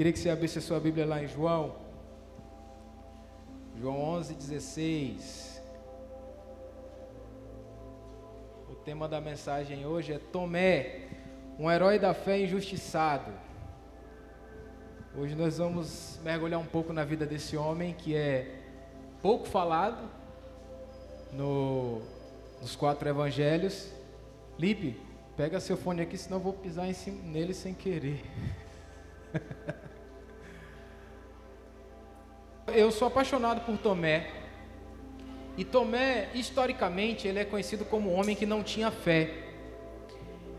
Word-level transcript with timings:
Queria 0.00 0.14
que 0.14 0.18
você 0.18 0.30
abrisse 0.30 0.56
a 0.56 0.62
sua 0.62 0.80
Bíblia 0.80 1.04
lá 1.04 1.22
em 1.22 1.28
João. 1.28 1.76
João 3.78 4.00
11, 4.00 4.32
16. 4.32 5.62
O 8.70 8.76
tema 8.76 9.06
da 9.06 9.20
mensagem 9.20 9.84
hoje 9.84 10.14
é 10.14 10.18
Tomé, 10.18 11.00
um 11.58 11.70
herói 11.70 11.98
da 11.98 12.14
fé 12.14 12.40
injustiçado. 12.40 13.30
Hoje 15.14 15.34
nós 15.34 15.58
vamos 15.58 16.18
mergulhar 16.24 16.58
um 16.58 16.64
pouco 16.64 16.94
na 16.94 17.04
vida 17.04 17.26
desse 17.26 17.54
homem 17.58 17.92
que 17.92 18.16
é 18.16 18.58
pouco 19.20 19.46
falado 19.46 20.08
no, 21.30 22.00
nos 22.58 22.74
quatro 22.74 23.06
evangelhos. 23.06 23.92
Lipe, 24.58 24.98
pega 25.36 25.60
seu 25.60 25.76
fone 25.76 26.00
aqui, 26.00 26.16
senão 26.16 26.38
eu 26.38 26.42
vou 26.42 26.54
pisar 26.54 26.88
em 26.88 26.94
cima, 26.94 27.22
nele 27.22 27.52
sem 27.52 27.74
querer. 27.74 28.24
Eu 32.74 32.90
sou 32.90 33.08
apaixonado 33.08 33.64
por 33.64 33.76
Tomé. 33.78 34.30
E 35.56 35.64
Tomé, 35.64 36.28
historicamente, 36.34 37.28
ele 37.28 37.38
é 37.38 37.44
conhecido 37.44 37.84
como 37.84 38.10
um 38.10 38.18
homem 38.18 38.36
que 38.36 38.46
não 38.46 38.62
tinha 38.62 38.90
fé. 38.90 39.30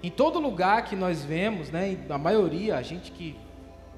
Em 0.04 0.10
todo 0.10 0.40
lugar 0.40 0.86
que 0.86 0.96
nós 0.96 1.24
vemos, 1.24 1.70
né, 1.70 1.98
a 2.10 2.18
maioria, 2.18 2.76
a 2.76 2.82
gente 2.82 3.12
que 3.12 3.36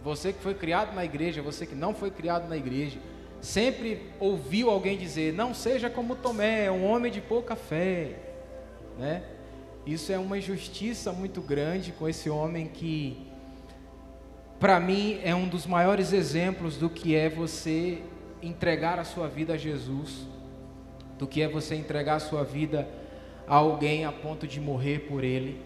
você 0.03 0.33
que 0.33 0.41
foi 0.41 0.53
criado 0.53 0.93
na 0.93 1.05
igreja, 1.05 1.41
você 1.41 1.65
que 1.65 1.75
não 1.75 1.93
foi 1.93 2.11
criado 2.11 2.47
na 2.49 2.57
igreja, 2.57 2.99
sempre 3.41 4.09
ouviu 4.19 4.69
alguém 4.69 4.97
dizer: 4.97 5.33
"Não 5.33 5.53
seja 5.53 5.89
como 5.89 6.15
Tomé, 6.15 6.65
é 6.65 6.71
um 6.71 6.85
homem 6.85 7.11
de 7.11 7.21
pouca 7.21 7.55
fé", 7.55 8.15
né? 8.97 9.23
Isso 9.85 10.11
é 10.11 10.17
uma 10.17 10.37
injustiça 10.37 11.11
muito 11.11 11.41
grande 11.41 11.91
com 11.91 12.07
esse 12.07 12.29
homem 12.29 12.67
que 12.67 13.32
para 14.63 14.79
mim 14.79 15.19
é 15.25 15.35
um 15.35 15.45
dos 15.45 15.67
maiores 15.67 16.13
exemplos 16.13 16.77
do 16.77 16.89
que 16.89 17.13
é 17.17 17.27
você 17.27 18.01
entregar 18.41 18.97
a 18.97 19.03
sua 19.03 19.27
vida 19.27 19.55
a 19.55 19.57
Jesus, 19.57 20.25
do 21.19 21.27
que 21.27 21.41
é 21.41 21.49
você 21.49 21.75
entregar 21.75 22.15
a 22.15 22.19
sua 22.21 22.45
vida 22.45 22.87
a 23.45 23.55
alguém 23.55 24.05
a 24.05 24.11
ponto 24.13 24.47
de 24.47 24.61
morrer 24.61 24.99
por 24.99 25.21
ele, 25.21 25.61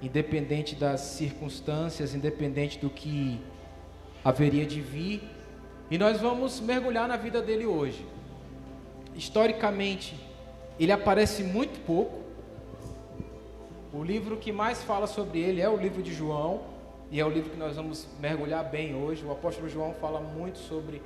independente 0.00 0.76
das 0.76 1.00
circunstâncias, 1.00 2.14
independente 2.14 2.78
do 2.78 2.88
que 2.88 3.40
haveria 4.24 4.64
de 4.64 4.80
vir. 4.80 5.20
E 5.90 5.98
nós 5.98 6.20
vamos 6.20 6.60
mergulhar 6.60 7.08
na 7.08 7.16
vida 7.16 7.42
dele 7.42 7.66
hoje. 7.66 8.06
Historicamente, 9.16 10.14
ele 10.78 10.92
aparece 10.92 11.42
muito 11.42 11.84
pouco. 11.84 12.20
O 13.92 14.04
livro 14.04 14.36
que 14.36 14.52
mais 14.52 14.80
fala 14.80 15.08
sobre 15.08 15.40
ele 15.40 15.60
é 15.60 15.68
o 15.68 15.76
livro 15.76 16.00
de 16.00 16.14
João 16.14 16.77
e 17.10 17.18
é 17.18 17.24
o 17.24 17.30
livro 17.30 17.50
que 17.50 17.56
nós 17.56 17.76
vamos 17.76 18.06
mergulhar 18.20 18.64
bem 18.64 18.94
hoje. 18.94 19.24
O 19.24 19.32
apóstolo 19.32 19.68
João 19.68 19.94
fala 19.94 20.20
muito 20.20 20.58
sobre 20.58 21.00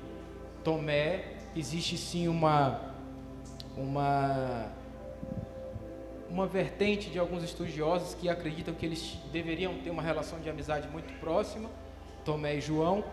Tomé. 0.64 1.36
Existe 1.54 1.96
sim 1.96 2.26
uma 2.26 2.80
uma 3.76 4.66
uma 6.28 6.46
vertente 6.46 7.10
de 7.10 7.18
alguns 7.18 7.44
estudiosos 7.44 8.14
que 8.14 8.28
acreditam 8.28 8.74
que 8.74 8.86
eles 8.86 9.18
deveriam 9.30 9.74
ter 9.78 9.90
uma 9.90 10.02
relação 10.02 10.40
de 10.40 10.48
amizade 10.48 10.88
muito 10.88 11.12
próxima, 11.20 11.68
Tomé 12.24 12.56
e 12.56 12.60
João. 12.60 13.04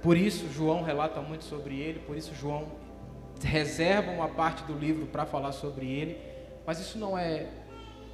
Por 0.00 0.16
isso 0.16 0.48
João 0.50 0.82
relata 0.82 1.20
muito 1.20 1.44
sobre 1.44 1.78
ele, 1.78 1.98
por 1.98 2.16
isso 2.16 2.34
João 2.34 2.68
reserva 3.42 4.12
uma 4.12 4.28
parte 4.28 4.62
do 4.64 4.72
livro 4.72 5.06
para 5.06 5.26
falar 5.26 5.52
sobre 5.52 5.86
ele, 5.86 6.16
mas 6.66 6.78
isso 6.80 6.98
não 6.98 7.18
é 7.18 7.48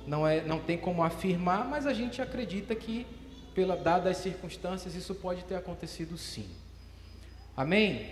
não 0.05 0.27
é 0.27 0.41
não 0.41 0.59
tem 0.59 0.77
como 0.77 1.03
afirmar, 1.05 1.69
mas 1.69 1.87
a 1.87 1.93
gente 1.93 2.21
acredita 2.21 2.75
que 2.75 3.07
pela 3.57 3.75
dadas 3.75 4.19
as 4.19 4.23
circunstâncias, 4.23 4.95
isso 4.95 5.15
pode 5.15 5.43
ter 5.45 5.55
acontecido 5.55 6.19
sim. 6.19 6.47
Amém? 7.57 8.11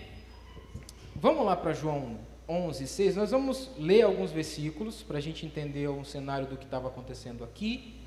Vamos 1.14 1.44
lá 1.44 1.54
para 1.54 1.74
João 1.74 2.18
11, 2.48 2.86
6. 2.86 3.16
Nós 3.16 3.30
vamos 3.30 3.70
ler 3.78 4.02
alguns 4.02 4.30
versículos 4.30 5.02
para 5.02 5.18
a 5.18 5.20
gente 5.20 5.44
entender 5.44 5.86
um 5.90 6.02
cenário 6.02 6.46
do 6.46 6.56
que 6.56 6.64
estava 6.64 6.88
acontecendo 6.88 7.44
aqui. 7.44 8.00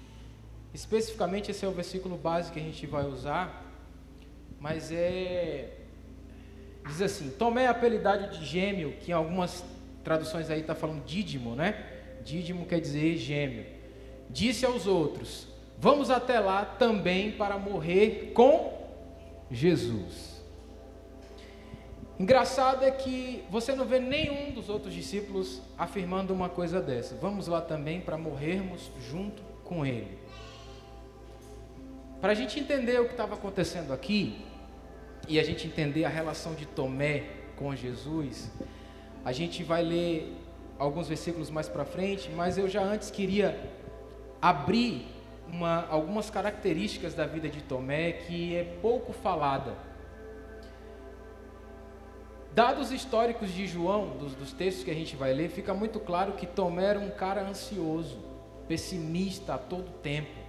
Especificamente, 0.74 1.52
esse 1.52 1.64
é 1.64 1.68
o 1.68 1.72
versículo 1.72 2.18
base 2.18 2.52
que 2.52 2.60
a 2.60 2.64
gente 2.64 2.88
vai 2.88 3.06
usar, 3.06 3.72
mas 4.60 4.92
é. 4.92 5.78
Diz 6.88 7.04
assim: 7.04 7.30
Tomé 7.30 7.68
a 7.68 7.72
apelidade 7.72 8.40
de 8.40 8.46
gêmeo, 8.46 8.94
que 8.94 9.12
em 9.12 9.14
algumas 9.14 9.64
traduções 10.04 10.50
aí 10.50 10.62
está 10.62 10.74
falando 10.74 11.06
dídimo, 11.06 11.56
né? 11.56 11.86
Dídimo 12.26 12.66
quer 12.66 12.82
dizer 12.82 13.16
gêmeo. 13.16 13.64
Disse 14.28 14.66
aos 14.66 14.88
outros: 14.88 15.56
Vamos 15.78 16.10
até 16.10 16.40
lá 16.40 16.66
também 16.66 17.32
para 17.32 17.58
morrer 17.58 18.32
com 18.34 18.74
Jesus. 19.52 20.42
Engraçado 22.20 22.84
é 22.84 22.90
que 22.90 23.44
você 23.50 23.76
não 23.76 23.86
vê 23.86 24.00
nenhum 24.00 24.52
dos 24.52 24.70
outros 24.70 24.94
discípulos 24.94 25.62
afirmando 25.78 26.34
uma 26.34 26.50
coisa 26.50 26.82
dessa. 26.82 27.16
Vamos 27.16 27.48
lá 27.48 27.62
também 27.62 28.02
para 28.02 28.18
morrermos 28.18 28.90
junto 29.08 29.44
com 29.64 29.86
Ele. 29.86 30.18
Para 32.20 32.32
a 32.32 32.36
gente 32.36 32.60
entender 32.60 33.00
o 33.00 33.06
que 33.06 33.12
estava 33.12 33.36
acontecendo 33.36 33.94
aqui, 33.94 34.44
e 35.28 35.40
a 35.40 35.44
gente 35.44 35.68
entender 35.68 36.06
a 36.06 36.10
relação 36.10 36.56
de 36.56 36.66
Tomé 36.66 37.24
com 37.58 37.76
Jesus, 37.76 38.50
a 39.26 39.32
gente 39.32 39.62
vai 39.62 39.84
ler 39.84 40.34
alguns 40.80 41.08
versículos 41.08 41.50
mais 41.50 41.68
para 41.68 41.84
frente, 41.84 42.30
mas 42.30 42.58
eu 42.58 42.70
já 42.70 42.82
antes 42.82 43.12
queria 43.12 43.60
abrir 44.42 45.06
uma, 45.52 45.86
algumas 45.88 46.30
características 46.30 47.14
da 47.14 47.26
vida 47.26 47.50
de 47.50 47.62
Tomé 47.62 48.12
que 48.12 48.56
é 48.56 48.64
pouco 48.82 49.14
falada. 49.14 49.74
Dados 52.54 52.92
históricos 52.92 53.54
de 53.54 53.68
João, 53.68 54.18
dos, 54.18 54.34
dos 54.34 54.52
textos 54.52 54.84
que 54.84 54.92
a 54.92 54.94
gente 54.94 55.16
vai 55.16 55.34
ler, 55.34 55.50
fica 55.50 55.74
muito 55.74 56.00
claro 56.00 56.34
que 56.34 56.48
Tomé 56.48 56.86
era 56.86 57.00
um 57.00 57.12
cara 57.12 57.42
ansioso, 57.42 58.18
pessimista 58.68 59.54
a 59.54 59.58
todo 59.58 59.92
tempo. 60.02 60.40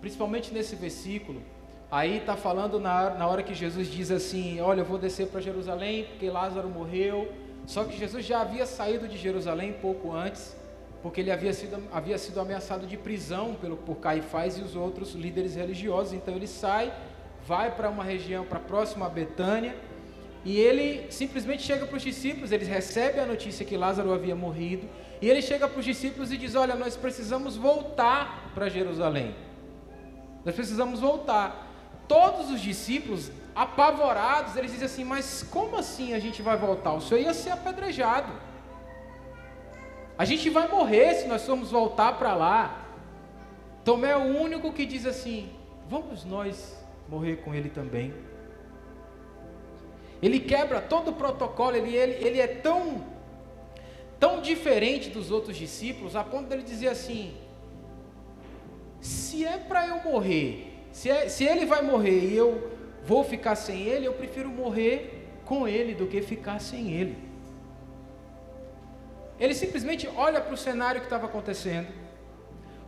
Principalmente 0.00 0.54
nesse 0.54 0.76
versículo, 0.76 1.42
aí 1.90 2.18
está 2.18 2.36
falando 2.36 2.78
na, 2.78 3.10
na 3.10 3.26
hora 3.26 3.42
que 3.42 3.52
Jesus 3.52 3.88
diz 3.88 4.12
assim: 4.12 4.60
Olha, 4.60 4.82
eu 4.82 4.84
vou 4.84 4.96
descer 4.96 5.26
para 5.26 5.40
Jerusalém 5.40 6.04
porque 6.04 6.30
Lázaro 6.30 6.68
morreu. 6.68 7.32
Só 7.66 7.84
que 7.84 7.98
Jesus 7.98 8.24
já 8.24 8.40
havia 8.40 8.64
saído 8.64 9.08
de 9.08 9.18
Jerusalém 9.18 9.74
pouco 9.74 10.12
antes 10.12 10.56
porque 11.02 11.20
ele 11.20 11.30
havia 11.30 11.52
sido, 11.52 11.82
havia 11.92 12.18
sido 12.18 12.40
ameaçado 12.40 12.86
de 12.86 12.96
prisão 12.96 13.54
pelo, 13.54 13.76
por 13.76 13.96
Caifás 13.96 14.58
e 14.58 14.62
os 14.62 14.74
outros 14.74 15.14
líderes 15.14 15.54
religiosos. 15.54 16.12
Então 16.12 16.34
ele 16.34 16.46
sai, 16.46 16.92
vai 17.46 17.74
para 17.74 17.88
uma 17.88 18.02
região, 18.02 18.44
para 18.44 18.58
próxima 18.58 19.06
a 19.06 19.08
Betânia, 19.08 19.76
e 20.44 20.56
ele 20.56 21.10
simplesmente 21.10 21.62
chega 21.62 21.86
para 21.86 21.96
os 21.96 22.02
discípulos, 22.02 22.52
eles 22.52 22.68
recebem 22.68 23.20
a 23.20 23.26
notícia 23.26 23.66
que 23.66 23.76
Lázaro 23.76 24.12
havia 24.12 24.34
morrido, 24.34 24.88
e 25.20 25.28
ele 25.28 25.42
chega 25.42 25.68
para 25.68 25.78
os 25.78 25.84
discípulos 25.84 26.32
e 26.32 26.36
diz: 26.36 26.54
Olha, 26.54 26.74
nós 26.74 26.96
precisamos 26.96 27.56
voltar 27.56 28.52
para 28.54 28.68
Jerusalém. 28.68 29.34
Nós 30.44 30.54
precisamos 30.54 31.00
voltar. 31.00 31.66
Todos 32.06 32.50
os 32.50 32.60
discípulos, 32.60 33.30
apavorados, 33.54 34.56
eles 34.56 34.70
dizem 34.70 34.86
assim: 34.86 35.04
Mas 35.04 35.42
como 35.50 35.76
assim 35.76 36.14
a 36.14 36.18
gente 36.18 36.40
vai 36.40 36.56
voltar? 36.56 36.94
O 36.94 37.00
senhor 37.00 37.20
ia 37.20 37.34
ser 37.34 37.50
apedrejado. 37.50 38.32
A 40.18 40.24
gente 40.24 40.50
vai 40.50 40.66
morrer 40.66 41.14
se 41.14 41.28
nós 41.28 41.46
formos 41.46 41.70
voltar 41.70 42.18
para 42.18 42.34
lá. 42.34 42.84
Tomé 43.84 44.10
é 44.10 44.16
o 44.16 44.40
único 44.40 44.72
que 44.72 44.84
diz 44.84 45.06
assim: 45.06 45.48
vamos 45.88 46.24
nós 46.24 46.76
morrer 47.08 47.36
com 47.36 47.54
ele 47.54 47.70
também. 47.70 48.12
Ele 50.20 50.40
quebra 50.40 50.80
todo 50.80 51.12
o 51.12 51.14
protocolo, 51.14 51.76
ele, 51.76 51.94
ele, 51.94 52.14
ele 52.14 52.40
é 52.40 52.48
tão, 52.48 53.04
tão 54.18 54.42
diferente 54.42 55.08
dos 55.08 55.30
outros 55.30 55.56
discípulos, 55.56 56.16
a 56.16 56.24
ponto 56.24 56.48
dele 56.48 56.64
dizer 56.64 56.88
assim: 56.88 57.32
se 59.00 59.44
é 59.44 59.56
para 59.56 59.86
eu 59.86 60.02
morrer, 60.02 60.82
se, 60.90 61.08
é, 61.08 61.28
se 61.28 61.44
ele 61.44 61.64
vai 61.64 61.82
morrer 61.82 62.18
e 62.24 62.36
eu 62.36 62.72
vou 63.04 63.22
ficar 63.22 63.54
sem 63.54 63.82
ele, 63.82 64.08
eu 64.08 64.14
prefiro 64.14 64.48
morrer 64.48 65.28
com 65.44 65.68
ele 65.68 65.94
do 65.94 66.08
que 66.08 66.20
ficar 66.20 66.58
sem 66.58 66.90
ele. 66.90 67.27
Ele 69.38 69.54
simplesmente 69.54 70.08
olha 70.16 70.40
para 70.40 70.54
o 70.54 70.56
cenário 70.56 71.00
que 71.00 71.06
estava 71.06 71.26
acontecendo. 71.26 71.88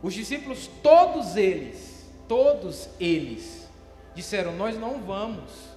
Os 0.03 0.13
discípulos, 0.13 0.69
todos 0.81 1.35
eles, 1.35 2.09
todos 2.27 2.89
eles, 2.99 3.69
disseram: 4.15 4.53
Nós 4.53 4.77
não 4.77 4.99
vamos. 5.01 5.71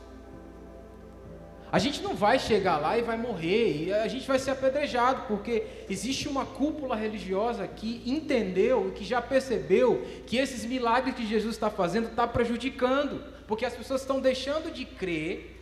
A 1.71 1.79
gente 1.81 2.03
não 2.03 2.15
vai 2.15 2.39
chegar 2.39 2.77
lá 2.77 2.97
e 2.97 3.03
vai 3.03 3.17
morrer, 3.17 3.87
e 3.87 3.93
a 3.93 4.07
gente 4.07 4.29
vai 4.29 4.39
ser 4.39 4.53
apedrejado, 4.53 5.25
porque 5.27 5.67
existe 5.91 6.29
uma 6.29 6.47
cúpula 6.47 6.95
religiosa 6.95 7.67
que 7.67 8.01
entendeu 8.07 8.89
e 8.89 8.93
que 8.93 9.05
já 9.05 9.21
percebeu 9.21 10.07
que 10.25 10.37
esses 10.37 10.65
milagres 10.65 11.17
que 11.17 11.27
Jesus 11.27 11.57
está 11.57 11.69
fazendo 11.69 12.07
está 12.07 12.29
prejudicando, 12.29 13.25
porque 13.49 13.67
as 13.67 13.75
pessoas 13.75 14.03
estão 14.03 14.21
deixando 14.21 14.73
de 14.73 14.85
crer 14.85 15.54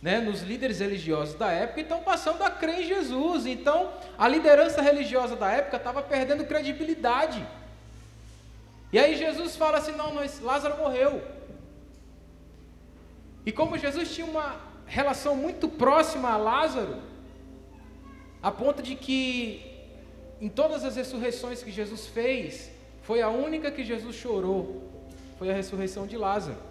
né, 0.00 0.20
nos 0.20 0.42
líderes 0.42 0.78
religiosos 0.78 1.34
da 1.34 1.50
época 1.50 1.80
e 1.80 1.82
estão 1.82 2.00
passando 2.00 2.42
a 2.42 2.50
crer 2.50 2.80
em 2.80 2.86
Jesus. 2.86 3.46
Então, 3.46 3.92
a 4.16 4.28
liderança 4.28 4.80
religiosa 4.80 5.34
da 5.34 5.50
época 5.50 5.76
estava 5.76 6.02
perdendo 6.02 6.44
credibilidade. 6.44 7.44
E 8.92 8.98
aí 8.98 9.16
Jesus 9.16 9.56
fala 9.56 9.78
assim: 9.78 9.92
não, 9.92 10.14
nós, 10.14 10.40
Lázaro 10.40 10.78
morreu. 10.78 11.22
E 13.44 13.52
como 13.52 13.78
Jesus 13.78 14.14
tinha 14.14 14.26
uma 14.26 14.56
relação 14.86 15.34
muito 15.34 15.68
próxima 15.68 16.30
a 16.30 16.36
Lázaro, 16.36 16.96
a 18.42 18.50
ponto 18.50 18.82
de 18.82 18.94
que 18.94 19.68
em 20.40 20.48
todas 20.48 20.84
as 20.84 20.96
ressurreições 20.96 21.62
que 21.62 21.70
Jesus 21.70 22.06
fez, 22.06 22.70
foi 23.02 23.20
a 23.20 23.28
única 23.28 23.70
que 23.70 23.82
Jesus 23.82 24.14
chorou, 24.16 24.82
foi 25.38 25.50
a 25.50 25.54
ressurreição 25.54 26.06
de 26.06 26.16
Lázaro. 26.16 26.67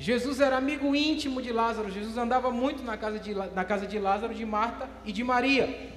Jesus 0.00 0.40
era 0.40 0.56
amigo 0.56 0.96
íntimo 0.96 1.42
de 1.42 1.52
Lázaro, 1.52 1.90
Jesus 1.90 2.16
andava 2.16 2.50
muito 2.50 2.82
na 2.82 2.96
casa 2.96 3.18
de, 3.18 3.34
na 3.34 3.64
casa 3.66 3.86
de 3.86 3.98
Lázaro, 3.98 4.32
de 4.32 4.46
Marta 4.46 4.88
e 5.04 5.12
de 5.12 5.22
Maria. 5.22 5.90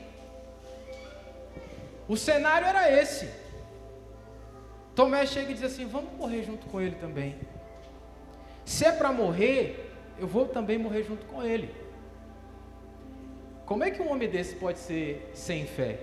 O 2.05 2.17
cenário 2.17 2.67
era 2.67 2.91
esse. 2.91 3.29
Tomé 4.93 5.25
chega 5.25 5.51
e 5.51 5.53
diz 5.53 5.63
assim: 5.63 5.85
Vamos 5.85 6.11
morrer 6.17 6.43
junto 6.43 6.67
com 6.67 6.81
ele 6.81 6.97
também. 6.97 7.37
Se 8.65 8.83
é 8.83 8.91
para 8.91 9.13
morrer, 9.13 9.89
eu 10.19 10.27
vou 10.27 10.49
também 10.49 10.77
morrer 10.77 11.03
junto 11.03 11.25
com 11.27 11.41
ele. 11.41 11.73
Como 13.65 13.85
é 13.85 13.89
que 13.89 14.01
um 14.01 14.11
homem 14.11 14.27
desse 14.27 14.55
pode 14.55 14.79
ser 14.79 15.31
sem 15.33 15.65
fé? 15.65 15.97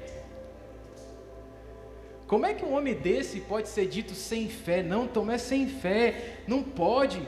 Como 2.27 2.47
é 2.47 2.55
que 2.55 2.65
um 2.65 2.73
homem 2.73 2.95
desse 2.95 3.41
pode 3.41 3.69
ser 3.69 3.87
dito 3.87 4.15
sem 4.15 4.49
fé? 4.49 4.83
Não, 4.83 5.07
Tomé 5.07 5.37
sem 5.37 5.69
fé, 5.69 6.39
não 6.47 6.63
pode. 6.63 7.21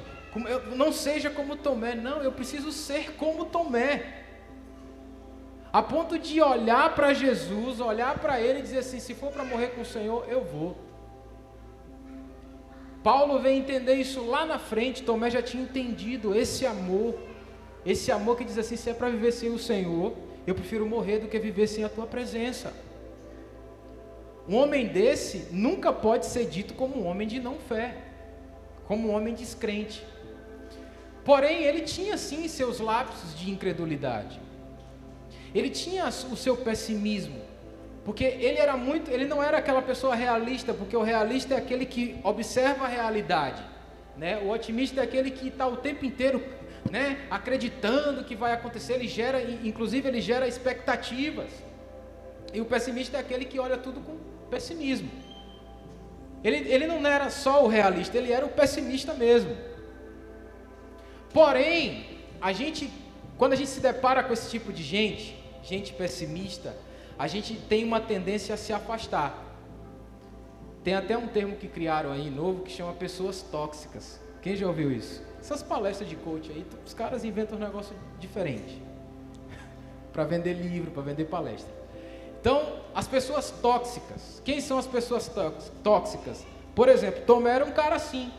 Não 0.74 0.92
seja 0.92 1.28
como 1.28 1.56
Tomé, 1.56 1.94
não, 1.94 2.22
eu 2.22 2.32
preciso 2.32 2.72
ser 2.72 3.12
como 3.16 3.44
Tomé. 3.44 4.22
A 5.72 5.82
ponto 5.82 6.18
de 6.18 6.40
olhar 6.40 6.94
para 6.94 7.12
Jesus, 7.14 7.80
olhar 7.80 8.18
para 8.18 8.40
ele 8.40 8.58
e 8.58 8.62
dizer 8.62 8.78
assim: 8.78 8.98
se 9.00 9.14
for 9.14 9.30
para 9.32 9.44
morrer 9.44 9.68
com 9.68 9.82
o 9.82 9.86
Senhor, 9.86 10.26
eu 10.28 10.42
vou. 10.44 10.76
Paulo 13.02 13.38
vem 13.40 13.58
entender 13.58 13.94
isso 13.94 14.24
lá 14.24 14.46
na 14.46 14.58
frente, 14.58 15.02
Tomé 15.02 15.28
já 15.28 15.42
tinha 15.42 15.62
entendido 15.62 16.34
esse 16.34 16.64
amor, 16.64 17.14
esse 17.84 18.12
amor 18.12 18.36
que 18.36 18.44
diz 18.44 18.58
assim: 18.58 18.76
se 18.76 18.90
é 18.90 18.94
para 18.94 19.08
viver 19.08 19.32
sem 19.32 19.50
o 19.50 19.58
Senhor, 19.58 20.14
eu 20.46 20.54
prefiro 20.54 20.86
morrer 20.86 21.18
do 21.18 21.28
que 21.28 21.38
viver 21.38 21.66
sem 21.66 21.84
a 21.84 21.88
tua 21.88 22.06
presença. 22.06 22.72
Um 24.48 24.56
homem 24.56 24.88
desse 24.88 25.48
nunca 25.50 25.92
pode 25.92 26.26
ser 26.26 26.46
dito 26.46 26.74
como 26.74 27.00
um 27.00 27.06
homem 27.06 27.28
de 27.28 27.40
não 27.40 27.56
fé, 27.56 27.96
como 28.86 29.08
um 29.08 29.14
homem 29.14 29.34
descrente. 29.34 30.04
Porém, 31.24 31.62
ele 31.62 31.82
tinha 31.82 32.16
sim 32.16 32.48
seus 32.48 32.80
lapsos 32.80 33.38
de 33.38 33.50
incredulidade. 33.50 34.40
Ele 35.54 35.70
tinha 35.70 36.06
o 36.06 36.36
seu 36.36 36.56
pessimismo, 36.56 37.40
porque 38.04 38.24
ele 38.24 38.58
era 38.58 38.76
muito, 38.76 39.10
ele 39.10 39.26
não 39.26 39.42
era 39.42 39.58
aquela 39.58 39.82
pessoa 39.82 40.14
realista, 40.14 40.72
porque 40.72 40.96
o 40.96 41.02
realista 41.02 41.54
é 41.54 41.58
aquele 41.58 41.86
que 41.86 42.18
observa 42.24 42.86
a 42.86 42.88
realidade, 42.88 43.62
né? 44.16 44.38
O 44.38 44.48
otimista 44.50 45.00
é 45.00 45.04
aquele 45.04 45.30
que 45.30 45.48
está 45.48 45.66
o 45.66 45.76
tempo 45.76 46.04
inteiro, 46.04 46.42
né, 46.90 47.18
acreditando 47.30 48.24
que 48.24 48.34
vai 48.34 48.52
acontecer, 48.52 48.94
ele 48.94 49.06
gera, 49.06 49.40
inclusive 49.62 50.08
ele 50.08 50.20
gera 50.20 50.48
expectativas. 50.48 51.50
E 52.52 52.60
o 52.60 52.64
pessimista 52.64 53.16
é 53.16 53.20
aquele 53.20 53.44
que 53.44 53.58
olha 53.58 53.78
tudo 53.78 54.00
com 54.00 54.16
pessimismo. 54.50 55.08
Ele, 56.42 56.56
ele 56.68 56.86
não 56.86 57.06
era 57.06 57.30
só 57.30 57.64
o 57.64 57.68
realista, 57.68 58.18
ele 58.18 58.32
era 58.32 58.44
o 58.44 58.48
pessimista 58.48 59.14
mesmo. 59.14 59.56
Porém, 61.32 62.06
a 62.40 62.52
gente, 62.52 62.90
quando 63.38 63.52
a 63.52 63.56
gente 63.56 63.70
se 63.70 63.80
depara 63.80 64.22
com 64.22 64.32
esse 64.32 64.50
tipo 64.50 64.72
de 64.72 64.82
gente, 64.82 65.36
gente 65.62 65.92
pessimista, 65.92 66.76
a 67.18 67.26
gente 67.26 67.54
tem 67.54 67.84
uma 67.84 68.00
tendência 68.00 68.54
a 68.54 68.58
se 68.58 68.72
afastar. 68.72 69.52
Tem 70.82 70.94
até 70.94 71.16
um 71.16 71.28
termo 71.28 71.56
que 71.56 71.68
criaram 71.68 72.10
aí 72.10 72.28
novo 72.28 72.62
que 72.62 72.72
chama 72.72 72.92
pessoas 72.92 73.42
tóxicas. 73.42 74.20
Quem 74.40 74.56
já 74.56 74.66
ouviu 74.66 74.90
isso? 74.90 75.22
Essas 75.40 75.62
palestras 75.62 76.08
de 76.08 76.16
coach 76.16 76.50
aí, 76.50 76.66
os 76.84 76.92
caras 76.92 77.24
inventam 77.24 77.56
um 77.56 77.60
negócio 77.60 77.94
diferente. 78.18 78.82
para 80.12 80.24
vender 80.24 80.54
livro, 80.54 80.90
para 80.90 81.02
vender 81.02 81.26
palestra. 81.26 81.72
Então, 82.40 82.80
as 82.92 83.06
pessoas 83.06 83.52
tóxicas. 83.62 84.42
Quem 84.44 84.60
são 84.60 84.76
as 84.76 84.86
pessoas 84.86 85.30
tóxicas? 85.84 86.44
Por 86.74 86.88
exemplo, 86.88 87.22
Tomé 87.24 87.50
era 87.52 87.64
um 87.64 87.70
cara 87.70 87.94
assim. 87.94 88.32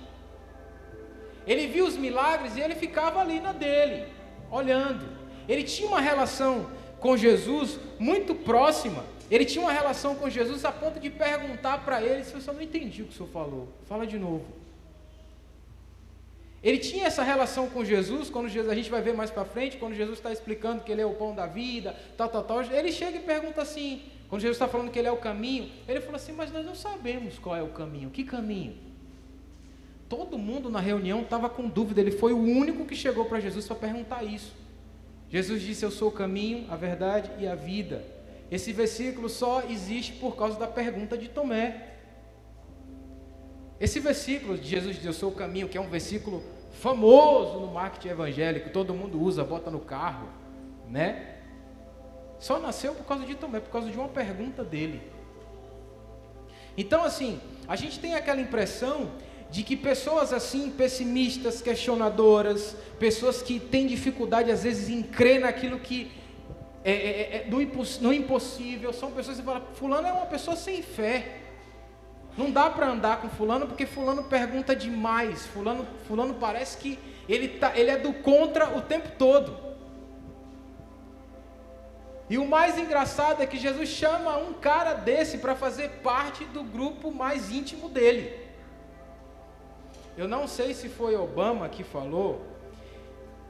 Ele 1.45 1.67
viu 1.67 1.85
os 1.85 1.97
milagres 1.97 2.55
e 2.55 2.61
ele 2.61 2.75
ficava 2.75 3.19
ali 3.19 3.39
na 3.39 3.51
dele, 3.51 4.05
olhando. 4.49 5.05
Ele 5.47 5.63
tinha 5.63 5.87
uma 5.87 5.99
relação 5.99 6.69
com 6.99 7.17
Jesus 7.17 7.79
muito 7.99 8.33
próxima. 8.33 9.03
Ele 9.29 9.45
tinha 9.45 9.63
uma 9.63 9.71
relação 9.71 10.15
com 10.15 10.29
Jesus 10.29 10.63
a 10.63 10.71
ponto 10.71 10.99
de 10.99 11.09
perguntar 11.09 11.83
para 11.83 12.01
ele 12.01 12.23
se 12.23 12.33
eu 12.33 12.41
só 12.41 12.53
não 12.53 12.61
entendi 12.61 13.01
o 13.01 13.05
que 13.05 13.13
o 13.13 13.15
senhor 13.15 13.29
falou. 13.29 13.67
Fala 13.87 14.05
de 14.07 14.17
novo. 14.17 14.45
Ele 16.63 16.77
tinha 16.77 17.07
essa 17.07 17.23
relação 17.23 17.69
com 17.69 17.83
Jesus, 17.83 18.29
quando 18.29 18.47
Jesus, 18.47 18.71
a 18.71 18.75
gente 18.75 18.89
vai 18.89 19.01
ver 19.01 19.13
mais 19.13 19.29
para 19.29 19.43
frente, 19.43 19.75
quando 19.75 19.95
Jesus 19.95 20.17
está 20.17 20.31
explicando 20.31 20.81
que 20.81 20.91
ele 20.93 21.01
é 21.01 21.05
o 21.05 21.13
pão 21.13 21.35
da 21.35 21.45
vida, 21.45 21.93
tal, 22.15 22.29
tal, 22.29 22.43
tal. 22.43 22.61
Ele 22.61 22.89
chega 22.89 23.17
e 23.17 23.21
pergunta 23.21 23.61
assim, 23.61 24.01
quando 24.29 24.41
Jesus 24.41 24.55
está 24.55 24.67
falando 24.69 24.89
que 24.89 24.97
ele 24.97 25.09
é 25.09 25.11
o 25.11 25.17
caminho, 25.17 25.69
ele 25.89 25.99
falou 25.99 26.15
assim, 26.15 26.31
mas 26.31 26.53
nós 26.53 26.65
não 26.65 26.73
sabemos 26.73 27.37
qual 27.37 27.53
é 27.53 27.61
o 27.61 27.67
caminho. 27.67 28.09
Que 28.09 28.23
caminho? 28.23 28.92
Todo 30.15 30.37
mundo 30.37 30.69
na 30.69 30.79
reunião 30.79 31.23
estava 31.23 31.49
com 31.49 31.67
dúvida, 31.67 31.99
ele 31.99 32.11
foi 32.11 32.33
o 32.33 32.37
único 32.37 32.85
que 32.85 32.95
chegou 32.95 33.25
para 33.25 33.39
Jesus 33.39 33.65
para 33.65 33.77
perguntar 33.77 34.21
isso. 34.21 34.53
Jesus 35.27 35.59
disse: 35.59 35.83
Eu 35.83 35.89
sou 35.89 36.09
o 36.09 36.11
caminho, 36.11 36.67
a 36.69 36.75
verdade 36.75 37.31
e 37.39 37.47
a 37.47 37.55
vida. 37.55 38.05
Esse 38.51 38.71
versículo 38.71 39.27
só 39.27 39.63
existe 39.67 40.13
por 40.13 40.35
causa 40.35 40.59
da 40.59 40.67
pergunta 40.67 41.17
de 41.17 41.29
Tomé. 41.29 41.95
Esse 43.79 43.99
versículo 43.99 44.55
de 44.55 44.69
Jesus 44.69 44.97
diz: 44.97 45.05
Eu 45.05 45.13
sou 45.13 45.31
o 45.31 45.35
caminho, 45.35 45.67
que 45.67 45.79
é 45.79 45.81
um 45.81 45.89
versículo 45.89 46.43
famoso 46.73 47.59
no 47.59 47.73
marketing 47.73 48.09
evangélico, 48.09 48.69
todo 48.69 48.93
mundo 48.93 49.19
usa, 49.19 49.43
bota 49.43 49.71
no 49.71 49.79
carro, 49.79 50.29
né? 50.91 51.37
Só 52.37 52.59
nasceu 52.59 52.93
por 52.93 53.07
causa 53.07 53.25
de 53.25 53.33
Tomé, 53.33 53.59
por 53.59 53.71
causa 53.71 53.89
de 53.89 53.97
uma 53.97 54.09
pergunta 54.09 54.63
dele. 54.63 55.01
Então, 56.77 57.03
assim, 57.03 57.41
a 57.67 57.75
gente 57.75 57.99
tem 57.99 58.13
aquela 58.13 58.39
impressão 58.39 59.09
de 59.53 59.61
que 59.61 59.77
pessoas 59.77 60.33
assim, 60.33 60.71
pessimistas, 60.71 61.61
questionadoras, 61.61 62.75
pessoas 62.97 63.39
que 63.43 63.59
têm 63.59 63.85
dificuldade 63.85 64.49
às 64.49 64.63
vezes 64.63 64.89
em 64.89 65.03
crer 65.03 65.41
naquilo 65.41 65.77
que 65.77 66.11
é, 66.83 66.91
é, 66.91 66.95
é, 66.95 67.35
é 67.35 67.45
no, 67.47 67.61
imposs, 67.61 67.99
no 67.99 68.11
impossível, 68.11 68.91
são 68.91 69.11
pessoas 69.11 69.37
que 69.37 69.43
falam, 69.43 69.61
fulano 69.75 70.07
é 70.07 70.11
uma 70.11 70.25
pessoa 70.25 70.57
sem 70.57 70.81
fé. 70.81 71.37
Não 72.35 72.49
dá 72.49 72.67
para 72.67 72.87
andar 72.89 73.21
com 73.21 73.29
fulano 73.29 73.67
porque 73.67 73.85
fulano 73.85 74.23
pergunta 74.23 74.75
demais. 74.75 75.45
Fulano, 75.45 75.85
fulano 76.07 76.33
parece 76.33 76.75
que 76.79 76.97
ele, 77.29 77.47
tá, 77.47 77.73
ele 77.75 77.91
é 77.91 77.97
do 77.99 78.11
contra 78.11 78.75
o 78.75 78.81
tempo 78.81 79.09
todo. 79.19 79.55
E 82.27 82.39
o 82.39 82.47
mais 82.47 82.75
engraçado 82.79 83.43
é 83.43 83.45
que 83.45 83.59
Jesus 83.59 83.89
chama 83.89 84.35
um 84.35 84.53
cara 84.53 84.95
desse 84.95 85.37
para 85.37 85.53
fazer 85.53 85.89
parte 86.01 86.43
do 86.45 86.63
grupo 86.63 87.11
mais 87.11 87.51
íntimo 87.51 87.87
dele. 87.87 88.42
Eu 90.15 90.27
não 90.27 90.47
sei 90.47 90.73
se 90.73 90.89
foi 90.89 91.15
Obama 91.15 91.67
que 91.69 91.83
falou, 91.83 92.41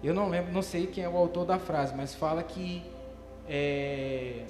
eu 0.03 0.13
não 0.13 0.29
lembro, 0.29 0.51
não 0.51 0.61
sei 0.61 0.87
quem 0.87 1.03
é 1.03 1.09
o 1.09 1.17
autor 1.17 1.45
da 1.45 1.59
frase, 1.59 1.93
mas 1.95 2.15
fala 2.15 2.41
que 2.41 2.83
é, 3.47 4.45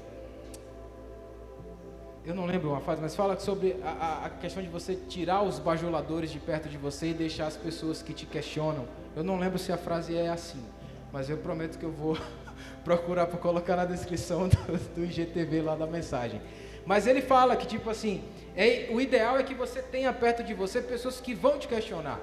eu 2.25 2.33
não 2.33 2.45
lembro 2.45 2.69
uma 2.69 2.79
frase, 2.79 3.01
mas 3.01 3.15
fala 3.15 3.37
sobre 3.37 3.75
a, 3.83 4.25
a, 4.25 4.29
questão 4.29 4.63
de 4.63 4.69
você 4.69 4.95
tirar 4.95 5.41
os 5.41 5.59
bajuladores 5.59 6.31
de 6.31 6.39
perto 6.39 6.69
de 6.69 6.77
você 6.77 7.07
e 7.09 7.13
deixar 7.13 7.47
as 7.47 7.57
pessoas 7.57 8.01
que 8.01 8.13
te 8.13 8.25
questionam. 8.25 8.85
Eu 9.13 9.23
não 9.23 9.37
lembro 9.37 9.59
se 9.59 9.73
a 9.73 9.77
frase 9.77 10.15
é 10.15 10.29
assim, 10.29 10.63
mas 11.11 11.29
eu 11.29 11.37
prometo 11.37 11.77
que 11.77 11.83
eu 11.83 11.91
vou 11.91 12.17
procurar 12.85 13.27
para 13.27 13.37
colocar 13.37 13.75
na 13.75 13.85
descrição 13.85 14.47
do, 14.47 14.95
do 14.95 15.03
IGTV 15.03 15.63
lá 15.63 15.75
da 15.75 15.85
mensagem. 15.85 16.41
Mas 16.85 17.07
ele 17.07 17.21
fala 17.21 17.55
que 17.55 17.65
tipo 17.65 17.89
assim, 17.89 18.23
é, 18.55 18.87
o 18.91 18.99
ideal 18.99 19.37
é 19.37 19.43
que 19.43 19.53
você 19.53 19.81
tenha 19.81 20.11
perto 20.13 20.43
de 20.43 20.53
você 20.53 20.81
pessoas 20.81 21.19
que 21.19 21.33
vão 21.33 21.57
te 21.57 21.67
questionar. 21.67 22.19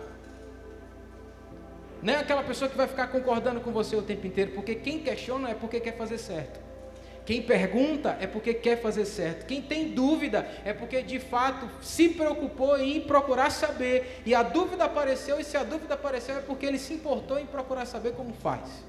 Não 2.02 2.14
é 2.14 2.16
aquela 2.16 2.42
pessoa 2.42 2.70
que 2.70 2.76
vai 2.76 2.86
ficar 2.86 3.08
concordando 3.08 3.60
com 3.60 3.70
você 3.70 3.94
o 3.94 4.02
tempo 4.02 4.26
inteiro, 4.26 4.52
porque 4.52 4.74
quem 4.74 5.00
questiona 5.00 5.50
é 5.50 5.54
porque 5.54 5.80
quer 5.80 5.96
fazer 5.96 6.18
certo. 6.18 6.60
Quem 7.26 7.42
pergunta 7.42 8.16
é 8.20 8.26
porque 8.26 8.54
quer 8.54 8.80
fazer 8.80 9.04
certo. 9.04 9.46
Quem 9.46 9.60
tem 9.60 9.90
dúvida 9.90 10.48
é 10.64 10.72
porque 10.72 11.02
de 11.02 11.20
fato 11.20 11.68
se 11.82 12.08
preocupou 12.08 12.78
em 12.78 13.00
procurar 13.02 13.50
saber. 13.50 14.20
E 14.24 14.34
a 14.34 14.42
dúvida 14.42 14.84
apareceu, 14.84 15.38
e 15.38 15.44
se 15.44 15.56
a 15.56 15.62
dúvida 15.62 15.94
apareceu 15.94 16.38
é 16.38 16.40
porque 16.40 16.66
ele 16.66 16.78
se 16.78 16.94
importou 16.94 17.38
em 17.38 17.46
procurar 17.46 17.86
saber 17.86 18.14
como 18.14 18.32
faz. 18.32 18.84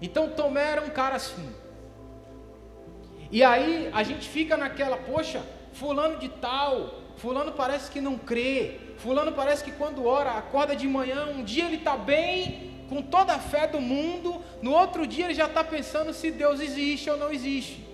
Então 0.00 0.30
Tomé 0.30 0.72
era 0.72 0.82
um 0.82 0.90
cara 0.90 1.16
assim. 1.16 1.48
E 3.30 3.42
aí 3.44 3.90
a 3.92 4.02
gente 4.02 4.28
fica 4.28 4.56
naquela, 4.56 4.96
poxa, 4.96 5.42
fulano 5.72 6.18
de 6.18 6.28
tal, 6.28 6.94
fulano 7.16 7.52
parece 7.52 7.90
que 7.90 8.00
não 8.00 8.18
crê, 8.18 8.78
fulano 8.98 9.32
parece 9.32 9.62
que 9.62 9.70
quando 9.70 10.04
ora, 10.04 10.32
acorda 10.32 10.74
de 10.74 10.88
manhã, 10.88 11.26
um 11.26 11.44
dia 11.44 11.66
ele 11.66 11.76
está 11.76 11.96
bem, 11.96 12.70
com 12.88 13.00
toda 13.00 13.34
a 13.34 13.38
fé 13.38 13.68
do 13.68 13.80
mundo, 13.80 14.42
no 14.60 14.72
outro 14.72 15.06
dia 15.06 15.26
ele 15.26 15.34
já 15.34 15.46
está 15.46 15.62
pensando 15.62 16.12
se 16.12 16.30
Deus 16.32 16.60
existe 16.60 17.08
ou 17.08 17.16
não 17.16 17.30
existe. 17.30 17.88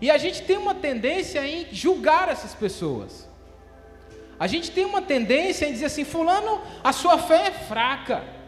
E 0.00 0.10
a 0.10 0.16
gente 0.16 0.42
tem 0.42 0.56
uma 0.56 0.74
tendência 0.74 1.46
em 1.46 1.66
julgar 1.70 2.28
essas 2.28 2.54
pessoas. 2.54 3.28
a 4.38 4.46
gente 4.46 4.70
tem 4.70 4.86
uma 4.86 5.02
tendência 5.02 5.66
em 5.66 5.72
dizer 5.72 5.84
assim: 5.86 6.04
Fulano, 6.04 6.62
a 6.82 6.92
sua 6.92 7.18
fé 7.18 7.48
é 7.48 7.50
fraca. 7.50 8.39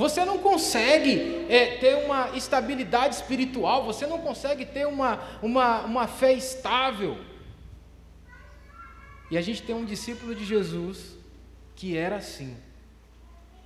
Você 0.00 0.24
não 0.24 0.38
consegue 0.38 1.44
é, 1.50 1.76
ter 1.76 2.06
uma 2.06 2.34
estabilidade 2.34 3.16
espiritual, 3.16 3.84
você 3.84 4.06
não 4.06 4.18
consegue 4.18 4.64
ter 4.64 4.86
uma, 4.86 5.20
uma, 5.42 5.82
uma 5.82 6.06
fé 6.06 6.32
estável. 6.32 7.18
E 9.30 9.36
a 9.36 9.42
gente 9.42 9.62
tem 9.62 9.74
um 9.74 9.84
discípulo 9.84 10.34
de 10.34 10.42
Jesus 10.42 11.18
que 11.76 11.98
era 11.98 12.16
assim 12.16 12.56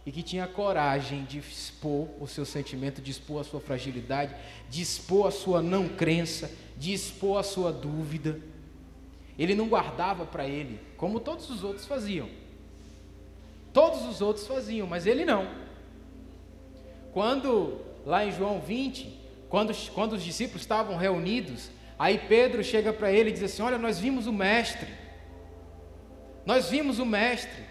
e 0.04 0.10
que 0.10 0.24
tinha 0.24 0.44
coragem 0.48 1.22
de 1.22 1.38
expor 1.38 2.08
o 2.20 2.26
seu 2.26 2.44
sentimento, 2.44 3.00
de 3.00 3.12
expor 3.12 3.42
a 3.42 3.44
sua 3.44 3.60
fragilidade, 3.60 4.34
de 4.68 4.82
expor 4.82 5.28
a 5.28 5.30
sua 5.30 5.62
não 5.62 5.88
crença, 5.88 6.50
de 6.76 6.92
expor 6.92 7.38
a 7.38 7.44
sua 7.44 7.72
dúvida. 7.72 8.40
Ele 9.38 9.54
não 9.54 9.68
guardava 9.68 10.26
para 10.26 10.48
ele, 10.48 10.80
como 10.96 11.20
todos 11.20 11.48
os 11.48 11.62
outros 11.62 11.86
faziam. 11.86 12.28
Todos 13.72 14.04
os 14.04 14.20
outros 14.20 14.48
faziam, 14.48 14.88
mas 14.88 15.06
ele 15.06 15.24
não. 15.24 15.63
Quando, 17.14 17.80
lá 18.04 18.26
em 18.26 18.32
João 18.32 18.60
20, 18.60 19.20
quando, 19.48 19.72
quando 19.92 20.14
os 20.14 20.22
discípulos 20.22 20.62
estavam 20.62 20.96
reunidos, 20.96 21.70
aí 21.96 22.18
Pedro 22.18 22.64
chega 22.64 22.92
para 22.92 23.12
ele 23.12 23.30
e 23.30 23.32
diz 23.32 23.44
assim: 23.44 23.62
Olha, 23.62 23.78
nós 23.78 24.00
vimos 24.00 24.26
o 24.26 24.32
Mestre. 24.32 24.88
Nós 26.44 26.68
vimos 26.68 26.98
o 26.98 27.06
Mestre. 27.06 27.62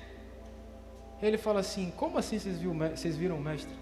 Ele 1.21 1.37
fala 1.37 1.59
assim: 1.59 1.91
Como 1.97 2.17
assim 2.17 2.39
vocês, 2.39 3.17
viram 3.17 3.35
o 3.35 3.41
mestre? 3.41 3.73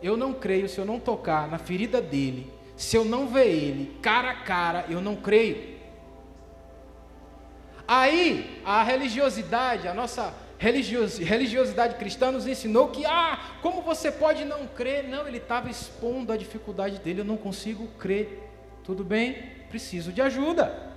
Eu 0.00 0.16
não 0.16 0.32
creio 0.32 0.68
se 0.68 0.78
eu 0.78 0.84
não 0.84 1.00
tocar 1.00 1.48
na 1.48 1.58
ferida 1.58 2.00
dele, 2.00 2.52
se 2.76 2.96
eu 2.96 3.04
não 3.04 3.26
ver 3.26 3.48
ele 3.48 3.98
cara 4.00 4.30
a 4.30 4.34
cara, 4.34 4.84
eu 4.88 5.00
não 5.00 5.16
creio. 5.16 5.74
Aí 7.88 8.60
a 8.64 8.84
religiosidade, 8.84 9.88
a 9.88 9.94
nossa 9.94 10.32
religiosidade 10.64 11.96
cristã 11.96 12.30
nos 12.30 12.46
ensinou 12.46 12.88
que, 12.88 13.04
ah, 13.04 13.38
como 13.60 13.82
você 13.82 14.10
pode 14.10 14.44
não 14.44 14.66
crer? 14.66 15.06
Não, 15.08 15.28
ele 15.28 15.38
estava 15.38 15.68
expondo 15.68 16.32
a 16.32 16.36
dificuldade 16.36 16.98
dele, 16.98 17.20
eu 17.20 17.24
não 17.24 17.36
consigo 17.36 17.86
crer. 17.98 18.42
Tudo 18.82 19.04
bem, 19.04 19.34
preciso 19.68 20.12
de 20.12 20.22
ajuda. 20.22 20.94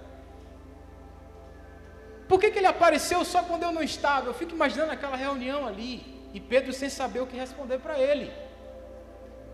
Por 2.28 2.40
que, 2.40 2.52
que 2.52 2.60
ele 2.60 2.68
apareceu 2.68 3.24
só 3.24 3.42
quando 3.44 3.64
eu 3.64 3.72
não 3.72 3.84
estava? 3.84 4.28
Eu 4.28 4.34
fico 4.34 4.54
imaginando 4.54 4.92
aquela 4.92 5.16
reunião 5.16 5.66
ali 5.66 6.04
e 6.34 6.40
Pedro 6.40 6.74
sem 6.74 6.90
saber 6.90 7.22
o 7.22 7.28
que 7.28 7.38
responder 7.38 7.80
para 7.80 7.98
ele. 8.00 8.32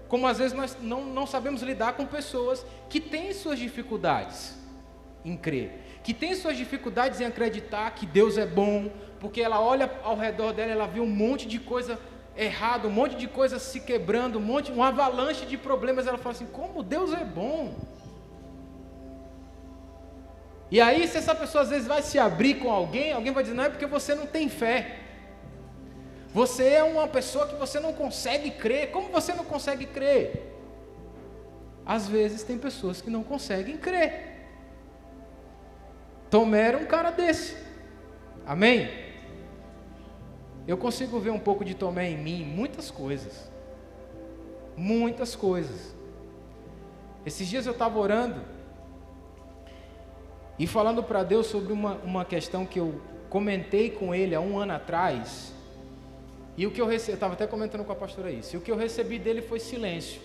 Como 0.08 0.28
às 0.28 0.38
vezes 0.38 0.54
nós 0.54 0.78
não, 0.82 1.06
não 1.06 1.26
sabemos 1.26 1.62
lidar 1.62 1.94
com 1.94 2.06
pessoas 2.06 2.66
que 2.90 3.00
têm 3.00 3.34
suas 3.34 3.60
dificuldades 3.60 4.56
em 5.24 5.38
crer, 5.38 5.72
que 6.04 6.14
têm 6.14 6.36
suas 6.36 6.58
dificuldades 6.58 7.22
em 7.22 7.26
acreditar 7.26 7.90
que 7.92 8.06
Deus 8.06 8.38
é 8.38 8.46
bom, 8.46 8.92
porque 9.20 9.42
ela 9.42 9.62
olha 9.62 9.90
ao 10.04 10.18
redor 10.18 10.52
dela, 10.52 10.72
ela 10.72 10.88
vê 10.88 11.00
um 11.00 11.08
monte 11.08 11.48
de 11.48 11.60
coisa 11.60 11.98
errada, 12.36 12.88
um 12.88 12.92
monte 12.92 13.16
de 13.16 13.28
coisa 13.28 13.58
se 13.58 13.80
quebrando, 13.80 14.38
um 14.38 14.42
monte, 14.42 14.72
um 14.72 14.84
avalanche 14.84 15.46
de 15.46 15.58
problemas, 15.58 16.06
ela 16.06 16.18
fala 16.18 16.36
assim: 16.36 16.46
como 16.46 16.84
Deus 16.84 17.14
é 17.14 17.24
bom. 17.24 17.76
E 20.70 20.82
aí, 20.82 21.08
se 21.08 21.18
essa 21.18 21.36
pessoa 21.36 21.64
às 21.64 21.70
vezes 21.70 21.88
vai 21.88 22.02
se 22.02 22.18
abrir 22.18 22.56
com 22.56 22.72
alguém, 22.72 23.14
alguém 23.14 23.32
vai 23.32 23.44
dizer, 23.44 23.56
não 23.56 23.64
é 23.64 23.70
porque 23.70 23.86
você 23.86 24.16
não 24.16 24.26
tem 24.26 24.50
fé. 24.50 25.00
Você 26.34 26.68
é 26.68 26.84
uma 26.84 27.08
pessoa 27.08 27.48
que 27.48 27.56
você 27.56 27.80
não 27.80 27.94
consegue 27.94 28.50
crer. 28.50 28.90
Como 28.90 29.10
você 29.10 29.34
não 29.34 29.46
consegue 29.46 29.86
crer? 29.86 30.52
Às 31.86 32.08
vezes 32.08 32.42
tem 32.42 32.58
pessoas 32.58 33.02
que 33.02 33.10
não 33.12 33.22
conseguem 33.22 33.78
crer. 33.78 34.33
Tomé 36.34 36.62
era 36.62 36.78
um 36.80 36.86
cara 36.86 37.12
desse. 37.12 37.56
Amém? 38.44 38.90
Eu 40.68 40.76
consigo 40.76 41.20
ver 41.20 41.30
um 41.30 41.38
pouco 41.38 41.64
de 41.64 41.76
Tomé 41.76 42.10
em 42.10 42.18
mim, 42.18 42.44
muitas 42.44 42.90
coisas. 42.90 43.52
Muitas 44.76 45.36
coisas. 45.36 45.94
Esses 47.24 47.48
dias 47.48 47.68
eu 47.68 47.74
estava 47.74 48.00
orando 48.00 48.42
e 50.58 50.66
falando 50.66 51.04
para 51.04 51.22
Deus 51.22 51.46
sobre 51.46 51.72
uma, 51.72 51.98
uma 51.98 52.26
questão 52.26 52.66
que 52.66 52.80
eu 52.80 53.00
comentei 53.30 53.92
com 53.92 54.16
ele 54.16 54.34
há 54.34 54.42
um 54.42 54.58
ano 54.58 54.74
atrás, 54.74 55.54
e 56.58 56.66
o 56.66 56.72
que 56.72 56.82
eu 56.82 56.88
recebi, 56.88 57.14
estava 57.14 57.34
até 57.34 57.46
comentando 57.46 57.86
com 57.86 57.92
a 57.92 57.96
pastora 57.96 58.32
isso, 58.32 58.56
e 58.56 58.58
o 58.58 58.62
que 58.62 58.72
eu 58.72 58.76
recebi 58.76 59.20
dele 59.20 59.44
foi 59.44 59.60
silêncio. 59.60 60.20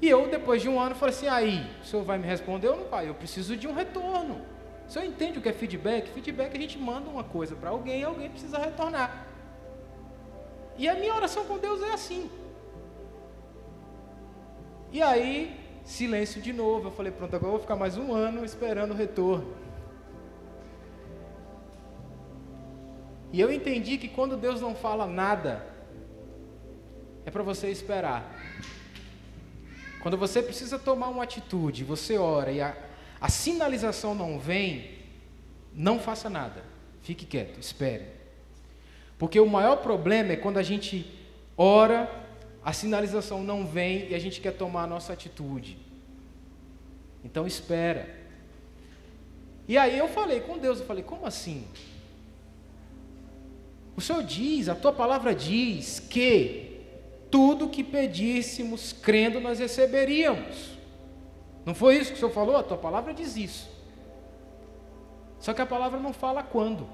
E 0.00 0.08
eu, 0.08 0.28
depois 0.28 0.62
de 0.62 0.68
um 0.68 0.80
ano, 0.80 0.94
falei 0.94 1.14
assim: 1.14 1.28
aí, 1.28 1.70
o 1.82 1.84
senhor 1.84 2.04
vai 2.04 2.18
me 2.18 2.26
responder 2.26 2.68
ou 2.68 2.76
não 2.76 2.84
vai? 2.86 3.08
Eu 3.08 3.14
preciso 3.14 3.56
de 3.56 3.66
um 3.68 3.74
retorno. 3.74 4.40
O 4.88 4.90
senhor 4.90 5.04
entende 5.04 5.38
o 5.38 5.42
que 5.42 5.48
é 5.48 5.52
feedback? 5.52 6.08
Feedback 6.10 6.56
a 6.56 6.60
gente 6.60 6.78
manda 6.78 7.08
uma 7.08 7.22
coisa 7.22 7.54
para 7.54 7.70
alguém 7.70 8.00
e 8.00 8.04
alguém 8.04 8.30
precisa 8.30 8.58
retornar. 8.58 9.26
E 10.76 10.88
a 10.88 10.94
minha 10.94 11.14
oração 11.14 11.44
com 11.44 11.58
Deus 11.58 11.82
é 11.82 11.92
assim. 11.92 12.30
E 14.90 15.00
aí, 15.00 15.60
Silêncio 15.84 16.40
de 16.40 16.52
novo. 16.52 16.88
Eu 16.88 16.92
falei, 16.92 17.12
pronto, 17.12 17.34
agora 17.34 17.48
eu 17.48 17.52
vou 17.52 17.60
ficar 17.60 17.76
mais 17.76 17.96
um 17.96 18.12
ano 18.12 18.44
esperando 18.44 18.92
o 18.92 18.94
retorno. 18.94 19.54
E 23.32 23.40
eu 23.40 23.52
entendi 23.52 23.98
que 23.98 24.08
quando 24.08 24.36
Deus 24.36 24.60
não 24.60 24.74
fala 24.74 25.06
nada, 25.06 25.66
é 27.24 27.30
para 27.30 27.42
você 27.42 27.70
esperar. 27.70 28.39
Quando 30.00 30.16
você 30.16 30.42
precisa 30.42 30.78
tomar 30.78 31.08
uma 31.08 31.24
atitude, 31.24 31.84
você 31.84 32.16
ora 32.16 32.50
e 32.50 32.60
a, 32.60 32.76
a 33.20 33.28
sinalização 33.28 34.14
não 34.14 34.38
vem, 34.38 34.98
não 35.74 35.98
faça 35.98 36.30
nada. 36.30 36.64
Fique 37.02 37.26
quieto, 37.26 37.60
espere. 37.60 38.06
Porque 39.18 39.38
o 39.38 39.46
maior 39.46 39.76
problema 39.76 40.32
é 40.32 40.36
quando 40.36 40.58
a 40.58 40.62
gente 40.62 41.06
ora 41.56 42.10
a 42.64 42.72
sinalização 42.72 43.42
não 43.42 43.66
vem 43.66 44.08
e 44.08 44.14
a 44.14 44.18
gente 44.18 44.40
quer 44.40 44.52
tomar 44.52 44.84
a 44.84 44.86
nossa 44.86 45.12
atitude. 45.12 45.78
Então 47.24 47.46
espera. 47.46 48.18
E 49.68 49.76
aí 49.78 49.98
eu 49.98 50.08
falei 50.08 50.40
com 50.40 50.58
Deus, 50.58 50.80
eu 50.80 50.86
falei, 50.86 51.02
como 51.02 51.26
assim? 51.26 51.66
O 53.96 54.00
Senhor 54.00 54.22
diz, 54.22 54.68
a 54.68 54.74
tua 54.74 54.92
palavra 54.92 55.34
diz 55.34 56.00
que 56.00 56.69
tudo 57.30 57.68
que 57.68 57.84
pedíssemos 57.84 58.92
crendo 58.92 59.40
nós 59.40 59.58
receberíamos. 59.58 60.78
Não 61.64 61.74
foi 61.74 61.96
isso 61.96 62.10
que 62.10 62.16
o 62.16 62.18
Senhor 62.18 62.32
falou? 62.32 62.56
A 62.56 62.62
tua 62.62 62.76
palavra 62.76 63.14
diz 63.14 63.36
isso. 63.36 63.70
Só 65.38 65.54
que 65.54 65.62
a 65.62 65.66
palavra 65.66 65.98
não 65.98 66.12
fala 66.12 66.42
quando. 66.42 66.88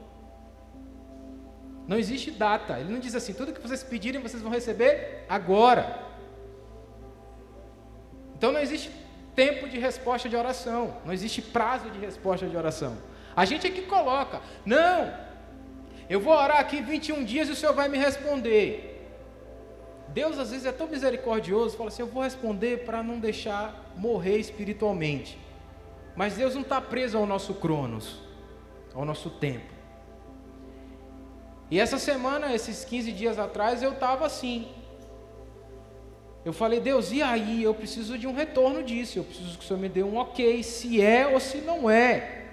Não 1.87 1.99
existe 1.99 2.31
data. 2.31 2.79
Ele 2.79 2.93
não 2.93 2.99
diz 2.99 3.15
assim: 3.15 3.33
tudo 3.33 3.53
que 3.53 3.61
vocês 3.61 3.83
pedirem 3.83 4.21
vocês 4.21 4.43
vão 4.43 4.53
receber 4.53 5.25
agora. 5.29 6.05
Então 8.37 8.53
não 8.53 8.61
existe 8.61 8.91
tempo 9.35 9.69
de 9.69 9.79
resposta 9.79 10.29
de 10.29 10.37
oração. 10.37 10.97
Não 11.05 11.13
existe 11.13 11.41
prazo 11.41 11.91
de 11.91 11.99
resposta 11.99 12.47
de 12.47 12.57
oração. 12.57 12.97
A 13.35 13.45
gente 13.45 13.67
é 13.67 13.71
que 13.71 13.83
coloca: 13.83 14.41
não, 14.65 15.13
eu 16.09 16.21
vou 16.21 16.35
orar 16.35 16.59
aqui 16.59 16.81
21 16.81 17.25
dias 17.25 17.49
e 17.49 17.53
o 17.53 17.57
Senhor 17.57 17.75
vai 17.75 17.89
me 17.89 17.99
responder. 17.99 18.96
Deus 20.17 20.39
às 20.39 20.51
vezes 20.51 20.65
é 20.65 20.73
tão 20.73 20.89
misericordioso, 20.89 21.77
fala 21.77 21.91
assim: 21.91 22.01
eu 22.01 22.07
vou 22.07 22.23
responder 22.23 22.87
para 22.87 23.03
não 23.03 23.21
deixar 23.21 23.93
morrer 23.99 24.39
espiritualmente. 24.39 25.39
Mas 26.17 26.37
Deus 26.37 26.55
não 26.55 26.63
está 26.63 26.81
preso 26.81 27.19
ao 27.19 27.27
nosso 27.27 27.53
cronos, 27.53 28.19
ao 28.95 29.05
nosso 29.05 29.29
tempo. 29.29 29.71
E 31.71 31.79
essa 31.79 31.99
semana, 31.99 32.55
esses 32.55 32.83
15 32.83 33.13
dias 33.13 33.39
atrás, 33.39 33.83
eu 33.83 33.93
estava 33.93 34.25
assim. 34.25 34.69
Eu 36.47 36.55
falei, 36.55 36.81
Deus, 36.81 37.13
e 37.13 37.21
aí? 37.21 37.63
Eu 37.63 37.75
preciso 37.75 38.17
de 38.17 38.27
um 38.27 38.33
retorno 38.33 38.83
disso. 38.83 39.19
Eu 39.19 39.25
preciso 39.25 39.59
que 39.59 39.65
o 39.65 39.69
Senhor 39.69 39.79
me 39.79 39.89
dê 39.91 40.03
um 40.03 40.17
ok, 40.17 40.63
se 40.63 40.99
é 40.99 41.27
ou 41.27 41.39
se 41.39 41.59
não 41.59 41.91
é. 41.91 42.47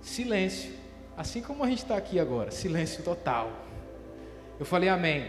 Silêncio. 0.00 0.72
Assim 1.14 1.42
como 1.42 1.62
a 1.62 1.68
gente 1.68 1.82
está 1.82 1.98
aqui 1.98 2.18
agora, 2.18 2.50
silêncio 2.50 3.04
total. 3.04 3.59
Eu 4.60 4.64
falei, 4.66 4.88
Amém. 4.88 5.26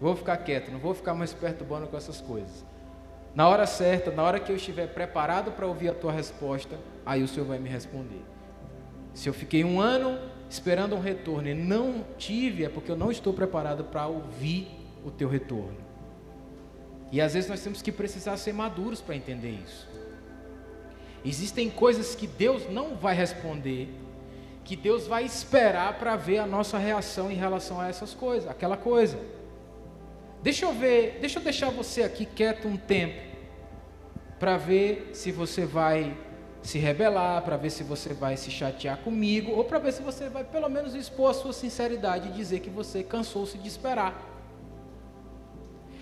Vou 0.00 0.16
ficar 0.16 0.38
quieto, 0.38 0.70
não 0.70 0.78
vou 0.78 0.94
ficar 0.94 1.12
mais 1.12 1.34
perturbando 1.34 1.86
com 1.86 1.96
essas 1.96 2.22
coisas. 2.22 2.64
Na 3.34 3.46
hora 3.46 3.66
certa, 3.66 4.10
na 4.10 4.22
hora 4.22 4.40
que 4.40 4.50
eu 4.50 4.56
estiver 4.56 4.86
preparado 4.88 5.52
para 5.52 5.66
ouvir 5.66 5.90
a 5.90 5.94
tua 5.94 6.10
resposta, 6.10 6.78
aí 7.04 7.22
o 7.22 7.28
Senhor 7.28 7.46
vai 7.46 7.58
me 7.58 7.68
responder. 7.68 8.22
Se 9.12 9.28
eu 9.28 9.34
fiquei 9.34 9.62
um 9.62 9.78
ano 9.78 10.18
esperando 10.48 10.96
um 10.96 11.00
retorno 11.00 11.48
e 11.48 11.54
não 11.54 12.04
tive, 12.16 12.64
é 12.64 12.68
porque 12.68 12.90
eu 12.90 12.96
não 12.96 13.10
estou 13.10 13.34
preparado 13.34 13.84
para 13.84 14.06
ouvir 14.06 14.68
o 15.04 15.10
teu 15.10 15.28
retorno. 15.28 15.76
E 17.12 17.20
às 17.20 17.34
vezes 17.34 17.50
nós 17.50 17.62
temos 17.62 17.82
que 17.82 17.92
precisar 17.92 18.36
ser 18.36 18.52
maduros 18.52 19.00
para 19.00 19.14
entender 19.14 19.50
isso. 19.50 19.88
Existem 21.24 21.68
coisas 21.68 22.14
que 22.14 22.26
Deus 22.26 22.70
não 22.70 22.96
vai 22.96 23.14
responder, 23.14 23.88
que 24.70 24.76
Deus 24.76 25.08
vai 25.08 25.24
esperar 25.24 25.98
para 25.98 26.14
ver 26.14 26.38
a 26.38 26.46
nossa 26.46 26.78
reação 26.78 27.28
em 27.28 27.34
relação 27.34 27.80
a 27.80 27.88
essas 27.88 28.14
coisas, 28.14 28.48
aquela 28.48 28.76
coisa. 28.76 29.18
Deixa 30.44 30.64
eu 30.64 30.72
ver, 30.72 31.18
deixa 31.20 31.40
eu 31.40 31.42
deixar 31.42 31.70
você 31.70 32.04
aqui 32.04 32.24
quieto 32.24 32.68
um 32.68 32.76
tempo 32.76 33.20
para 34.38 34.56
ver 34.56 35.10
se 35.12 35.32
você 35.32 35.66
vai 35.66 36.16
se 36.62 36.78
rebelar, 36.78 37.42
para 37.42 37.56
ver 37.56 37.70
se 37.70 37.82
você 37.82 38.14
vai 38.14 38.36
se 38.36 38.48
chatear 38.48 38.98
comigo, 38.98 39.50
ou 39.50 39.64
para 39.64 39.80
ver 39.80 39.92
se 39.92 40.02
você 40.02 40.28
vai 40.28 40.44
pelo 40.44 40.68
menos 40.68 40.94
expor 40.94 41.30
a 41.30 41.34
sua 41.34 41.52
sinceridade 41.52 42.28
e 42.28 42.30
dizer 42.30 42.60
que 42.60 42.70
você 42.70 43.02
cansou-se 43.02 43.58
de 43.58 43.66
esperar. 43.66 44.24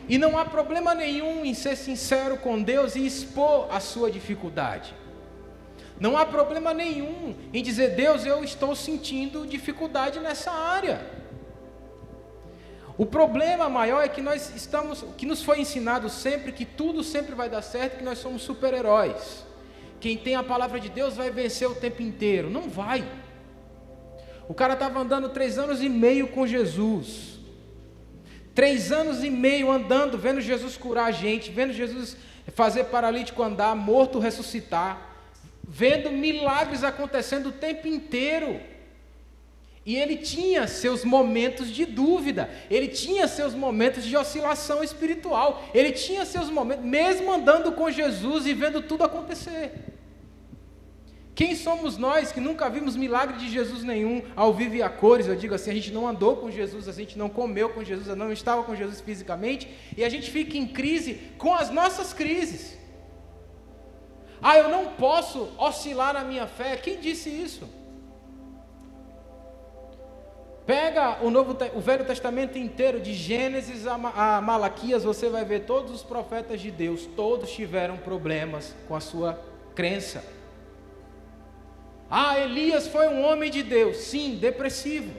E 0.06 0.18
não 0.18 0.36
há 0.36 0.44
problema 0.44 0.94
nenhum 0.94 1.42
em 1.42 1.54
ser 1.54 1.74
sincero 1.74 2.36
com 2.36 2.62
Deus 2.62 2.96
e 2.96 3.06
expor 3.06 3.66
a 3.70 3.80
sua 3.80 4.10
dificuldade. 4.10 4.94
Não 6.00 6.16
há 6.16 6.24
problema 6.24 6.72
nenhum 6.72 7.34
em 7.52 7.62
dizer, 7.62 7.96
Deus, 7.96 8.24
eu 8.24 8.44
estou 8.44 8.74
sentindo 8.76 9.46
dificuldade 9.46 10.20
nessa 10.20 10.50
área. 10.50 11.04
O 12.96 13.06
problema 13.06 13.68
maior 13.68 14.04
é 14.04 14.08
que 14.08 14.20
nós 14.20 14.54
estamos, 14.54 15.04
que 15.16 15.26
nos 15.26 15.42
foi 15.42 15.60
ensinado 15.60 16.08
sempre 16.08 16.52
que 16.52 16.64
tudo 16.64 17.02
sempre 17.02 17.34
vai 17.34 17.48
dar 17.48 17.62
certo, 17.62 17.98
que 17.98 18.04
nós 18.04 18.18
somos 18.18 18.42
super-heróis. 18.42 19.44
Quem 20.00 20.16
tem 20.16 20.36
a 20.36 20.42
palavra 20.42 20.78
de 20.78 20.88
Deus 20.88 21.16
vai 21.16 21.30
vencer 21.30 21.68
o 21.68 21.74
tempo 21.74 22.02
inteiro. 22.02 22.48
Não 22.48 22.68
vai. 22.68 23.04
O 24.48 24.54
cara 24.54 24.74
estava 24.74 25.00
andando 25.00 25.28
três 25.28 25.58
anos 25.58 25.82
e 25.82 25.88
meio 25.88 26.28
com 26.28 26.46
Jesus. 26.46 27.38
Três 28.54 28.90
anos 28.90 29.22
e 29.22 29.30
meio 29.30 29.70
andando, 29.70 30.18
vendo 30.18 30.40
Jesus 30.40 30.76
curar 30.76 31.06
a 31.06 31.12
gente, 31.12 31.50
vendo 31.50 31.72
Jesus 31.72 32.16
fazer 32.54 32.84
paralítico 32.84 33.42
andar, 33.42 33.74
morto 33.76 34.18
ressuscitar 34.18 35.07
vendo 35.68 36.10
milagres 36.10 36.82
acontecendo 36.82 37.50
o 37.50 37.52
tempo 37.52 37.86
inteiro. 37.86 38.58
E 39.84 39.96
ele 39.96 40.16
tinha 40.16 40.66
seus 40.66 41.04
momentos 41.04 41.70
de 41.70 41.84
dúvida, 41.84 42.50
ele 42.70 42.88
tinha 42.88 43.28
seus 43.28 43.54
momentos 43.54 44.04
de 44.04 44.16
oscilação 44.16 44.82
espiritual, 44.82 45.64
ele 45.72 45.92
tinha 45.92 46.24
seus 46.26 46.50
momentos, 46.50 46.84
mesmo 46.84 47.32
andando 47.32 47.72
com 47.72 47.90
Jesus 47.90 48.46
e 48.46 48.52
vendo 48.52 48.82
tudo 48.82 49.04
acontecer. 49.04 49.72
Quem 51.34 51.54
somos 51.54 51.96
nós 51.96 52.32
que 52.32 52.40
nunca 52.40 52.68
vimos 52.68 52.96
milagre 52.96 53.38
de 53.38 53.48
Jesus 53.48 53.84
nenhum 53.84 54.22
ao 54.34 54.52
vivo 54.52 54.74
e 54.74 54.82
a 54.82 54.88
cores? 54.88 55.26
Eu 55.26 55.36
digo 55.36 55.54
assim: 55.54 55.70
a 55.70 55.74
gente 55.74 55.92
não 55.92 56.08
andou 56.08 56.36
com 56.36 56.50
Jesus, 56.50 56.88
a 56.88 56.92
gente 56.92 57.16
não 57.16 57.28
comeu 57.28 57.68
com 57.70 57.84
Jesus, 57.84 58.08
não 58.16 58.32
estava 58.32 58.64
com 58.64 58.74
Jesus 58.74 59.00
fisicamente, 59.00 59.68
e 59.96 60.04
a 60.04 60.08
gente 60.08 60.30
fica 60.30 60.58
em 60.58 60.66
crise 60.66 61.14
com 61.38 61.54
as 61.54 61.70
nossas 61.70 62.12
crises. 62.12 62.77
Ah, 64.42 64.56
eu 64.56 64.68
não 64.68 64.86
posso 64.86 65.48
oscilar 65.58 66.14
na 66.14 66.24
minha 66.24 66.46
fé. 66.46 66.76
Quem 66.76 67.00
disse 67.00 67.28
isso? 67.28 67.68
Pega 70.68 71.24
o, 71.24 71.30
Novo, 71.30 71.56
o 71.74 71.80
Velho 71.80 72.04
Testamento 72.04 72.58
inteiro, 72.58 73.00
de 73.00 73.14
Gênesis 73.14 73.86
a, 73.86 73.96
Malaquias, 74.42 75.02
você 75.02 75.30
vai 75.30 75.42
ver 75.42 75.60
todos 75.60 75.90
os 75.90 76.02
profetas 76.02 76.60
de 76.60 76.70
Deus, 76.70 77.06
todos 77.16 77.50
tiveram 77.50 77.96
problemas 77.96 78.74
com 78.86 78.94
a 78.94 79.00
sua 79.00 79.40
crença. 79.74 80.22
Ah, 82.10 82.38
Elias 82.38 82.86
foi 82.86 83.08
um 83.08 83.24
homem 83.24 83.50
de 83.50 83.62
Deus, 83.62 83.96
sim, 83.96 84.36
depressivo. 84.36 85.10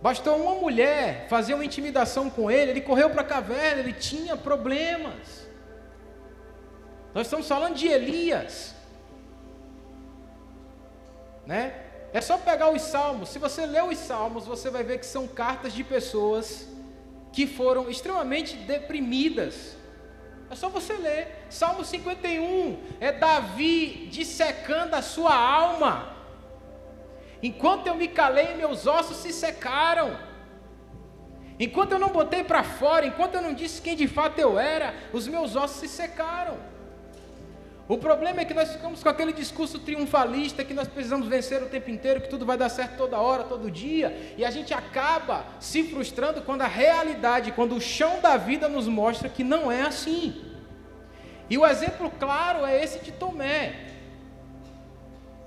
Bastou 0.00 0.36
uma 0.36 0.54
mulher 0.54 1.26
fazer 1.28 1.54
uma 1.54 1.64
intimidação 1.64 2.30
com 2.30 2.50
ele, 2.50 2.70
ele 2.70 2.80
correu 2.80 3.10
para 3.10 3.20
a 3.20 3.24
caverna, 3.24 3.80
ele 3.80 3.92
tinha 3.92 4.36
problemas. 4.36 5.47
Nós 7.14 7.26
estamos 7.26 7.48
falando 7.48 7.74
de 7.74 7.88
Elias. 7.88 8.74
Né? 11.46 11.74
É 12.12 12.20
só 12.20 12.38
pegar 12.38 12.70
os 12.70 12.82
salmos. 12.82 13.28
Se 13.30 13.38
você 13.38 13.66
ler 13.66 13.84
os 13.84 13.98
salmos, 13.98 14.46
você 14.46 14.70
vai 14.70 14.82
ver 14.82 14.98
que 14.98 15.06
são 15.06 15.26
cartas 15.26 15.72
de 15.72 15.84
pessoas 15.84 16.68
que 17.32 17.46
foram 17.46 17.88
extremamente 17.90 18.56
deprimidas. 18.56 19.76
É 20.50 20.54
só 20.54 20.68
você 20.68 20.94
ler. 20.94 21.46
Salmo 21.50 21.84
51 21.84 22.78
é 23.00 23.12
Davi 23.12 24.08
dissecando 24.10 24.96
a 24.96 25.02
sua 25.02 25.34
alma. 25.34 26.16
Enquanto 27.42 27.86
eu 27.86 27.94
me 27.94 28.08
calei, 28.08 28.54
meus 28.54 28.86
ossos 28.86 29.18
se 29.18 29.32
secaram. 29.32 30.16
Enquanto 31.60 31.92
eu 31.92 31.98
não 31.98 32.08
botei 32.08 32.42
para 32.44 32.62
fora, 32.62 33.06
enquanto 33.06 33.34
eu 33.34 33.42
não 33.42 33.52
disse 33.52 33.82
quem 33.82 33.96
de 33.96 34.06
fato 34.06 34.38
eu 34.38 34.58
era, 34.58 34.94
os 35.12 35.28
meus 35.28 35.56
ossos 35.56 35.78
se 35.80 35.88
secaram. 35.88 36.56
O 37.88 37.96
problema 37.96 38.42
é 38.42 38.44
que 38.44 38.52
nós 38.52 38.70
ficamos 38.70 39.02
com 39.02 39.08
aquele 39.08 39.32
discurso 39.32 39.78
triunfalista 39.78 40.62
que 40.62 40.74
nós 40.74 40.86
precisamos 40.86 41.26
vencer 41.26 41.62
o 41.62 41.66
tempo 41.66 41.90
inteiro, 41.90 42.20
que 42.20 42.28
tudo 42.28 42.44
vai 42.44 42.58
dar 42.58 42.68
certo 42.68 42.98
toda 42.98 43.18
hora, 43.18 43.44
todo 43.44 43.70
dia, 43.70 44.34
e 44.36 44.44
a 44.44 44.50
gente 44.50 44.74
acaba 44.74 45.46
se 45.58 45.84
frustrando 45.84 46.42
quando 46.42 46.60
a 46.60 46.66
realidade, 46.66 47.50
quando 47.52 47.74
o 47.74 47.80
chão 47.80 48.20
da 48.20 48.36
vida 48.36 48.68
nos 48.68 48.86
mostra 48.86 49.26
que 49.30 49.42
não 49.42 49.72
é 49.72 49.80
assim. 49.80 50.44
E 51.48 51.56
o 51.56 51.66
exemplo 51.66 52.12
claro 52.20 52.66
é 52.66 52.84
esse 52.84 52.98
de 52.98 53.10
Tomé. 53.10 53.86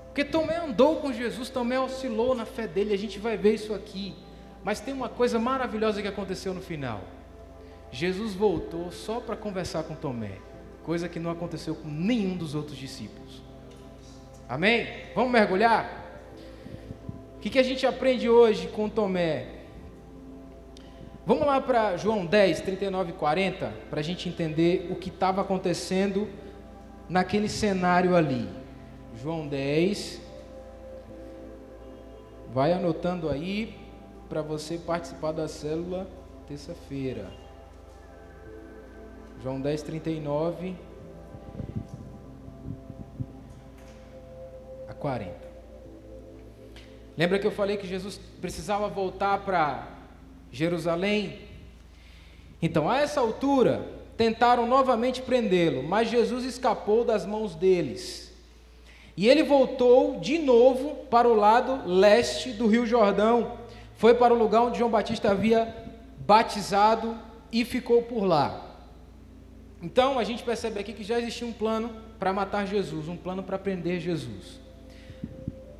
Porque 0.07 0.25
Tomé 0.25 0.57
andou 0.57 0.95
com 0.95 1.13
Jesus, 1.13 1.47
Tomé 1.47 1.79
oscilou 1.79 2.33
na 2.33 2.45
fé 2.45 2.65
dele, 2.65 2.91
a 2.91 2.97
gente 2.97 3.19
vai 3.19 3.37
ver 3.37 3.53
isso 3.53 3.71
aqui. 3.71 4.15
Mas 4.63 4.79
tem 4.79 4.95
uma 4.95 5.09
coisa 5.09 5.37
maravilhosa 5.37 6.01
que 6.01 6.07
aconteceu 6.07 6.55
no 6.55 6.61
final. 6.61 7.01
Jesus 7.91 8.33
voltou 8.33 8.91
só 8.91 9.19
para 9.19 9.35
conversar 9.35 9.83
com 9.83 9.93
Tomé 9.93 10.39
coisa 10.83 11.07
que 11.07 11.19
não 11.19 11.31
aconteceu 11.31 11.75
com 11.75 11.87
nenhum 11.87 12.35
dos 12.35 12.55
outros 12.55 12.77
discípulos. 12.77 13.41
Amém? 14.47 14.87
Vamos 15.15 15.31
mergulhar? 15.31 15.99
O 17.37 17.39
que, 17.39 17.49
que 17.49 17.59
a 17.59 17.63
gente 17.63 17.85
aprende 17.85 18.29
hoje 18.29 18.67
com 18.67 18.89
Tomé? 18.89 19.47
Vamos 21.25 21.45
lá 21.45 21.61
para 21.61 21.97
João 21.97 22.25
10, 22.25 22.61
39 22.61 23.11
e 23.11 23.13
40, 23.13 23.73
para 23.89 23.99
a 23.99 24.03
gente 24.03 24.27
entender 24.27 24.87
o 24.91 24.95
que 24.95 25.09
estava 25.09 25.41
acontecendo 25.41 26.27
naquele 27.07 27.47
cenário 27.47 28.15
ali. 28.15 28.49
João 29.21 29.47
10. 29.47 30.19
Vai 32.53 32.73
anotando 32.73 33.29
aí 33.29 33.77
para 34.27 34.41
você 34.41 34.77
participar 34.77 35.31
da 35.31 35.47
célula 35.47 36.07
terça-feira. 36.47 37.40
João 39.43 39.59
10, 39.59 39.81
39 39.81 40.75
a 44.87 44.93
40. 44.93 45.33
Lembra 47.17 47.39
que 47.39 47.47
eu 47.47 47.51
falei 47.51 47.75
que 47.77 47.87
Jesus 47.87 48.19
precisava 48.39 48.87
voltar 48.87 49.39
para 49.39 49.87
Jerusalém? 50.51 51.39
Então, 52.61 52.87
a 52.87 52.99
essa 52.99 53.19
altura, 53.19 53.87
tentaram 54.15 54.67
novamente 54.67 55.23
prendê-lo, 55.23 55.81
mas 55.81 56.09
Jesus 56.09 56.45
escapou 56.45 57.03
das 57.03 57.25
mãos 57.25 57.55
deles. 57.55 58.31
E 59.17 59.27
ele 59.27 59.41
voltou 59.41 60.19
de 60.19 60.37
novo 60.37 61.05
para 61.09 61.27
o 61.27 61.33
lado 61.33 61.81
leste 61.89 62.51
do 62.51 62.67
Rio 62.67 62.85
Jordão. 62.85 63.57
Foi 63.95 64.13
para 64.13 64.33
o 64.33 64.37
lugar 64.37 64.61
onde 64.61 64.77
João 64.77 64.91
Batista 64.91 65.31
havia 65.31 65.75
batizado 66.19 67.17
e 67.51 67.65
ficou 67.65 68.03
por 68.03 68.23
lá. 68.23 68.70
Então 69.81 70.19
a 70.19 70.23
gente 70.23 70.43
percebe 70.43 70.79
aqui 70.79 70.93
que 70.93 71.03
já 71.03 71.19
existia 71.19 71.47
um 71.47 71.53
plano 71.53 71.89
para 72.19 72.31
matar 72.31 72.67
Jesus, 72.67 73.07
um 73.07 73.17
plano 73.17 73.41
para 73.41 73.57
prender 73.57 73.99
Jesus. 73.99 74.59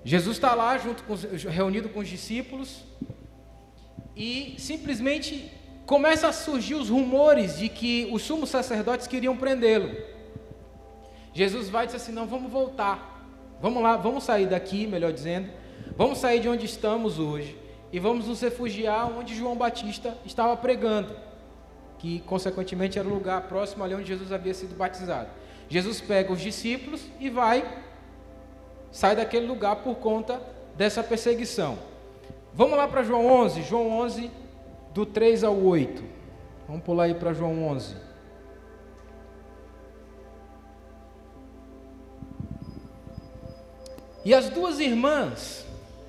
Jesus 0.04 0.38
está 0.38 0.56
lá 0.56 0.78
junto 0.78 1.04
com, 1.04 1.14
reunido 1.50 1.88
com 1.90 2.00
os 2.00 2.08
discípulos 2.08 2.84
e 4.16 4.56
simplesmente 4.58 5.52
começa 5.86 6.28
a 6.28 6.34
surgir 6.34 6.74
os 6.74 6.90
rumores 6.90 7.60
de 7.60 7.70
que 7.70 8.10
os 8.12 8.24
sumos 8.24 8.50
sacerdotes 8.50 9.06
queriam 9.06 9.38
prendê-lo. 9.38 9.96
Jesus 11.34 11.70
vai 11.70 11.84
e 11.84 11.88
diz 11.88 11.96
assim: 11.96 12.12
não, 12.12 12.26
vamos 12.26 12.52
voltar, 12.52 13.28
vamos 13.62 13.84
lá, 13.84 13.96
vamos 13.96 14.24
sair 14.24 14.48
daqui, 14.48 14.88
melhor 14.88 15.14
dizendo, 15.14 15.50
vamos 15.96 16.18
sair 16.18 16.40
de 16.40 16.50
onde 16.50 16.66
estamos 16.66 17.20
hoje 17.20 17.56
e 17.94 18.00
vamos 18.00 18.28
nos 18.28 18.42
refugiar 18.42 19.08
onde 19.16 19.36
João 19.36 19.56
Batista 19.56 20.18
estava 20.26 20.58
pregando 20.58 21.14
que 22.02 22.20
consequentemente 22.22 22.98
era 22.98 23.08
o 23.08 23.14
lugar 23.14 23.44
próximo 23.44 23.84
ali 23.84 23.94
onde 23.94 24.08
Jesus 24.08 24.32
havia 24.32 24.56
sido 24.56 24.76
batizado. 24.76 25.30
Jesus 25.70 26.02
pega 26.02 26.34
os 26.34 26.42
discípulos 26.42 27.06
e 27.20 27.30
vai, 27.30 27.64
sai 28.92 29.16
daquele 29.16 29.46
lugar 29.46 29.76
por 29.78 29.96
conta 29.98 30.42
dessa 30.76 31.04
perseguição. 31.04 31.78
Vamos 32.56 32.76
lá 32.76 32.88
para 32.88 33.04
João 33.04 33.28
11, 33.28 33.62
João 33.62 33.92
11, 34.00 34.32
do 34.96 35.06
3 35.06 35.44
ao 35.44 35.56
8. 35.56 36.04
Vamos 36.68 36.84
pular 36.84 37.04
aí 37.04 37.14
para 37.14 37.34
João 37.34 37.68
11. 37.68 37.96
E 44.26 44.34
as 44.34 44.50
duas 44.50 44.80
irmãs 44.80 45.68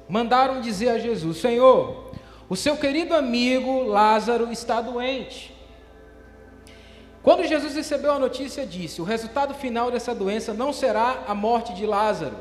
mandaram 0.09 0.63
dizer 0.63 0.89
a 0.89 0.99
Jesus: 0.99 1.37
Senhor, 1.37 2.13
o 2.49 2.57
seu 2.57 2.79
querido 2.79 3.15
amigo 3.15 3.83
Lázaro 3.83 4.51
está 4.51 4.81
doente. 4.81 5.52
Quando 7.23 7.47
Jesus 7.47 7.75
recebeu 7.75 8.13
a 8.13 8.19
notícia, 8.19 8.67
disse: 8.67 9.01
O 9.01 9.05
resultado 9.05 9.55
final 9.55 9.91
dessa 9.91 10.15
doença 10.15 10.53
não 10.53 10.73
será 10.73 11.25
a 11.29 11.35
morte 11.35 11.73
de 11.73 11.87
Lázaro. 11.87 12.37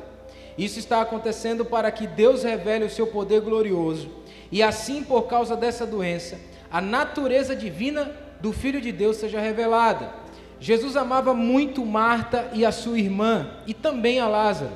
Isso 0.57 0.79
está 0.79 1.01
acontecendo 1.01 1.63
para 1.63 1.91
que 1.91 2.07
Deus 2.07 2.43
revele 2.43 2.85
o 2.85 2.89
seu 2.89 3.07
poder 3.07 3.41
glorioso. 3.41 4.09
E 4.51 4.61
assim, 4.61 5.03
por 5.03 5.23
causa 5.23 5.55
dessa 5.55 5.85
doença, 5.85 6.39
a 6.71 6.81
natureza 6.81 7.55
divina 7.55 8.11
do 8.41 8.51
Filho 8.51 8.81
de 8.81 8.91
Deus 8.91 9.17
seja 9.17 9.39
revelada. 9.39 10.13
Jesus 10.59 10.95
amava 10.95 11.33
muito 11.33 11.85
Marta 11.85 12.49
e 12.53 12.65
a 12.65 12.71
sua 12.71 12.99
irmã, 12.99 13.49
e 13.65 13.73
também 13.73 14.19
a 14.19 14.27
Lázaro. 14.27 14.71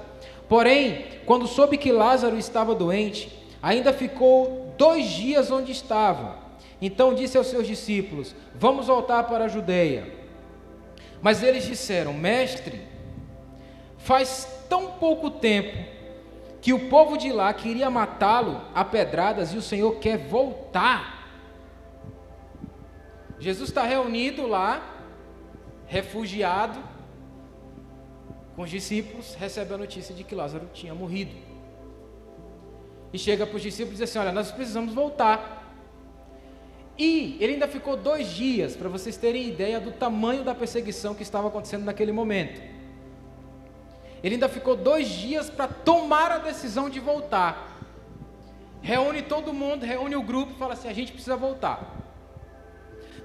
Porém, 0.47 1.05
quando 1.25 1.47
soube 1.47 1.77
que 1.77 1.91
Lázaro 1.91 2.37
estava 2.37 2.73
doente, 2.73 3.31
ainda 3.61 3.91
ficou 3.91 4.73
dois 4.77 5.07
dias 5.09 5.51
onde 5.51 5.71
estava. 5.71 6.44
Então 6.81 7.13
disse 7.13 7.38
aos 7.38 7.47
seus 7.47 7.65
discípulos: 7.67 8.35
Vamos 8.53 8.88
voltar 8.88 9.23
para 9.23 9.45
a 9.45 9.47
Judeia. 9.47 10.13
Mas 11.21 11.41
eles 11.41 11.65
disseram: 11.65 12.13
Mestre, 12.13 12.81
faz 13.97 14.47
tão 14.69 14.91
pouco 14.91 15.29
tempo 15.29 15.77
que 16.61 16.73
o 16.73 16.89
povo 16.89 17.17
de 17.17 17.31
lá 17.31 17.53
queria 17.53 17.89
matá-lo 17.89 18.61
a 18.73 18.83
pedradas 18.83 19.53
e 19.53 19.57
o 19.57 19.61
Senhor 19.61 19.99
quer 19.99 20.17
voltar. 20.17 21.15
Jesus 23.39 23.69
está 23.69 23.83
reunido 23.83 24.47
lá, 24.47 24.81
refugiado, 25.85 26.79
com 28.55 28.63
os 28.63 28.69
discípulos, 28.69 29.35
recebe 29.35 29.73
a 29.73 29.77
notícia 29.77 30.15
de 30.15 30.23
que 30.23 30.33
Lázaro 30.33 30.69
tinha 30.73 30.95
morrido. 30.95 31.35
E 33.11 33.19
chega 33.19 33.45
para 33.45 33.55
os 33.55 33.61
discípulos 33.61 33.99
e 33.99 34.03
diz 34.03 34.09
assim: 34.09 34.19
Olha, 34.19 34.31
nós 34.31 34.51
precisamos 34.51 34.93
voltar. 34.93 35.64
E 36.97 37.38
ele 37.41 37.53
ainda 37.53 37.67
ficou 37.67 37.97
dois 37.97 38.27
dias, 38.31 38.75
para 38.75 38.88
vocês 38.88 39.17
terem 39.17 39.47
ideia 39.47 39.79
do 39.79 39.91
tamanho 39.91 40.43
da 40.43 40.55
perseguição 40.55 41.13
que 41.13 41.23
estava 41.23 41.49
acontecendo 41.49 41.84
naquele 41.84 42.12
momento. 42.12 42.62
Ele 44.23 44.36
ainda 44.36 44.47
ficou 44.47 44.75
dois 44.75 45.10
dias 45.10 45.49
para 45.49 45.67
tomar 45.67 46.31
a 46.31 46.38
decisão 46.38 46.89
de 46.89 46.99
voltar. 46.99 47.79
Reúne 48.81 49.21
todo 49.21 49.53
mundo, 49.53 49.86
reúne 49.86 50.15
o 50.15 50.21
grupo 50.21 50.53
e 50.53 50.58
fala 50.58 50.73
assim: 50.73 50.88
a 50.88 50.93
gente 50.93 51.12
precisa 51.12 51.36
voltar. 51.36 51.95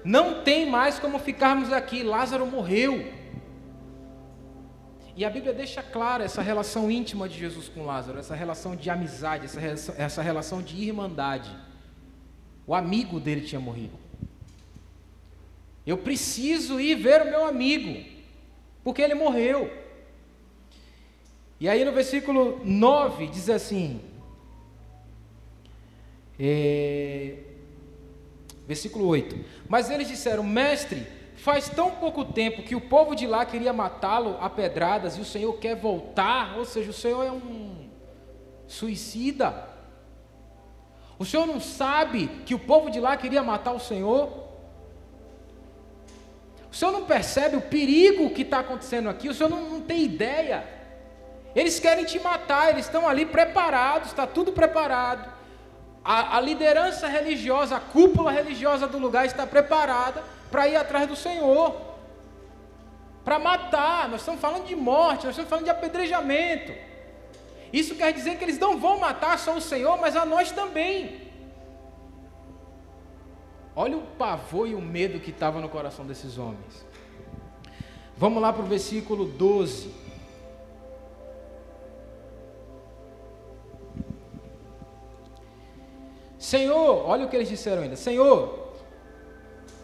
Não 0.03 0.43
tem 0.43 0.69
mais 0.69 0.99
como 0.99 1.17
ficarmos 1.19 1.71
aqui. 1.71 2.03
Lázaro 2.03 2.45
morreu. 2.45 3.05
E 5.15 5.23
a 5.23 5.29
Bíblia 5.29 5.53
deixa 5.53 5.83
clara 5.83 6.23
essa 6.23 6.41
relação 6.41 6.89
íntima 6.89 7.27
de 7.27 7.37
Jesus 7.37 7.69
com 7.69 7.85
Lázaro, 7.85 8.17
essa 8.17 8.33
relação 8.33 8.75
de 8.75 8.89
amizade, 8.89 9.45
essa 9.45 9.59
relação, 9.59 9.95
essa 9.97 10.21
relação 10.21 10.61
de 10.61 10.83
irmandade. 10.83 11.55
O 12.65 12.73
amigo 12.75 13.19
dele 13.19 13.41
tinha 13.41 13.59
morrido. 13.59 13.97
Eu 15.85 15.97
preciso 15.97 16.79
ir 16.79 16.95
ver 16.95 17.23
o 17.23 17.25
meu 17.25 17.45
amigo, 17.45 18.07
porque 18.83 19.01
ele 19.01 19.15
morreu. 19.15 19.71
E 21.59 21.67
aí 21.67 21.83
no 21.83 21.91
versículo 21.91 22.61
9 22.63 23.27
diz 23.27 23.49
assim: 23.49 24.01
é, 26.39 27.37
versículo 28.67 29.05
8: 29.07 29.39
Mas 29.67 29.89
eles 29.89 30.07
disseram, 30.07 30.43
mestre, 30.43 31.05
faz 31.35 31.69
tão 31.69 31.91
pouco 31.91 32.25
tempo 32.25 32.63
que 32.63 32.75
o 32.75 32.81
povo 32.81 33.15
de 33.15 33.27
lá 33.27 33.45
queria 33.45 33.73
matá-lo 33.73 34.37
a 34.39 34.49
pedradas 34.49 35.17
e 35.17 35.21
o 35.21 35.25
Senhor 35.25 35.53
quer 35.59 35.75
voltar, 35.75 36.57
ou 36.57 36.65
seja, 36.65 36.89
o 36.89 36.93
Senhor 36.93 37.23
é 37.23 37.31
um 37.31 37.89
suicida. 38.67 39.70
O 41.21 41.25
Senhor 41.25 41.45
não 41.45 41.59
sabe 41.59 42.25
que 42.47 42.55
o 42.55 42.57
povo 42.57 42.89
de 42.89 42.99
lá 42.99 43.15
queria 43.15 43.43
matar 43.43 43.73
o 43.73 43.79
Senhor? 43.79 44.27
O 46.71 46.75
Senhor 46.75 46.91
não 46.91 47.05
percebe 47.05 47.55
o 47.57 47.61
perigo 47.61 48.31
que 48.31 48.41
está 48.41 48.61
acontecendo 48.61 49.07
aqui? 49.07 49.29
O 49.29 49.33
Senhor 49.35 49.47
não, 49.47 49.61
não 49.69 49.81
tem 49.81 50.01
ideia? 50.01 50.67
Eles 51.55 51.79
querem 51.79 52.05
te 52.05 52.19
matar, 52.19 52.71
eles 52.71 52.85
estão 52.85 53.07
ali 53.07 53.23
preparados, 53.23 54.07
está 54.07 54.25
tudo 54.25 54.51
preparado. 54.51 55.31
A, 56.03 56.37
a, 56.37 56.41
liderança 56.41 57.07
religiosa, 57.07 57.75
a 57.75 57.79
cúpula 57.79 58.31
religiosa 58.31 58.87
do 58.87 58.97
lugar 58.97 59.27
está 59.27 59.45
preparada 59.45 60.23
para 60.49 60.67
ir 60.67 60.75
atrás 60.75 61.07
do 61.07 61.15
Senhor, 61.15 61.79
para 63.23 63.37
matar. 63.37 64.09
Nós 64.09 64.21
estamos 64.21 64.41
falando 64.41 64.65
de 64.65 64.75
morte, 64.75 65.27
nós 65.27 65.33
estamos 65.33 65.51
falando 65.51 65.65
de 65.65 65.69
apedrejamento. 65.69 66.73
Isso 67.71 67.95
quer 67.95 68.11
dizer 68.11 68.37
que 68.37 68.43
eles 68.43 68.59
não 68.59 68.77
vão 68.77 68.99
matar 68.99 69.39
só 69.39 69.55
o 69.55 69.61
Senhor, 69.61 69.97
mas 69.99 70.15
a 70.15 70.25
nós 70.25 70.51
também. 70.51 71.31
Olha 73.75 73.97
o 73.97 74.01
pavor 74.01 74.67
e 74.67 74.75
o 74.75 74.81
medo 74.81 75.19
que 75.19 75.31
estava 75.31 75.61
no 75.61 75.69
coração 75.69 76.05
desses 76.05 76.37
homens. 76.37 76.85
Vamos 78.17 78.41
lá 78.41 78.51
para 78.51 78.61
o 78.61 78.67
versículo 78.67 79.25
12. 79.25 79.89
Senhor, 86.37 87.07
olha 87.07 87.25
o 87.25 87.29
que 87.29 87.35
eles 87.35 87.47
disseram 87.47 87.83
ainda: 87.83 87.95
Senhor, 87.95 88.73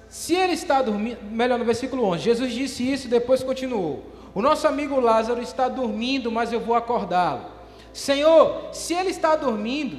se 0.09 0.35
ele 0.35 0.53
está 0.53 0.81
dormindo, 0.81 1.23
melhor 1.23 1.57
no 1.57 1.63
versículo 1.63 2.03
11, 2.03 2.23
Jesus 2.23 2.51
disse 2.51 2.91
isso 2.91 3.07
e 3.07 3.09
depois 3.09 3.41
continuou: 3.41 4.03
O 4.35 4.41
nosso 4.41 4.67
amigo 4.67 4.99
Lázaro 4.99 5.41
está 5.41 5.69
dormindo, 5.69 6.29
mas 6.29 6.51
eu 6.51 6.59
vou 6.59 6.75
acordá-lo. 6.75 7.56
Senhor, 7.97 8.69
se 8.73 8.93
ele 8.93 9.09
está 9.09 9.35
dormindo, 9.35 9.97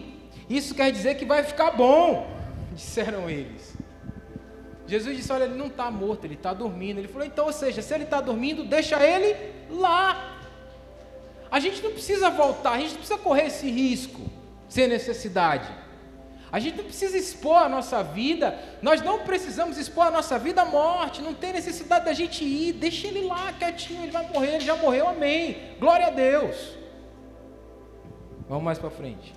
isso 0.49 0.73
quer 0.73 0.93
dizer 0.93 1.17
que 1.17 1.25
vai 1.25 1.43
ficar 1.43 1.73
bom, 1.73 2.31
disseram 2.73 3.29
eles. 3.29 3.75
Jesus 4.87 5.17
disse: 5.17 5.33
Olha, 5.33 5.45
ele 5.45 5.57
não 5.57 5.67
está 5.67 5.91
morto, 5.91 6.25
ele 6.25 6.35
está 6.35 6.55
dormindo. 6.55 6.99
Ele 6.99 7.09
falou: 7.09 7.27
Então, 7.27 7.47
ou 7.47 7.53
seja, 7.53 7.83
se 7.83 7.93
ele 7.93 8.05
está 8.05 8.21
dormindo, 8.21 8.63
deixa 8.63 9.05
ele 9.05 9.35
lá. 9.69 10.39
A 11.51 11.59
gente 11.59 11.83
não 11.83 11.91
precisa 11.91 12.31
voltar, 12.31 12.75
a 12.75 12.79
gente 12.79 12.91
não 12.91 12.99
precisa 12.99 13.19
correr 13.19 13.47
esse 13.47 13.69
risco 13.69 14.21
sem 14.69 14.87
necessidade. 14.87 15.69
A 16.53 16.61
gente 16.61 16.77
não 16.77 16.85
precisa 16.85 17.19
expor 17.19 17.57
a 17.57 17.69
nossa 17.69 18.01
vida, 18.05 18.57
nós 18.81 19.03
não 19.03 19.19
precisamos 19.25 19.77
expor 19.77 20.07
a 20.07 20.11
nossa 20.13 20.39
vida 20.39 20.63
à 20.63 20.65
morte, 20.65 21.21
não 21.21 21.35
tem 21.35 21.53
necessidade 21.53 22.05
da 22.05 22.13
gente 22.13 22.45
ir, 22.45 22.75
deixa 22.75 23.09
ele 23.09 23.23
lá 23.23 23.53
quietinho, 23.53 24.05
ele 24.05 24.13
vai 24.13 24.27
morrer, 24.29 24.55
ele 24.55 24.65
já 24.65 24.77
morreu, 24.77 25.09
amém. 25.09 25.75
Glória 25.81 26.07
a 26.07 26.11
Deus. 26.11 26.78
Vamos 28.49 28.65
mais 28.65 28.79
para 28.79 28.91
frente. 28.91 29.35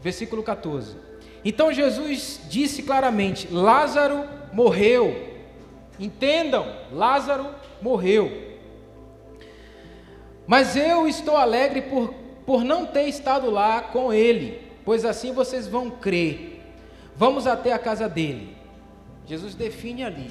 Versículo 0.00 0.42
14. 0.42 0.96
Então 1.44 1.72
Jesus 1.72 2.40
disse 2.48 2.82
claramente: 2.82 3.48
Lázaro 3.50 4.24
morreu. 4.52 5.28
Entendam, 5.98 6.66
Lázaro 6.92 7.48
morreu. 7.82 8.48
Mas 10.46 10.76
eu 10.76 11.06
estou 11.06 11.36
alegre 11.36 11.82
por, 11.82 12.14
por 12.46 12.64
não 12.64 12.86
ter 12.86 13.04
estado 13.04 13.50
lá 13.50 13.82
com 13.82 14.12
ele, 14.12 14.62
pois 14.84 15.04
assim 15.04 15.32
vocês 15.32 15.66
vão 15.66 15.90
crer. 15.90 16.62
Vamos 17.14 17.46
até 17.46 17.72
a 17.72 17.78
casa 17.78 18.08
dele. 18.08 18.56
Jesus 19.26 19.54
define 19.54 20.04
ali. 20.04 20.30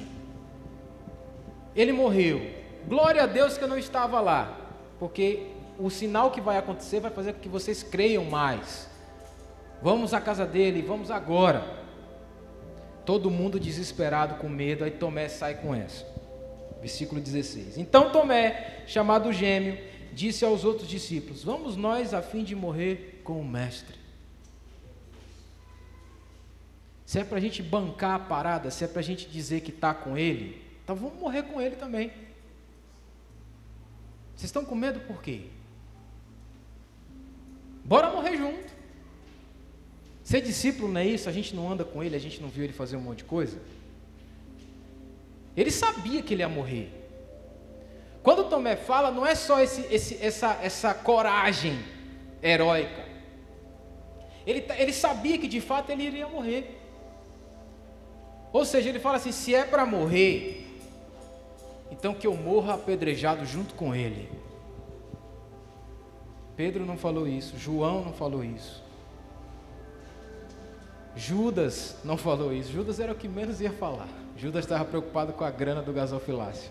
Ele 1.76 1.92
morreu. 1.92 2.40
Glória 2.88 3.22
a 3.22 3.26
Deus 3.26 3.56
que 3.56 3.62
eu 3.62 3.68
não 3.68 3.78
estava 3.78 4.20
lá 4.20 4.59
porque 5.00 5.46
o 5.78 5.88
sinal 5.88 6.30
que 6.30 6.42
vai 6.42 6.58
acontecer 6.58 7.00
vai 7.00 7.10
fazer 7.10 7.32
com 7.32 7.40
que 7.40 7.48
vocês 7.48 7.82
creiam 7.82 8.22
mais. 8.26 8.86
Vamos 9.82 10.12
à 10.12 10.20
casa 10.20 10.46
dele, 10.46 10.82
vamos 10.82 11.10
agora. 11.10 11.64
Todo 13.06 13.30
mundo 13.30 13.58
desesperado 13.58 14.34
com 14.34 14.46
medo, 14.46 14.84
aí 14.84 14.90
Tomé 14.90 15.26
sai 15.28 15.54
com 15.54 15.74
essa. 15.74 16.06
Versículo 16.80 17.18
16. 17.18 17.78
Então 17.78 18.12
Tomé, 18.12 18.84
chamado 18.86 19.32
gêmeo, 19.32 19.78
disse 20.12 20.44
aos 20.44 20.66
outros 20.66 20.86
discípulos: 20.86 21.42
Vamos 21.42 21.76
nós 21.76 22.12
a 22.12 22.20
fim 22.20 22.44
de 22.44 22.54
morrer 22.54 23.22
com 23.24 23.40
o 23.40 23.44
Mestre. 23.44 23.98
Se 27.06 27.18
é 27.18 27.24
para 27.24 27.38
a 27.38 27.40
gente 27.40 27.62
bancar 27.62 28.16
a 28.16 28.18
parada, 28.18 28.70
se 28.70 28.84
é 28.84 28.86
para 28.86 29.00
a 29.00 29.02
gente 29.02 29.28
dizer 29.28 29.62
que 29.62 29.70
está 29.70 29.94
com 29.94 30.16
ele, 30.16 30.62
então 30.84 30.94
vamos 30.94 31.18
morrer 31.18 31.44
com 31.44 31.58
ele 31.58 31.74
também. 31.74 32.12
Vocês 34.40 34.48
estão 34.48 34.64
com 34.64 34.74
medo 34.74 35.00
por 35.00 35.20
quê? 35.20 35.42
Bora 37.84 38.10
morrer 38.10 38.38
junto. 38.38 38.72
Ser 40.24 40.40
discípulo 40.40 40.90
não 40.90 40.98
é 40.98 41.06
isso, 41.06 41.28
a 41.28 41.32
gente 41.32 41.54
não 41.54 41.70
anda 41.70 41.84
com 41.84 42.02
ele, 42.02 42.16
a 42.16 42.18
gente 42.18 42.40
não 42.40 42.48
viu 42.48 42.64
ele 42.64 42.72
fazer 42.72 42.96
um 42.96 43.02
monte 43.02 43.18
de 43.18 43.24
coisa. 43.24 43.60
Ele 45.54 45.70
sabia 45.70 46.22
que 46.22 46.32
ele 46.32 46.42
ia 46.42 46.48
morrer. 46.48 46.90
Quando 48.22 48.48
Tomé 48.48 48.76
fala, 48.76 49.10
não 49.10 49.26
é 49.26 49.34
só 49.34 49.60
esse, 49.60 49.82
esse, 49.94 50.16
essa, 50.24 50.58
essa 50.62 50.94
coragem 50.94 51.78
heróica. 52.42 53.04
Ele, 54.46 54.64
ele 54.78 54.92
sabia 54.94 55.36
que 55.36 55.48
de 55.48 55.60
fato 55.60 55.90
ele 55.90 56.04
iria 56.04 56.26
morrer. 56.26 56.80
Ou 58.50 58.64
seja, 58.64 58.88
ele 58.88 59.00
fala 59.00 59.18
assim: 59.18 59.32
se 59.32 59.54
é 59.54 59.64
para 59.64 59.84
morrer, 59.84 60.59
então 61.90 62.14
que 62.14 62.26
eu 62.26 62.36
morra 62.36 62.74
apedrejado 62.74 63.44
junto 63.44 63.74
com 63.74 63.94
ele. 63.94 64.30
Pedro 66.56 66.84
não 66.84 66.96
falou 66.96 67.26
isso, 67.26 67.56
João 67.56 68.04
não 68.04 68.12
falou 68.12 68.44
isso. 68.44 68.82
Judas 71.16 71.96
não 72.04 72.16
falou 72.16 72.52
isso. 72.52 72.72
Judas 72.72 73.00
era 73.00 73.12
o 73.12 73.14
que 73.14 73.28
menos 73.28 73.60
ia 73.60 73.72
falar. 73.72 74.08
Judas 74.36 74.64
estava 74.64 74.84
preocupado 74.84 75.32
com 75.32 75.44
a 75.44 75.50
grana 75.50 75.82
do 75.82 75.92
gasofilácio. 75.92 76.70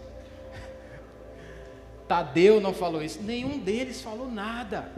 Tadeu 2.07 2.61
não 2.61 2.73
falou 2.73 3.03
isso. 3.03 3.21
Nenhum 3.21 3.59
deles 3.59 4.01
falou 4.01 4.31
nada. 4.31 4.91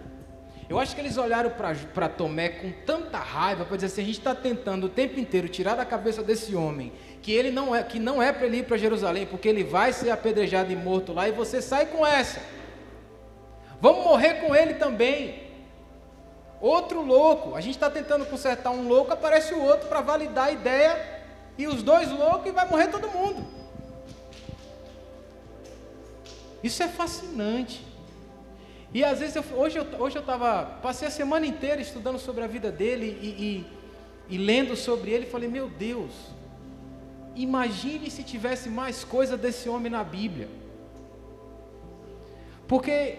Eu 0.72 0.80
acho 0.80 0.96
que 0.96 1.02
eles 1.02 1.18
olharam 1.18 1.50
para 1.50 2.08
Tomé 2.08 2.48
com 2.48 2.72
tanta 2.86 3.18
raiva 3.18 3.66
para 3.66 3.76
dizer 3.76 3.88
assim: 3.88 4.04
a 4.04 4.06
gente 4.06 4.20
está 4.20 4.34
tentando 4.34 4.86
o 4.86 4.90
tempo 4.90 5.20
inteiro 5.20 5.50
tirar 5.50 5.76
da 5.76 5.84
cabeça 5.84 6.24
desse 6.24 6.56
homem 6.56 6.94
que 7.22 7.34
ele 7.34 7.52
não 7.52 7.76
é, 7.76 7.84
que 7.84 8.00
não 8.00 8.24
é 8.24 8.32
para 8.32 8.46
ele 8.46 8.60
ir 8.60 8.64
para 8.64 8.78
Jerusalém, 8.78 9.26
porque 9.26 9.50
ele 9.50 9.66
vai 9.66 9.92
ser 9.92 10.12
apedrejado 10.12 10.72
e 10.72 10.76
morto 10.78 11.12
lá, 11.12 11.28
e 11.28 11.34
você 11.34 11.62
sai 11.62 11.88
com 11.88 12.08
essa. 12.08 12.42
Vamos 13.82 14.06
morrer 14.06 14.36
com 14.36 14.56
ele 14.56 14.76
também. 14.76 15.44
Outro 16.62 17.02
louco. 17.02 17.54
A 17.54 17.60
gente 17.60 17.74
está 17.74 17.90
tentando 17.90 18.26
consertar 18.26 18.72
um 18.72 18.88
louco, 18.88 19.12
aparece 19.12 19.54
o 19.54 19.62
outro 19.62 19.90
para 19.90 20.00
validar 20.00 20.46
a 20.46 20.52
ideia, 20.54 21.22
e 21.58 21.68
os 21.68 21.84
dois 21.84 22.10
loucos 22.10 22.48
e 22.48 22.52
vai 22.52 22.66
morrer 22.70 22.88
todo 22.88 23.10
mundo. 23.10 23.46
Isso 26.64 26.82
é 26.82 26.88
fascinante. 26.88 27.91
E 28.94 29.04
às 29.04 29.20
vezes, 29.20 29.36
eu, 29.36 29.44
hoje 29.56 29.78
eu 29.78 29.86
hoje 30.00 30.18
eu 30.18 30.22
estava, 30.22 30.66
passei 30.82 31.08
a 31.08 31.12
semana 31.12 31.46
inteira 31.46 31.82
estudando 31.82 32.20
sobre 32.20 32.44
a 32.44 32.48
vida 32.48 32.72
dele 32.72 33.18
e, 33.22 33.28
e, 34.30 34.36
e 34.36 34.38
lendo 34.38 34.76
sobre 34.76 35.12
ele, 35.12 35.26
falei, 35.26 35.48
meu 35.48 35.70
Deus, 35.70 36.12
Imagine 37.36 38.10
se 38.10 38.24
tivesse 38.24 38.70
mais 38.70 39.04
coisa 39.04 39.38
desse 39.38 39.70
homem 39.70 39.92
na 39.92 40.04
Bíblia. 40.04 40.50
Porque 42.68 43.18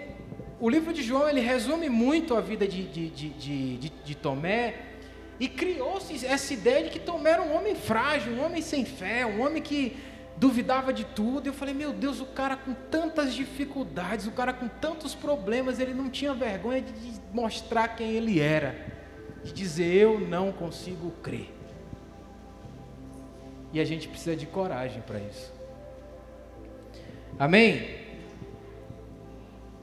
o 0.60 0.68
livro 0.68 0.92
de 0.92 1.02
João 1.02 1.28
ele 1.28 1.40
resume 1.40 1.88
muito 1.88 2.34
a 2.34 2.40
vida 2.40 2.66
de, 2.68 2.84
de, 2.84 3.08
de, 3.08 3.76
de, 3.78 3.88
de 3.88 4.14
Tomé 4.14 4.74
e 5.40 5.48
criou-se 5.48 6.24
essa 6.26 6.52
ideia 6.52 6.84
de 6.84 6.90
que 6.90 7.00
Tomé 7.00 7.30
era 7.30 7.42
um 7.42 7.56
homem 7.56 7.74
frágil, 7.74 8.34
um 8.34 8.44
homem 8.44 8.60
sem 8.60 8.84
fé, 8.84 9.24
um 9.24 9.40
homem 9.40 9.62
que 9.62 9.96
duvidava 10.42 10.92
de 10.92 11.04
tudo. 11.04 11.46
Eu 11.46 11.52
falei, 11.52 11.72
meu 11.72 11.92
Deus, 11.92 12.20
o 12.20 12.26
cara 12.26 12.56
com 12.56 12.74
tantas 12.74 13.32
dificuldades, 13.32 14.26
o 14.26 14.32
cara 14.32 14.52
com 14.52 14.66
tantos 14.66 15.14
problemas, 15.14 15.78
ele 15.78 15.94
não 15.94 16.10
tinha 16.10 16.34
vergonha 16.34 16.82
de 16.82 16.92
mostrar 17.32 17.86
quem 17.86 18.10
ele 18.10 18.40
era, 18.40 18.74
de 19.44 19.52
dizer 19.52 19.94
eu 19.94 20.18
não 20.18 20.50
consigo 20.50 21.12
crer. 21.22 21.48
E 23.72 23.78
a 23.78 23.84
gente 23.84 24.08
precisa 24.08 24.34
de 24.34 24.44
coragem 24.44 25.00
para 25.02 25.20
isso. 25.20 25.52
Amém? 27.38 28.02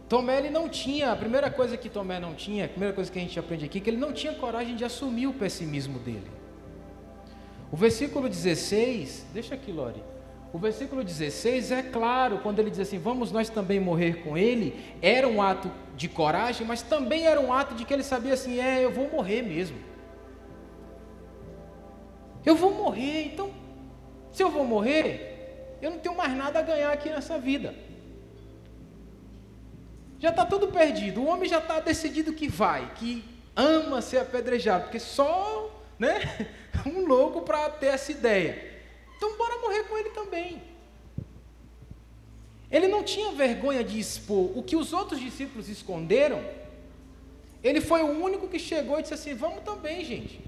Tomé 0.09 0.39
ele 0.39 0.49
não 0.49 0.67
tinha, 0.67 1.13
a 1.13 1.15
primeira 1.15 1.49
coisa 1.49 1.77
que 1.77 1.87
Tomé 1.87 2.19
não 2.19 2.35
tinha, 2.35 2.65
a 2.65 2.67
primeira 2.67 2.93
coisa 2.93 3.09
que 3.09 3.17
a 3.17 3.21
gente 3.21 3.39
aprende 3.39 3.63
aqui, 3.63 3.77
é 3.77 3.81
que 3.81 3.89
ele 3.89 3.97
não 3.97 4.11
tinha 4.11 4.33
coragem 4.33 4.75
de 4.75 4.83
assumir 4.83 5.27
o 5.27 5.33
pessimismo 5.33 5.99
dele. 5.99 6.29
O 7.71 7.77
versículo 7.77 8.27
16, 8.27 9.27
deixa 9.33 9.55
aqui, 9.55 9.71
Lore. 9.71 10.03
O 10.51 10.57
versículo 10.57 11.03
16 11.03 11.71
é 11.71 11.83
claro, 11.83 12.39
quando 12.39 12.59
ele 12.59 12.71
diz 12.71 12.79
assim: 12.79 12.97
Vamos 12.97 13.31
nós 13.31 13.49
também 13.49 13.79
morrer 13.79 14.23
com 14.23 14.37
ele. 14.37 14.95
Era 15.01 15.27
um 15.27 15.41
ato 15.41 15.71
de 15.95 16.07
coragem, 16.07 16.65
mas 16.65 16.81
também 16.81 17.25
era 17.25 17.39
um 17.39 17.53
ato 17.53 17.75
de 17.75 17.85
que 17.85 17.93
ele 17.93 18.03
sabia 18.03 18.33
assim: 18.33 18.59
É, 18.59 18.83
eu 18.83 18.91
vou 18.91 19.09
morrer 19.09 19.41
mesmo. 19.41 19.77
Eu 22.45 22.55
vou 22.55 22.73
morrer, 22.73 23.25
então 23.25 23.51
se 24.31 24.41
eu 24.41 24.49
vou 24.49 24.65
morrer, 24.65 25.77
eu 25.81 25.91
não 25.91 25.99
tenho 25.99 26.15
mais 26.15 26.35
nada 26.35 26.59
a 26.59 26.61
ganhar 26.61 26.91
aqui 26.91 27.09
nessa 27.09 27.37
vida. 27.37 27.75
Já 30.19 30.29
está 30.29 30.45
tudo 30.45 30.67
perdido. 30.67 31.21
O 31.21 31.27
homem 31.27 31.49
já 31.49 31.59
está 31.59 31.79
decidido 31.79 32.33
que 32.33 32.47
vai, 32.47 32.91
que 32.95 33.23
ama 33.55 34.01
ser 34.01 34.17
apedrejado, 34.17 34.83
porque 34.83 34.99
só 34.99 35.69
né, 35.97 36.47
um 36.85 37.05
louco 37.05 37.41
para 37.41 37.69
ter 37.69 37.87
essa 37.87 38.11
ideia. 38.11 38.68
Então, 39.19 39.35
bora 39.35 39.59
morrer 39.59 39.83
com 39.83 39.97
ele 39.97 40.11
também. 40.11 40.61
Ele 42.71 42.87
não 42.87 43.03
tinha 43.03 43.33
vergonha 43.33 43.83
de 43.83 43.99
expor 43.99 44.57
o 44.57 44.63
que 44.63 44.77
os 44.77 44.93
outros 44.93 45.19
discípulos 45.19 45.67
esconderam. 45.67 46.41
Ele 47.61 47.81
foi 47.81 48.01
o 48.01 48.23
único 48.23 48.47
que 48.47 48.57
chegou 48.57 48.97
e 48.97 49.01
disse 49.01 49.13
assim: 49.13 49.33
Vamos 49.33 49.61
também, 49.65 50.05
gente. 50.05 50.39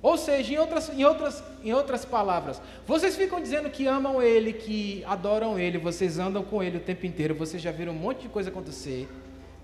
Ou 0.00 0.16
seja, 0.16 0.52
em 0.52 0.58
outras, 0.58 0.88
em, 0.90 1.04
outras, 1.04 1.42
em 1.64 1.72
outras 1.72 2.04
palavras, 2.04 2.62
vocês 2.86 3.16
ficam 3.16 3.40
dizendo 3.40 3.70
que 3.70 3.88
amam 3.88 4.22
Ele, 4.22 4.52
que 4.52 5.02
adoram 5.06 5.58
Ele, 5.58 5.78
vocês 5.78 6.20
andam 6.20 6.44
com 6.44 6.62
Ele 6.62 6.76
o 6.76 6.80
tempo 6.80 7.06
inteiro, 7.06 7.34
vocês 7.34 7.60
já 7.60 7.72
viram 7.72 7.92
um 7.92 7.96
monte 7.96 8.20
de 8.20 8.28
coisa 8.28 8.50
acontecer. 8.50 9.08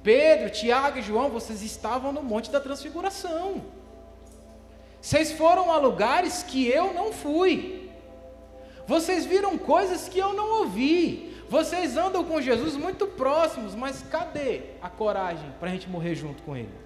Pedro, 0.03 0.51
Tiago 0.51 0.99
e 0.99 1.03
João, 1.03 1.29
vocês 1.29 1.63
estavam 1.63 2.11
no 2.11 2.25
Monte 2.25 2.51
da 2.51 2.59
Transfiguração. 2.59 3.65
Vocês 5.01 5.33
foram 5.33 5.71
a 5.71 5.79
lugares 5.79 6.43
que 6.43 6.69
eu 6.69 6.93
não 6.93 7.13
fui. 7.13 7.91
Vocês 8.87 9.25
viram 9.25 9.57
coisas 9.57 10.09
que 10.09 10.19
eu 10.19 10.33
não 10.33 10.61
ouvi. 10.61 11.37
Vocês 11.49 11.97
andam 11.97 12.23
com 12.25 12.41
Jesus 12.41 12.77
muito 12.77 13.07
próximos, 13.07 13.75
mas 13.75 14.03
cadê 14.03 14.63
a 14.81 14.89
coragem 14.89 15.53
para 15.59 15.69
a 15.69 15.73
gente 15.73 15.89
morrer 15.89 16.15
junto 16.15 16.43
com 16.43 16.57
Ele? 16.57 16.81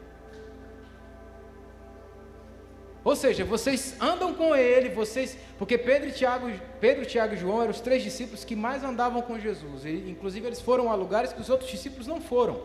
Ou 3.05 3.15
seja, 3.15 3.45
vocês 3.45 3.95
andam 4.01 4.33
com 4.33 4.57
ele, 4.57 4.89
vocês, 4.89 5.37
porque 5.59 5.77
Pedro, 5.77 6.11
Tiago, 6.11 6.51
Pedro, 6.81 7.05
Tiago 7.05 7.35
e 7.35 7.37
João 7.37 7.61
eram 7.61 7.71
os 7.71 7.81
três 7.81 8.03
discípulos 8.03 8.45
que 8.45 8.57
mais 8.57 8.83
andavam 8.83 9.21
com 9.21 9.39
Jesus. 9.39 9.85
E, 9.85 10.11
inclusive 10.11 10.47
eles 10.47 10.61
foram 10.61 10.91
a 10.91 10.95
lugares 10.95 11.31
que 11.31 11.41
os 11.41 11.51
outros 11.51 11.71
discípulos 11.71 12.07
não 12.07 12.19
foram. 12.19 12.63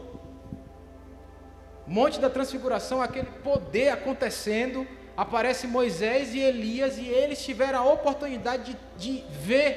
Monte 1.85 2.21
da 2.21 2.29
Transfiguração, 2.29 3.01
aquele 3.01 3.27
poder 3.43 3.89
acontecendo, 3.89 4.87
aparece 5.19 5.67
Moisés 5.67 6.33
e 6.33 6.39
Elias 6.39 6.97
e 6.97 7.05
eles 7.05 7.43
tiveram 7.43 7.79
a 7.79 7.93
oportunidade 7.93 8.77
de, 8.95 9.21
de 9.21 9.23
ver, 9.29 9.73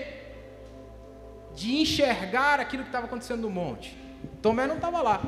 de 1.52 1.80
enxergar 1.80 2.60
aquilo 2.60 2.84
que 2.84 2.90
estava 2.90 3.06
acontecendo 3.06 3.40
no 3.40 3.50
monte. 3.50 3.98
Tomé 4.40 4.68
não 4.68 4.76
estava 4.76 5.02
lá. 5.02 5.20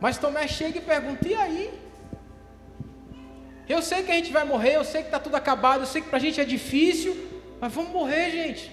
Mas 0.00 0.18
Tomé 0.18 0.48
chega 0.48 0.78
e 0.78 0.80
pergunta: 0.80 1.28
e 1.28 1.34
aí? 1.36 1.80
Eu 3.68 3.80
sei 3.80 4.02
que 4.02 4.10
a 4.10 4.16
gente 4.16 4.32
vai 4.32 4.44
morrer, 4.44 4.74
eu 4.74 4.84
sei 4.84 5.02
que 5.02 5.06
está 5.06 5.20
tudo 5.20 5.36
acabado, 5.36 5.82
eu 5.82 5.86
sei 5.86 6.02
que 6.02 6.08
para 6.08 6.18
a 6.18 6.20
gente 6.20 6.40
é 6.40 6.44
difícil, 6.44 7.16
mas 7.60 7.72
vamos 7.72 7.92
morrer, 7.92 8.28
gente. 8.32 8.72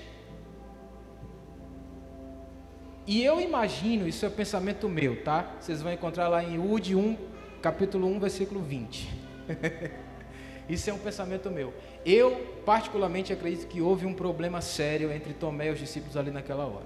E 3.05 3.23
eu 3.23 3.39
imagino, 3.39 4.07
isso 4.07 4.25
é 4.25 4.29
pensamento 4.29 4.89
meu, 4.89 5.23
tá? 5.23 5.45
Vocês 5.59 5.81
vão 5.81 5.93
encontrar 5.93 6.27
lá 6.27 6.43
em 6.43 6.57
Ud 6.57 6.95
1, 6.95 7.30
capítulo 7.61 8.07
1, 8.07 8.19
versículo 8.19 8.61
20. 8.61 9.09
isso 10.67 10.89
é 10.89 10.93
um 10.93 10.97
pensamento 10.97 11.49
meu. 11.49 11.73
Eu, 12.05 12.59
particularmente, 12.65 13.31
acredito 13.31 13.67
que 13.67 13.81
houve 13.81 14.05
um 14.05 14.13
problema 14.13 14.61
sério 14.61 15.11
entre 15.11 15.33
Tomé 15.33 15.67
e 15.67 15.71
os 15.71 15.79
discípulos 15.79 16.17
ali 16.17 16.31
naquela 16.31 16.65
hora. 16.65 16.85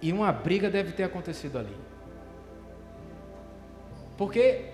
E 0.00 0.12
uma 0.12 0.30
briga 0.32 0.70
deve 0.70 0.92
ter 0.92 1.04
acontecido 1.04 1.58
ali. 1.58 1.74
Porque 4.16 4.66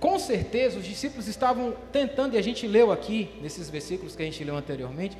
com 0.00 0.18
certeza 0.18 0.78
os 0.78 0.84
discípulos 0.84 1.28
estavam 1.28 1.74
tentando, 1.90 2.34
e 2.34 2.38
a 2.38 2.42
gente 2.42 2.66
leu 2.66 2.92
aqui, 2.92 3.30
nesses 3.40 3.70
versículos 3.70 4.14
que 4.14 4.22
a 4.22 4.26
gente 4.26 4.42
leu 4.44 4.56
anteriormente, 4.56 5.16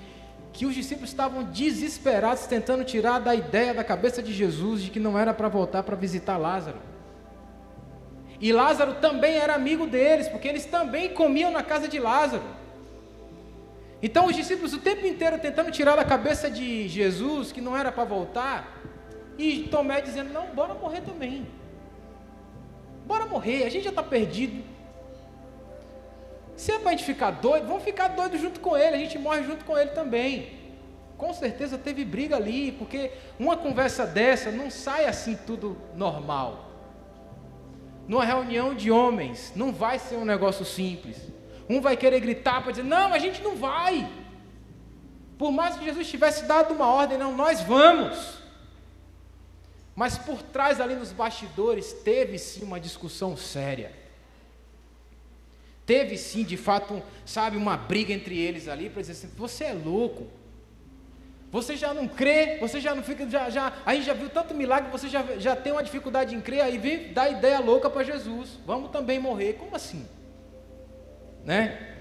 que 0.52 0.66
os 0.66 0.74
discípulos 0.74 1.10
estavam 1.10 1.42
desesperados, 1.44 2.46
tentando 2.46 2.84
tirar 2.84 3.18
da 3.18 3.34
ideia 3.34 3.72
da 3.72 3.82
cabeça 3.82 4.22
de 4.22 4.32
Jesus 4.32 4.82
de 4.82 4.90
que 4.90 5.00
não 5.00 5.18
era 5.18 5.32
para 5.32 5.48
voltar 5.48 5.82
para 5.82 5.96
visitar 5.96 6.36
Lázaro. 6.36 6.93
E 8.40 8.52
Lázaro 8.52 8.94
também 8.94 9.36
era 9.36 9.54
amigo 9.54 9.86
deles, 9.86 10.28
porque 10.28 10.48
eles 10.48 10.64
também 10.66 11.10
comiam 11.10 11.50
na 11.50 11.62
casa 11.62 11.88
de 11.88 11.98
Lázaro. 11.98 12.42
Então 14.02 14.26
os 14.26 14.36
discípulos 14.36 14.74
o 14.74 14.80
tempo 14.80 15.06
inteiro 15.06 15.38
tentando 15.38 15.70
tirar 15.70 15.96
da 15.96 16.04
cabeça 16.04 16.50
de 16.50 16.88
Jesus 16.88 17.52
que 17.52 17.60
não 17.60 17.76
era 17.76 17.90
para 17.90 18.04
voltar, 18.04 18.82
e 19.38 19.62
Tomé 19.70 20.00
dizendo: 20.00 20.32
Não, 20.32 20.46
bora 20.48 20.74
morrer 20.74 21.00
também. 21.00 21.46
Bora 23.06 23.26
morrer, 23.26 23.64
a 23.64 23.70
gente 23.70 23.84
já 23.84 23.90
está 23.90 24.02
perdido. 24.02 24.62
Se 26.56 26.72
é 26.72 26.78
para 26.78 26.90
a 26.90 26.92
gente 26.92 27.04
ficar 27.04 27.32
doido, 27.32 27.66
vamos 27.66 27.82
ficar 27.82 28.08
doido 28.08 28.38
junto 28.38 28.60
com 28.60 28.76
ele, 28.76 28.96
a 28.96 28.98
gente 28.98 29.18
morre 29.18 29.42
junto 29.42 29.64
com 29.64 29.76
ele 29.76 29.90
também. 29.90 30.64
Com 31.16 31.32
certeza 31.32 31.78
teve 31.78 32.04
briga 32.04 32.36
ali, 32.36 32.72
porque 32.72 33.10
uma 33.38 33.56
conversa 33.56 34.06
dessa 34.06 34.50
não 34.50 34.70
sai 34.70 35.06
assim 35.06 35.36
tudo 35.46 35.76
normal. 35.96 36.73
Numa 38.06 38.24
reunião 38.24 38.74
de 38.74 38.90
homens, 38.90 39.52
não 39.56 39.72
vai 39.72 39.98
ser 39.98 40.16
um 40.16 40.24
negócio 40.24 40.64
simples. 40.64 41.16
Um 41.68 41.80
vai 41.80 41.96
querer 41.96 42.20
gritar 42.20 42.62
para 42.62 42.72
dizer: 42.72 42.84
Não, 42.84 43.12
a 43.12 43.18
gente 43.18 43.42
não 43.42 43.56
vai. 43.56 44.10
Por 45.38 45.50
mais 45.50 45.76
que 45.76 45.84
Jesus 45.84 46.08
tivesse 46.08 46.44
dado 46.44 46.74
uma 46.74 46.86
ordem, 46.86 47.18
não, 47.18 47.34
nós 47.34 47.60
vamos. 47.62 48.38
Mas 49.94 50.18
por 50.18 50.42
trás 50.42 50.80
ali 50.80 50.94
nos 50.94 51.12
bastidores 51.12 51.92
teve 51.92 52.38
sim 52.38 52.64
uma 52.64 52.80
discussão 52.80 53.36
séria. 53.36 53.92
Teve 55.86 56.16
sim, 56.16 56.44
de 56.44 56.56
fato, 56.56 57.02
sabe, 57.26 57.56
uma 57.56 57.76
briga 57.76 58.12
entre 58.12 58.38
eles 58.38 58.68
ali 58.68 58.90
para 58.90 59.02
dizer 59.02 59.12
assim: 59.12 59.30
você 59.36 59.64
é 59.64 59.72
louco. 59.72 60.26
Você 61.54 61.76
já 61.76 61.94
não 61.94 62.08
crê, 62.08 62.58
você 62.58 62.80
já 62.80 62.96
não 62.96 63.02
fica, 63.04 63.30
já, 63.30 63.48
já, 63.48 63.72
a 63.86 63.94
gente 63.94 64.06
já 64.06 64.12
viu 64.12 64.28
tanto 64.28 64.52
milagre, 64.52 64.90
você 64.90 65.08
já, 65.08 65.22
já 65.38 65.54
tem 65.54 65.72
uma 65.72 65.84
dificuldade 65.84 66.34
em 66.34 66.40
crer, 66.40 66.62
aí 66.62 66.78
vem 66.78 67.12
dar 67.12 67.28
ideia 67.28 67.60
louca 67.60 67.88
para 67.88 68.02
Jesus. 68.02 68.58
Vamos 68.66 68.90
também 68.90 69.20
morrer. 69.20 69.52
Como 69.52 69.76
assim? 69.76 70.04
Né? 71.44 71.94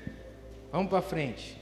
Vamos 0.72 0.90
para 0.90 1.04
frente. 1.04 1.56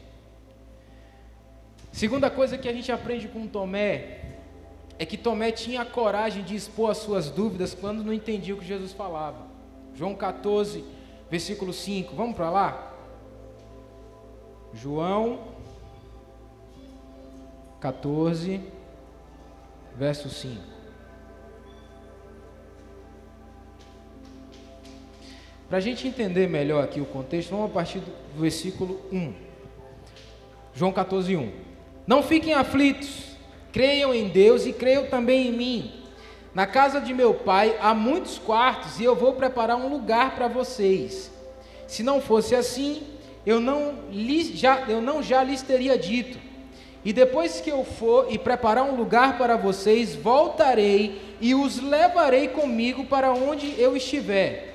Segunda 1.91 2.29
coisa 2.29 2.57
que 2.57 2.69
a 2.69 2.71
gente 2.71 2.89
aprende 2.93 3.27
com 3.27 3.45
Tomé 3.45 4.21
é 4.97 5.05
que 5.05 5.17
Tomé 5.17 5.51
tinha 5.51 5.81
a 5.81 5.85
coragem 5.85 6.45
de 6.45 6.55
expor 6.55 6.91
as 6.91 6.97
suas 6.99 7.29
dúvidas 7.29 7.73
quando 7.73 8.05
não 8.05 8.13
entendia 8.13 8.55
o 8.55 8.57
que 8.57 8.65
Jesus 8.65 8.93
falava. 8.93 9.47
João 9.93 10.15
14, 10.15 10.81
versículo 11.29 11.73
5. 11.73 12.15
Vamos 12.15 12.37
para 12.37 12.49
lá? 12.49 12.93
João 14.73 15.50
14, 17.81 18.61
verso 19.97 20.29
5. 20.29 20.61
Para 25.67 25.77
a 25.77 25.81
gente 25.81 26.07
entender 26.07 26.47
melhor 26.47 26.83
aqui 26.83 27.01
o 27.01 27.05
contexto, 27.05 27.49
vamos 27.49 27.71
a 27.71 27.73
partir 27.73 27.99
do 27.99 28.39
versículo 28.39 29.01
1. 29.11 29.33
João 30.73 30.93
14, 30.93 31.35
1. 31.35 31.51
Não 32.07 32.23
fiquem 32.23 32.53
aflitos 32.53 33.31
Creiam 33.71 34.13
em 34.13 34.27
Deus 34.27 34.65
e 34.65 34.73
creiam 34.73 35.05
também 35.05 35.47
em 35.47 35.51
mim. 35.51 35.91
Na 36.53 36.67
casa 36.67 36.99
de 36.99 37.13
meu 37.13 37.33
pai 37.33 37.77
há 37.79 37.93
muitos 37.93 38.37
quartos 38.37 38.99
e 38.99 39.05
eu 39.05 39.15
vou 39.15 39.33
preparar 39.33 39.77
um 39.77 39.87
lugar 39.87 40.35
para 40.35 40.49
vocês. 40.49 41.31
Se 41.87 42.03
não 42.03 42.19
fosse 42.19 42.53
assim, 42.53 43.03
eu 43.45 43.61
não, 43.61 43.95
lhes, 44.11 44.47
já, 44.47 44.81
eu 44.89 45.01
não 45.01 45.23
já 45.23 45.43
lhes 45.43 45.61
teria 45.61 45.97
dito. 45.97 46.37
E 47.03 47.11
depois 47.11 47.59
que 47.59 47.71
eu 47.71 47.83
for 47.83 48.31
e 48.31 48.37
preparar 48.37 48.83
um 48.83 48.95
lugar 48.95 49.37
para 49.37 49.57
vocês, 49.57 50.15
voltarei 50.15 51.19
e 51.41 51.55
os 51.55 51.81
levarei 51.81 52.47
comigo 52.47 53.05
para 53.05 53.31
onde 53.31 53.79
eu 53.79 53.97
estiver. 53.97 54.69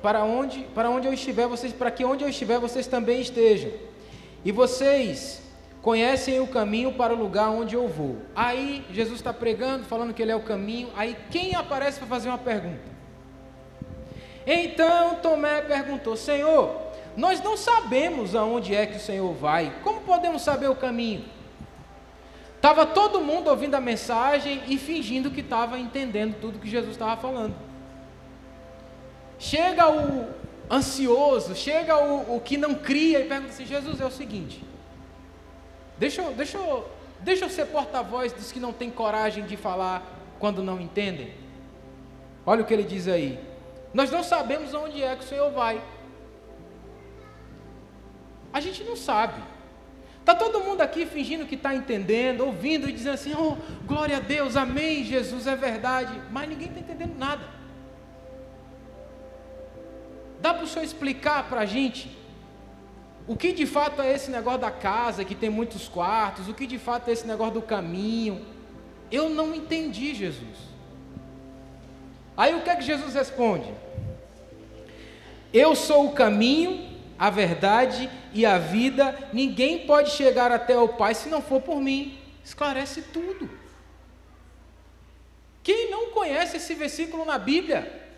Para 0.00 0.24
onde, 0.24 0.60
para 0.74 0.88
onde 0.88 1.06
eu 1.06 1.12
estiver, 1.12 1.46
vocês, 1.46 1.72
para 1.74 1.90
que 1.90 2.04
onde 2.04 2.24
eu 2.24 2.28
estiver, 2.28 2.58
vocês 2.58 2.86
também 2.86 3.20
estejam. 3.20 3.70
E 4.42 4.50
vocês 4.50 5.42
conhecem 5.82 6.40
o 6.40 6.46
caminho 6.46 6.92
para 6.92 7.12
o 7.12 7.16
lugar 7.16 7.50
onde 7.50 7.74
eu 7.74 7.86
vou. 7.86 8.16
Aí 8.34 8.84
Jesus 8.90 9.18
está 9.18 9.34
pregando, 9.34 9.84
falando 9.84 10.14
que 10.14 10.22
ele 10.22 10.32
é 10.32 10.36
o 10.36 10.40
caminho. 10.40 10.88
Aí 10.96 11.14
quem 11.30 11.54
aparece 11.54 11.98
para 11.98 12.08
fazer 12.08 12.30
uma 12.30 12.38
pergunta? 12.38 12.80
Então 14.46 15.16
Tomé 15.16 15.60
perguntou: 15.60 16.16
Senhor, 16.16 16.89
nós 17.16 17.42
não 17.42 17.56
sabemos 17.56 18.34
aonde 18.34 18.74
é 18.74 18.86
que 18.86 18.96
o 18.96 19.00
Senhor 19.00 19.32
vai. 19.34 19.72
Como 19.82 20.00
podemos 20.00 20.42
saber 20.42 20.68
o 20.68 20.76
caminho? 20.76 21.24
Estava 22.56 22.84
todo 22.84 23.20
mundo 23.20 23.48
ouvindo 23.48 23.74
a 23.74 23.80
mensagem 23.80 24.62
e 24.66 24.76
fingindo 24.76 25.30
que 25.30 25.40
estava 25.40 25.78
entendendo 25.78 26.38
tudo 26.40 26.58
que 26.58 26.68
Jesus 26.68 26.92
estava 26.92 27.20
falando. 27.20 27.54
Chega 29.38 29.90
o 29.90 30.28
ansioso, 30.70 31.54
chega 31.54 31.96
o, 31.96 32.36
o 32.36 32.40
que 32.40 32.56
não 32.56 32.74
cria 32.74 33.20
e 33.20 33.24
pergunta 33.24 33.52
assim: 33.52 33.64
Jesus, 33.64 34.00
é 34.00 34.04
o 34.04 34.10
seguinte 34.10 34.62
Deixa 36.00 36.22
deixa 36.30 36.58
deixa 37.20 37.44
eu 37.44 37.50
ser 37.50 37.66
porta-voz 37.66 38.32
dos 38.32 38.50
que 38.50 38.58
não 38.58 38.72
têm 38.72 38.90
coragem 38.90 39.44
de 39.44 39.56
falar 39.56 40.02
quando 40.38 40.62
não 40.62 40.80
entendem. 40.80 41.34
Olha 42.46 42.62
o 42.62 42.64
que 42.64 42.72
ele 42.72 42.84
diz 42.84 43.06
aí. 43.06 43.38
Nós 43.92 44.10
não 44.10 44.22
sabemos 44.22 44.74
aonde 44.74 45.02
é 45.02 45.14
que 45.14 45.24
o 45.24 45.28
Senhor 45.28 45.50
vai. 45.50 45.80
A 48.52 48.60
gente 48.60 48.82
não 48.84 48.96
sabe. 48.96 49.40
Está 50.18 50.34
todo 50.34 50.60
mundo 50.60 50.80
aqui 50.80 51.06
fingindo 51.06 51.46
que 51.46 51.54
está 51.54 51.74
entendendo, 51.74 52.42
ouvindo 52.42 52.88
e 52.88 52.92
dizendo 52.92 53.14
assim: 53.14 53.34
oh, 53.34 53.56
glória 53.86 54.18
a 54.18 54.20
Deus, 54.20 54.56
amém, 54.56 55.04
Jesus 55.04 55.46
é 55.46 55.56
verdade. 55.56 56.20
Mas 56.30 56.48
ninguém 56.48 56.68
está 56.68 56.80
entendendo 56.80 57.18
nada. 57.18 57.42
Dá 60.40 60.54
para 60.54 60.64
o 60.64 60.66
Senhor 60.66 60.84
explicar 60.84 61.48
para 61.48 61.60
a 61.60 61.66
gente 61.66 62.16
o 63.26 63.36
que 63.36 63.52
de 63.52 63.64
fato 63.66 64.02
é 64.02 64.12
esse 64.12 64.30
negócio 64.30 64.60
da 64.60 64.70
casa 64.70 65.24
que 65.24 65.34
tem 65.34 65.48
muitos 65.48 65.88
quartos? 65.88 66.48
O 66.48 66.54
que 66.54 66.66
de 66.66 66.78
fato 66.78 67.08
é 67.08 67.12
esse 67.12 67.26
negócio 67.26 67.54
do 67.54 67.62
caminho? 67.62 68.44
Eu 69.10 69.28
não 69.28 69.54
entendi, 69.54 70.14
Jesus. 70.14 70.58
Aí 72.36 72.54
o 72.54 72.62
que 72.62 72.70
é 72.70 72.74
que 72.76 72.82
Jesus 72.82 73.14
responde? 73.14 73.72
Eu 75.52 75.76
sou 75.76 76.06
o 76.06 76.12
caminho, 76.12 76.89
a 77.20 77.28
verdade 77.28 78.08
e 78.32 78.46
a 78.46 78.56
vida. 78.56 79.28
Ninguém 79.30 79.86
pode 79.86 80.12
chegar 80.12 80.50
até 80.50 80.78
o 80.78 80.88
Pai 80.88 81.14
se 81.14 81.28
não 81.28 81.42
for 81.42 81.60
por 81.60 81.78
mim. 81.78 82.18
Esclarece 82.42 83.02
tudo. 83.02 83.50
Quem 85.62 85.90
não 85.90 86.12
conhece 86.12 86.56
esse 86.56 86.74
versículo 86.74 87.26
na 87.26 87.38
Bíblia? 87.38 88.08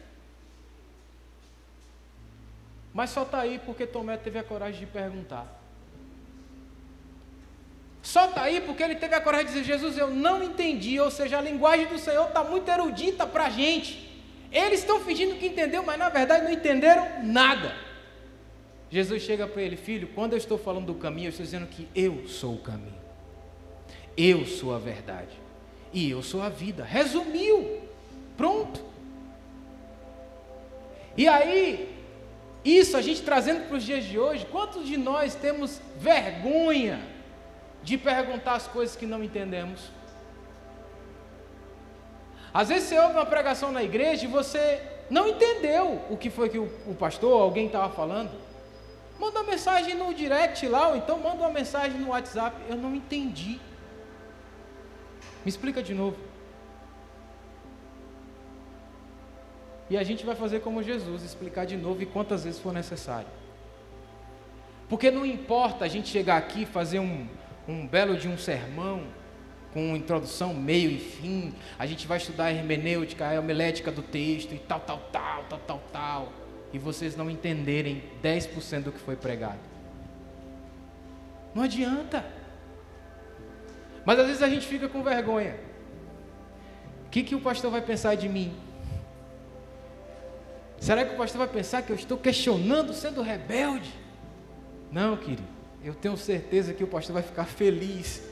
Mas 2.95 3.11
só 3.11 3.25
está 3.25 3.41
aí 3.41 3.61
porque 3.67 3.89
Tomé 3.89 4.17
teve 4.17 4.39
a 4.39 4.45
coragem 4.45 4.79
de 4.79 4.87
perguntar. 4.87 5.61
Só 8.03 8.27
está 8.27 8.43
aí 8.43 8.61
porque 8.61 8.85
ele 8.85 8.95
teve 8.95 9.17
a 9.17 9.21
coragem 9.21 9.47
de 9.47 9.53
dizer: 9.53 9.65
Jesus, 9.65 9.99
eu 9.99 10.11
não 10.11 10.45
entendi. 10.45 11.01
Ou 11.01 11.11
seja, 11.11 11.39
a 11.39 11.41
linguagem 11.41 11.87
do 11.87 11.99
Senhor 11.99 12.29
está 12.29 12.45
muito 12.45 12.71
erudita 12.71 13.27
para 13.27 13.47
a 13.47 13.51
gente. 13.51 14.09
Eles 14.53 14.81
estão 14.81 15.01
fingindo 15.01 15.35
que 15.35 15.47
entendeu, 15.49 15.83
mas 15.83 15.99
na 15.99 16.09
verdade 16.09 16.45
não 16.45 16.53
entenderam 16.53 17.25
nada. 17.25 17.75
Jesus 18.93 19.23
chega 19.23 19.47
para 19.47 19.63
ele: 19.63 19.75
Filho, 19.75 20.09
quando 20.15 20.33
eu 20.33 20.39
estou 20.39 20.59
falando 20.59 20.85
do 20.85 20.95
caminho, 20.95 21.29
eu 21.29 21.31
estou 21.31 21.45
dizendo 21.45 21.67
que 21.67 21.89
eu 21.95 22.29
sou 22.29 22.57
o 22.57 22.59
caminho. 22.59 23.01
Eu 24.15 24.45
sou 24.45 24.75
a 24.75 24.79
verdade. 24.79 25.41
E 25.95 26.11
eu 26.11 26.23
sou 26.23 26.43
a 26.43 26.51
vida. 26.51 26.85
Resumiu. 26.85 27.81
Pronto. 28.37 28.85
E 31.17 31.27
aí, 31.27 31.97
isso 32.63 32.95
a 32.95 33.01
gente 33.01 33.23
trazendo 33.23 33.67
para 33.67 33.79
os 33.79 33.83
dias 33.83 34.05
de 34.05 34.19
hoje, 34.19 34.45
quantos 34.45 34.87
de 34.87 34.99
nós 34.99 35.35
temos 35.35 35.81
vergonha 35.99 37.01
de 37.83 37.97
perguntar 37.97 38.57
as 38.57 38.67
coisas 38.67 38.95
que 38.95 39.07
não 39.07 39.25
entendemos? 39.25 39.91
Às 42.53 42.69
vezes 42.69 42.91
você 42.91 42.99
ouve 42.99 43.15
uma 43.15 43.25
pregação 43.25 43.73
na 43.73 43.83
igreja 43.83 44.25
e 44.25 44.29
você 44.29 44.83
não 45.09 45.29
entendeu 45.29 46.03
o 46.11 46.17
que 46.19 46.29
foi 46.29 46.51
que 46.51 46.59
o, 46.59 46.71
o 46.87 46.95
pastor, 46.95 47.41
alguém 47.41 47.67
estava 47.67 47.91
falando. 47.95 48.42
Manda 49.23 49.45
mensagem 49.45 49.95
no 49.95 50.13
direct 50.13 50.67
lá, 50.67 50.89
ou 50.89 50.97
então 50.97 51.17
manda 51.17 51.37
uma 51.37 51.49
mensagem 51.49 51.97
no 51.97 52.09
WhatsApp. 52.09 52.57
Eu 52.69 52.77
não 52.77 52.93
entendi. 52.93 53.61
Me 55.45 55.49
explica 55.49 55.81
de 55.81 55.95
novo. 55.95 56.17
E 59.89 59.97
a 59.97 60.03
gente 60.03 60.27
vai 60.27 60.35
fazer 60.35 60.59
como 60.59 60.83
Jesus, 60.83 61.23
explicar 61.23 61.67
de 61.67 61.77
novo 61.77 62.03
e 62.03 62.07
quantas 62.07 62.43
vezes 62.43 62.59
for 62.59 62.73
necessário. 62.73 63.29
Porque 64.89 65.09
não 65.09 65.25
importa 65.25 65.85
a 65.85 65.89
gente 65.89 66.09
chegar 66.09 66.37
aqui 66.37 66.67
fazer 66.67 66.99
um, 66.99 67.29
um 67.69 67.87
belo 67.87 68.17
de 68.17 68.27
um 68.27 68.37
sermão, 68.37 69.05
com 69.73 69.95
introdução, 69.95 70.53
meio 70.53 70.91
e 70.91 70.99
fim, 70.99 71.55
a 71.79 71.87
gente 71.87 72.09
vai 72.09 72.19
estudar 72.19 72.47
a 72.47 72.53
hermenêutica, 72.53 73.31
a 73.31 73.39
homilética 73.39 73.93
do 73.93 74.03
texto 74.03 74.53
e 74.53 74.59
tal, 74.59 74.81
tal, 74.81 74.99
tal, 75.13 75.45
tal, 75.45 75.59
tal, 75.61 75.83
tal, 75.93 76.33
e 76.73 76.79
vocês 76.79 77.17
não 77.17 77.31
entenderem 77.31 78.03
10% 78.23 78.85
do 78.85 78.93
que 78.93 78.99
foi 78.99 79.17
pregado. 79.17 79.61
Não 81.55 81.63
adianta. 81.63 82.25
Mas 84.05 84.19
às 84.19 84.27
vezes 84.27 84.43
a 84.43 84.49
gente 84.49 84.67
fica 84.67 84.89
com 84.89 85.03
vergonha. 85.03 85.57
O 87.07 87.11
que, 87.11 87.23
que 87.23 87.35
o 87.35 87.41
pastor 87.41 87.71
vai 87.71 87.83
pensar 87.83 88.15
de 88.15 88.29
mim? 88.29 88.55
Será 90.81 91.05
que 91.05 91.15
o 91.15 91.17
pastor 91.17 91.39
vai 91.39 91.49
pensar 91.49 91.83
que 91.83 91.93
eu 91.93 91.97
estou 91.97 92.17
questionando, 92.17 92.93
sendo 92.93 93.23
rebelde? 93.23 93.93
Não, 94.91 95.17
querido. 95.17 95.45
Eu 95.85 95.95
tenho 95.95 96.17
certeza 96.17 96.73
que 96.73 96.83
o 96.83 96.87
pastor 96.87 97.15
vai 97.15 97.23
ficar 97.23 97.45
feliz, 97.45 98.23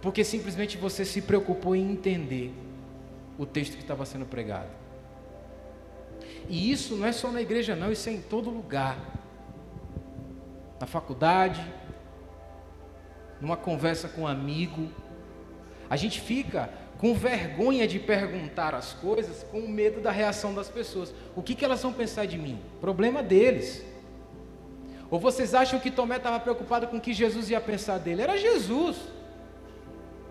porque 0.00 0.24
simplesmente 0.24 0.76
você 0.76 1.04
se 1.04 1.20
preocupou 1.20 1.76
em 1.76 1.92
entender 1.92 2.52
o 3.38 3.44
texto 3.46 3.74
que 3.74 3.82
estava 3.82 4.04
sendo 4.04 4.24
pregado. 4.24 4.70
E 6.48 6.70
isso 6.72 6.96
não 6.96 7.06
é 7.06 7.12
só 7.12 7.30
na 7.30 7.42
igreja, 7.42 7.76
não, 7.76 7.92
isso 7.92 8.08
é 8.08 8.12
em 8.12 8.20
todo 8.20 8.48
lugar. 8.48 8.98
Na 10.80 10.86
faculdade, 10.86 11.64
numa 13.40 13.56
conversa 13.56 14.08
com 14.08 14.22
um 14.22 14.26
amigo. 14.26 14.88
A 15.90 15.96
gente 15.96 16.20
fica 16.20 16.70
com 16.98 17.14
vergonha 17.14 17.86
de 17.86 17.98
perguntar 17.98 18.74
as 18.74 18.92
coisas, 18.94 19.44
com 19.50 19.60
medo 19.60 20.00
da 20.00 20.10
reação 20.10 20.54
das 20.54 20.68
pessoas. 20.68 21.14
O 21.36 21.42
que, 21.42 21.54
que 21.54 21.64
elas 21.64 21.82
vão 21.82 21.92
pensar 21.92 22.26
de 22.26 22.38
mim? 22.38 22.58
Problema 22.80 23.22
deles. 23.22 23.84
Ou 25.10 25.18
vocês 25.18 25.54
acham 25.54 25.78
que 25.78 25.90
Tomé 25.90 26.16
estava 26.16 26.40
preocupado 26.40 26.86
com 26.88 26.96
o 26.96 27.00
que 27.00 27.12
Jesus 27.12 27.50
ia 27.50 27.60
pensar 27.60 27.98
dele? 27.98 28.22
Era 28.22 28.36
Jesus. 28.36 28.96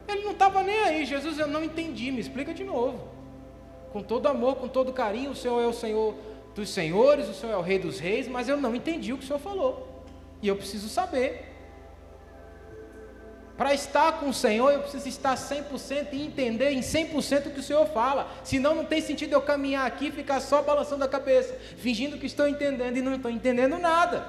Ele 0.07 0.23
não 0.23 0.31
estava 0.31 0.61
nem 0.61 0.79
aí. 0.79 1.05
Jesus, 1.05 1.39
eu 1.39 1.47
não 1.47 1.63
entendi. 1.63 2.11
Me 2.11 2.19
explica 2.19 2.53
de 2.53 2.63
novo. 2.63 3.16
Com 3.97 4.03
todo 4.03 4.27
amor, 4.27 4.57
com 4.57 4.67
todo 4.67 4.93
carinho, 4.93 5.31
o 5.31 5.35
Senhor 5.35 5.59
é 5.59 5.65
o 5.65 5.73
Senhor 5.73 6.13
dos 6.53 6.69
senhores, 6.69 7.27
o 7.27 7.33
Senhor 7.33 7.53
é 7.53 7.57
o 7.57 7.61
Rei 7.61 7.79
dos 7.79 7.97
reis, 7.97 8.27
mas 8.27 8.47
eu 8.47 8.55
não 8.55 8.75
entendi 8.75 9.11
o 9.11 9.17
que 9.17 9.23
o 9.23 9.27
Senhor 9.27 9.39
falou. 9.39 10.03
E 10.39 10.47
eu 10.47 10.55
preciso 10.55 10.87
saber. 10.87 11.51
Para 13.57 13.73
estar 13.73 14.19
com 14.19 14.29
o 14.29 14.33
Senhor, 14.35 14.69
eu 14.69 14.81
preciso 14.81 15.09
estar 15.09 15.35
100% 15.35 16.09
e 16.11 16.21
entender 16.21 16.69
em 16.69 16.81
100% 16.81 17.47
o 17.47 17.49
que 17.49 17.59
o 17.59 17.63
Senhor 17.63 17.87
fala. 17.87 18.31
Senão, 18.43 18.75
não 18.75 18.85
tem 18.85 19.01
sentido 19.01 19.33
eu 19.33 19.41
caminhar 19.41 19.87
aqui 19.87 20.09
e 20.09 20.11
ficar 20.11 20.41
só 20.41 20.61
balançando 20.61 21.03
a 21.03 21.07
cabeça, 21.07 21.55
fingindo 21.77 22.19
que 22.19 22.27
estou 22.27 22.47
entendendo 22.47 22.97
e 22.97 23.01
não 23.01 23.15
estou 23.15 23.31
entendendo 23.31 23.79
nada. 23.79 24.27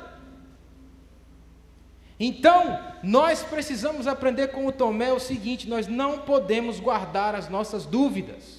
Então, 2.18 2.80
nós 3.02 3.42
precisamos 3.42 4.06
aprender 4.06 4.48
com 4.48 4.66
o 4.66 4.72
Tomé 4.72 5.12
o 5.12 5.20
seguinte: 5.20 5.68
nós 5.68 5.86
não 5.86 6.20
podemos 6.20 6.80
guardar 6.80 7.34
as 7.34 7.50
nossas 7.50 7.84
dúvidas. 7.84 8.57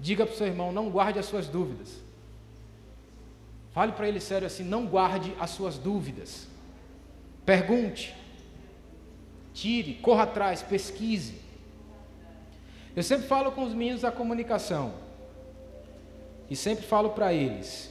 Diga 0.00 0.24
para 0.24 0.34
o 0.34 0.36
seu 0.36 0.46
irmão: 0.46 0.72
não 0.72 0.90
guarde 0.90 1.18
as 1.18 1.26
suas 1.26 1.48
dúvidas. 1.48 1.96
Fale 3.72 3.92
para 3.92 4.08
ele 4.08 4.20
sério 4.20 4.46
assim: 4.46 4.64
não 4.64 4.86
guarde 4.86 5.34
as 5.38 5.50
suas 5.50 5.78
dúvidas. 5.78 6.46
Pergunte, 7.44 8.14
tire, 9.54 9.94
corra 9.94 10.24
atrás, 10.24 10.62
pesquise. 10.62 11.40
Eu 12.94 13.02
sempre 13.02 13.26
falo 13.26 13.52
com 13.52 13.64
os 13.64 13.72
meninos 13.72 14.02
da 14.02 14.10
comunicação 14.10 14.92
e 16.50 16.56
sempre 16.56 16.84
falo 16.84 17.10
para 17.10 17.32
eles: 17.32 17.90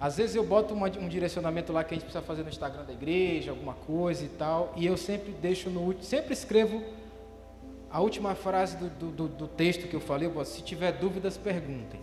às 0.00 0.16
vezes 0.16 0.34
eu 0.34 0.44
boto 0.44 0.74
uma, 0.74 0.88
um 0.88 1.08
direcionamento 1.08 1.72
lá 1.72 1.84
que 1.84 1.94
a 1.94 1.96
gente 1.96 2.04
precisa 2.04 2.24
fazer 2.24 2.42
no 2.42 2.48
Instagram 2.48 2.84
da 2.84 2.92
igreja, 2.92 3.50
alguma 3.50 3.74
coisa 3.74 4.24
e 4.24 4.28
tal, 4.28 4.72
e 4.76 4.86
eu 4.86 4.96
sempre 4.96 5.32
deixo 5.32 5.70
no 5.70 5.80
último, 5.80 6.04
sempre 6.04 6.32
escrevo 6.32 6.82
a 7.92 8.00
última 8.00 8.34
frase 8.34 8.78
do, 8.78 9.10
do, 9.10 9.28
do 9.28 9.46
texto 9.46 9.86
que 9.86 9.94
eu 9.94 10.00
falei, 10.00 10.26
eu 10.26 10.32
boto, 10.32 10.48
se 10.48 10.62
tiver 10.62 10.92
dúvidas, 10.92 11.36
perguntem. 11.36 12.00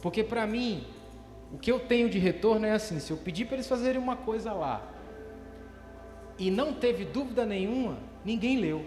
Porque 0.00 0.24
para 0.24 0.44
mim, 0.48 0.84
o 1.52 1.58
que 1.58 1.70
eu 1.70 1.78
tenho 1.78 2.10
de 2.10 2.18
retorno 2.18 2.66
é 2.66 2.72
assim, 2.72 2.98
se 2.98 3.12
eu 3.12 3.16
pedir 3.16 3.44
para 3.44 3.54
eles 3.54 3.68
fazerem 3.68 4.00
uma 4.00 4.16
coisa 4.16 4.52
lá, 4.52 4.82
e 6.36 6.50
não 6.50 6.72
teve 6.72 7.04
dúvida 7.04 7.46
nenhuma, 7.46 7.98
ninguém 8.24 8.58
leu. 8.58 8.84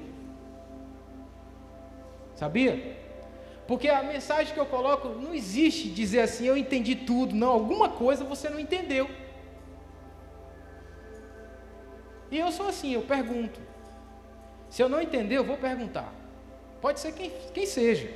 Sabia? 2.36 2.98
Porque 3.66 3.88
a 3.88 4.04
mensagem 4.04 4.54
que 4.54 4.60
eu 4.60 4.66
coloco 4.66 5.08
não 5.08 5.34
existe 5.34 5.90
dizer 5.90 6.20
assim, 6.20 6.46
eu 6.46 6.58
entendi 6.58 6.96
tudo. 6.96 7.34
Não, 7.34 7.50
alguma 7.50 7.88
coisa 7.88 8.26
você 8.26 8.50
não 8.50 8.60
entendeu. 8.60 9.10
E 12.30 12.38
eu 12.38 12.52
sou 12.52 12.68
assim, 12.68 12.94
eu 12.94 13.04
pergunto. 13.04 13.60
Se 14.70 14.82
eu 14.82 14.90
não 14.90 15.02
entender, 15.02 15.38
eu 15.38 15.44
vou 15.44 15.58
perguntar. 15.58 16.14
Pode 16.82 17.00
ser 17.00 17.14
quem, 17.14 17.32
quem 17.54 17.66
seja. 17.66 18.10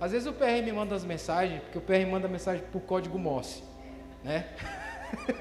Às 0.00 0.12
vezes 0.12 0.26
o 0.26 0.32
PR 0.32 0.62
me 0.64 0.72
manda 0.72 0.94
as 0.94 1.04
mensagens, 1.04 1.62
porque 1.62 1.78
o 1.78 1.80
PR 1.80 2.06
manda 2.10 2.28
mensagem 2.28 2.62
por 2.72 2.80
código 2.82 3.18
Morse, 3.18 3.62
né? 4.22 4.46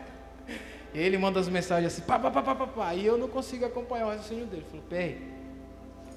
ele 0.94 1.18
manda 1.18 1.40
as 1.40 1.50
mensagens 1.50 1.92
assim, 1.92 2.02
pá, 2.04 2.20
pá, 2.20 2.30
pá, 2.30 2.42
pá, 2.42 2.56
pá, 2.56 2.68
pá, 2.68 2.96
e 2.96 3.06
eu 3.06 3.18
não 3.18 3.28
consigo 3.28 3.66
acompanhar 3.66 4.06
o 4.06 4.10
raciocínio 4.10 4.46
dele. 4.46 4.64
Eu 4.66 4.72
falo, 4.72 4.84
PR, 4.84 5.22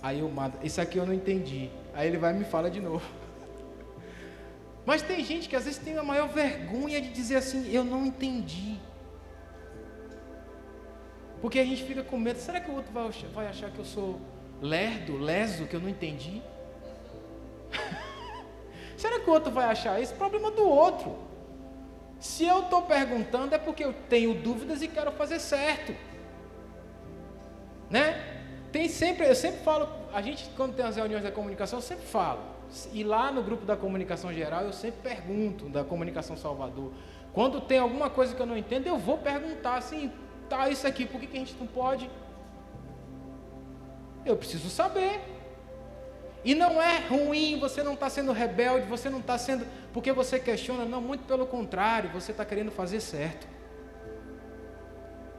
aí 0.03 0.20
eu 0.20 0.28
mando, 0.28 0.59
isso 0.62 0.80
aqui 0.80 0.99
eu 0.99 1.07
não 1.07 1.14
entendi. 1.14 1.70
Aí 1.95 2.07
ele 2.07 2.18
vai 2.18 2.34
e 2.34 2.39
me 2.39 2.45
fala 2.45 2.70
de 2.70 2.80
novo. 2.80 3.05
Mas 4.84 5.03
tem 5.03 5.24
gente 5.24 5.49
que 5.49 5.57
às 5.57 5.64
vezes 5.64 5.80
tem 5.80 5.97
a 5.97 6.03
maior 6.03 6.28
vergonha 6.28 7.01
de 7.01 7.09
dizer 7.09 7.37
assim: 7.37 7.72
Eu 7.72 7.82
não 7.82 8.07
entendi. 8.07 8.78
Porque 11.41 11.59
a 11.59 11.64
gente 11.64 11.84
fica 11.84 12.03
com 12.03 12.18
medo: 12.18 12.39
será 12.39 12.61
que 12.61 12.70
o 12.70 12.74
outro 12.74 12.93
vai, 12.93 13.11
vai 13.34 13.47
achar 13.47 13.70
que 13.70 13.78
eu 13.78 13.84
sou 13.84 14.20
lerdo, 14.61 15.18
leso, 15.18 15.66
que 15.66 15.76
eu 15.76 15.80
não 15.80 15.89
entendi? 15.89 16.43
será 18.97 19.20
que 19.20 19.28
o 19.28 19.32
outro 19.32 19.53
vai 19.53 19.66
achar 19.66 20.01
esse 20.01 20.14
problema 20.14 20.51
do 20.51 20.66
outro? 20.68 21.16
Se 22.18 22.45
eu 22.45 22.61
estou 22.61 22.82
perguntando 22.82 23.55
é 23.55 23.59
porque 23.59 23.84
eu 23.84 23.93
tenho 24.09 24.34
dúvidas 24.34 24.82
e 24.82 24.89
quero 24.89 25.12
fazer 25.12 25.39
certo. 25.39 25.95
Né? 27.91 28.34
Tem 28.72 28.89
sempre, 28.89 29.28
eu 29.28 29.34
sempre 29.34 29.61
falo, 29.61 29.89
a 30.12 30.20
gente 30.20 30.49
quando 30.57 30.74
tem 30.74 30.84
as 30.84 30.97
reuniões 30.97 31.22
da 31.22 31.30
comunicação, 31.30 31.78
eu 31.78 31.82
sempre 31.82 32.07
falo. 32.07 32.41
E 32.93 33.05
lá 33.05 33.30
no 33.30 33.43
grupo 33.43 33.64
da 33.64 33.76
comunicação 33.76 34.32
geral, 34.32 34.62
eu 34.62 34.72
sempre 34.72 35.01
pergunto 35.03 35.68
da 35.68 35.84
comunicação 35.84 36.37
Salvador. 36.37 36.93
Quando 37.32 37.61
tem 37.61 37.78
alguma 37.78 38.11
coisa 38.11 38.34
que 38.34 38.41
eu 38.41 38.47
não 38.47 38.57
entendo, 38.57 38.87
eu 38.87 38.99
vou 38.99 39.18
perguntar 39.18 39.76
assim, 39.76 40.11
tá 40.49 40.68
isso 40.68 40.86
aqui, 40.86 41.07
por 41.07 41.20
que, 41.20 41.26
que 41.26 41.36
a 41.36 41.40
gente 41.40 41.57
não 41.59 41.66
pode? 41.66 42.11
Eu 44.24 44.36
preciso 44.36 44.68
saber. 44.68 45.20
E 46.44 46.55
não 46.55 46.80
é 46.80 46.99
ruim, 46.99 47.59
você 47.59 47.82
não 47.82 47.94
está 47.94 48.09
sendo 48.09 48.30
rebelde, 48.32 48.86
você 48.86 49.11
não 49.11 49.18
está 49.18 49.36
sendo 49.36 49.66
porque 49.92 50.12
você 50.12 50.38
questiona, 50.38 50.84
não, 50.84 51.01
muito 51.01 51.24
pelo 51.24 51.47
contrário, 51.47 52.11
você 52.11 52.30
está 52.30 52.44
querendo 52.44 52.70
fazer 52.70 53.01
certo. 53.01 53.49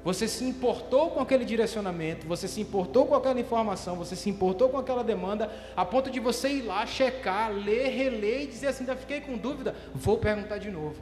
Você 0.04 0.28
se 0.28 0.44
importou 0.44 1.12
com 1.12 1.20
aquele 1.20 1.46
direcionamento, 1.46 2.26
você 2.26 2.48
se 2.48 2.62
importou 2.62 3.06
com 3.06 3.16
aquela 3.16 3.40
informação, 3.40 3.96
você 3.96 4.16
se 4.16 4.30
importou 4.30 4.70
com 4.70 4.78
aquela 4.78 5.04
demanda, 5.04 5.52
a 5.76 5.86
ponto 5.86 6.10
de 6.10 6.20
você 6.20 6.50
ir 6.50 6.62
lá, 6.62 6.86
checar, 6.86 7.52
ler, 7.52 7.90
reler 7.90 8.44
e 8.44 8.48
dizer 8.48 8.68
assim: 8.68 8.84
ainda 8.84 8.96
fiquei 8.96 9.22
com 9.22 9.38
dúvida, 9.38 9.76
vou 9.94 10.18
perguntar 10.18 10.58
de 10.58 10.72
novo. 10.72 11.02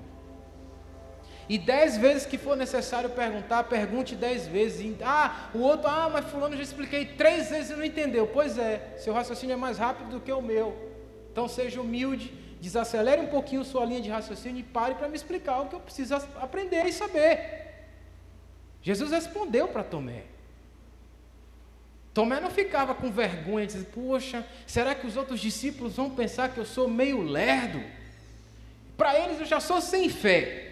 E 1.48 1.58
dez 1.60 1.96
vezes 1.98 2.26
que 2.26 2.38
for 2.38 2.58
necessário 2.58 3.10
perguntar, 3.12 3.66
pergunte 3.66 4.16
dez 4.16 4.48
vezes. 4.48 4.96
Ah, 5.04 5.50
o 5.54 5.60
outro, 5.60 5.88
ah, 5.88 6.10
mas 6.12 6.26
fulano 6.26 6.58
já 6.58 6.64
expliquei 6.64 7.06
três 7.06 7.50
vezes 7.50 7.70
e 7.70 7.76
não 7.76 7.86
entendeu. 7.86 8.28
Pois 8.28 8.58
é, 8.58 8.96
seu 8.98 9.14
raciocínio 9.14 9.54
é 9.54 9.58
mais 9.58 9.78
rápido 9.78 10.10
do 10.10 10.20
que 10.20 10.32
o 10.32 10.42
meu. 10.42 10.76
Então 11.32 11.48
seja 11.48 11.82
humilde, 11.82 12.34
desacelere 12.60 13.22
um 13.22 13.28
pouquinho 13.28 13.64
sua 13.64 13.86
linha 13.86 14.02
de 14.02 14.10
raciocínio 14.10 14.60
e 14.60 14.64
pare 14.64 14.96
para 14.96 15.08
me 15.08 15.16
explicar 15.16 15.62
o 15.62 15.68
que 15.68 15.76
eu 15.76 15.80
preciso 15.80 16.16
aprender 16.16 16.86
e 16.86 16.94
saber. 16.94 17.66
Jesus 18.82 19.12
respondeu 19.12 19.68
para 19.68 19.84
Tomé. 19.84 20.24
Tomé 22.14 22.40
não 22.40 22.50
ficava 22.50 22.96
com 22.96 23.12
vergonha, 23.12 23.68
dizendo: 23.68 23.88
Poxa, 23.88 24.48
será 24.66 24.96
que 24.96 25.06
os 25.06 25.18
outros 25.18 25.40
discípulos 25.40 25.98
vão 25.98 26.10
pensar 26.10 26.50
que 26.50 26.58
eu 26.58 26.66
sou 26.66 26.88
meio 26.88 27.22
lerdo? 27.22 27.84
Para 28.98 29.20
eles 29.20 29.40
eu 29.40 29.46
já 29.46 29.60
sou 29.60 29.82
sem 29.82 30.10
fé. 30.10 30.65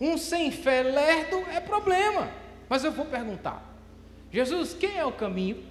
Um 0.00 0.18
sem 0.18 0.50
fé 0.50 0.82
lerdo 0.82 1.44
é 1.50 1.60
problema. 1.60 2.28
Mas 2.68 2.84
eu 2.84 2.92
vou 2.92 3.06
perguntar: 3.06 3.62
Jesus, 4.30 4.74
quem 4.74 4.96
é 4.98 5.04
o 5.04 5.12
caminho? 5.12 5.62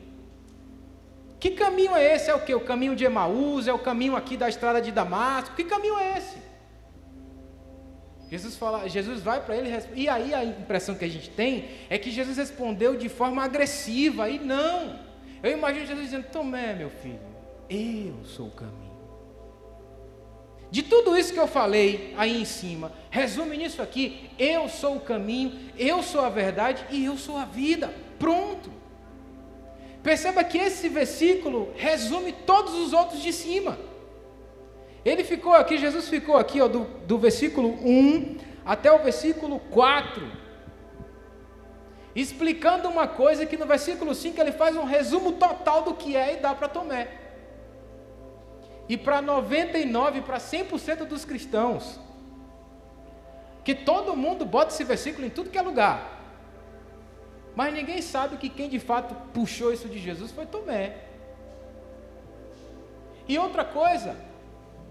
Que 1.39 1.51
caminho 1.51 1.95
é 1.95 2.15
esse? 2.15 2.30
É 2.30 2.36
o 2.36 2.39
que? 2.39 2.55
O 2.55 2.61
caminho 2.61 2.95
de 2.95 3.03
Emaús? 3.03 3.67
É 3.67 3.74
o 3.74 3.80
caminho 3.80 4.15
aqui 4.15 4.38
da 4.38 4.47
estrada 4.47 4.82
de 4.82 4.91
Damasco? 4.91 5.55
Que 5.55 5.65
caminho 5.65 5.97
é 5.97 6.17
esse? 6.17 6.38
Jesus, 8.32 8.55
fala, 8.55 8.88
Jesus 8.88 9.21
vai 9.21 9.41
para 9.41 9.55
ele 9.55 9.69
e 9.93 10.09
aí 10.09 10.34
a 10.34 10.43
impressão 10.43 10.95
que 10.95 11.05
a 11.05 11.07
gente 11.07 11.30
tem 11.30 11.69
é 11.88 11.99
que 11.99 12.09
Jesus 12.09 12.38
respondeu 12.38 12.95
de 12.95 13.07
forma 13.07 13.43
agressiva 13.43 14.28
e 14.28 14.39
não. 14.39 14.99
Eu 15.43 15.51
imagino 15.51 15.86
Jesus 15.86 16.05
dizendo: 16.05 16.28
Tomé, 16.32 16.74
meu 16.74 16.89
filho, 16.89 17.19
eu 17.69 18.26
sou 18.26 18.47
o 18.47 18.51
caminho. 18.51 18.82
De 20.74 20.82
tudo 20.82 21.15
isso 21.15 21.32
que 21.32 21.39
eu 21.39 21.45
falei 21.45 22.15
aí 22.17 22.41
em 22.41 22.45
cima, 22.45 22.91
resume 23.11 23.57
nisso 23.57 23.80
aqui: 23.80 24.28
eu 24.39 24.67
sou 24.67 24.95
o 24.95 25.01
caminho, 25.01 25.51
eu 25.78 26.01
sou 26.01 26.21
a 26.21 26.30
verdade 26.30 26.84
e 26.89 27.05
eu 27.05 27.15
sou 27.15 27.38
a 27.38 27.45
vida. 27.45 27.93
Pronto. 28.17 28.71
Perceba 30.01 30.43
que 30.43 30.57
esse 30.57 30.89
versículo 30.89 31.71
resume 31.76 32.32
todos 32.32 32.74
os 32.74 32.91
outros 32.91 33.21
de 33.21 33.32
cima. 33.32 33.78
Ele 35.05 35.24
ficou 35.24 35.53
aqui, 35.53 35.78
Jesus 35.78 36.09
ficou 36.09 36.38
aqui, 36.38 36.59
ó, 36.59 36.67
do, 36.67 36.86
do 37.05 37.19
versículo 37.19 37.69
1 37.69 38.38
até 38.65 38.91
o 38.91 38.97
versículo 38.97 39.59
4, 39.59 40.28
explicando 42.15 42.89
uma 42.89 43.07
coisa 43.07 43.45
que 43.45 43.57
no 43.57 43.67
versículo 43.67 44.15
5 44.15 44.41
ele 44.41 44.51
faz 44.51 44.76
um 44.76 44.86
resumo 44.86 45.34
total 45.34 45.84
do 45.84 45.93
que 45.93 46.17
é 46.17 46.34
e 46.34 46.38
dá 46.38 46.55
para 46.55 46.67
Tomé. 46.67 47.22
E 48.94 48.98
para 48.98 49.24
99, 49.24 50.22
para 50.22 50.38
100% 50.38 51.06
dos 51.06 51.26
cristãos, 51.26 52.00
que 53.64 53.74
todo 53.74 54.16
mundo 54.16 54.46
bota 54.46 54.72
esse 54.72 54.84
versículo 54.84 55.26
em 55.26 55.32
tudo 55.32 55.50
que 55.50 55.58
é 55.58 55.64
lugar. 55.64 56.22
Mas 57.56 57.74
ninguém 57.74 58.04
sabe 58.04 58.38
que 58.38 58.50
quem 58.50 58.70
de 58.70 58.78
fato 58.78 59.16
puxou 59.34 59.74
isso 59.74 59.89
de 59.89 59.98
Jesus 59.98 60.30
foi 60.32 60.46
Tomé. 60.46 60.96
E 63.28 63.36
outra 63.39 63.66
coisa, 63.66 64.16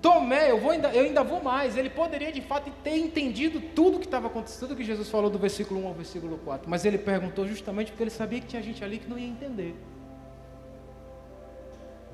Tomé, 0.00 0.50
eu, 0.50 0.58
vou 0.58 0.72
ainda, 0.72 0.88
eu 0.88 1.04
ainda 1.04 1.22
vou 1.22 1.40
mais, 1.40 1.76
ele 1.76 1.88
poderia 1.88 2.32
de 2.32 2.40
fato 2.40 2.72
ter 2.82 2.96
entendido 2.96 3.60
tudo 3.60 4.00
que 4.00 4.06
estava 4.06 4.26
acontecendo, 4.26 4.74
que 4.74 4.82
Jesus 4.82 5.08
falou 5.08 5.30
do 5.30 5.38
versículo 5.38 5.80
1 5.84 5.86
ao 5.86 5.94
versículo 5.94 6.38
4, 6.38 6.68
mas 6.68 6.84
ele 6.84 6.98
perguntou 6.98 7.46
justamente 7.46 7.92
porque 7.92 8.02
ele 8.02 8.10
sabia 8.10 8.40
que 8.40 8.48
tinha 8.48 8.62
gente 8.62 8.82
ali 8.82 8.98
que 8.98 9.08
não 9.08 9.16
ia 9.16 9.28
entender. 9.28 9.76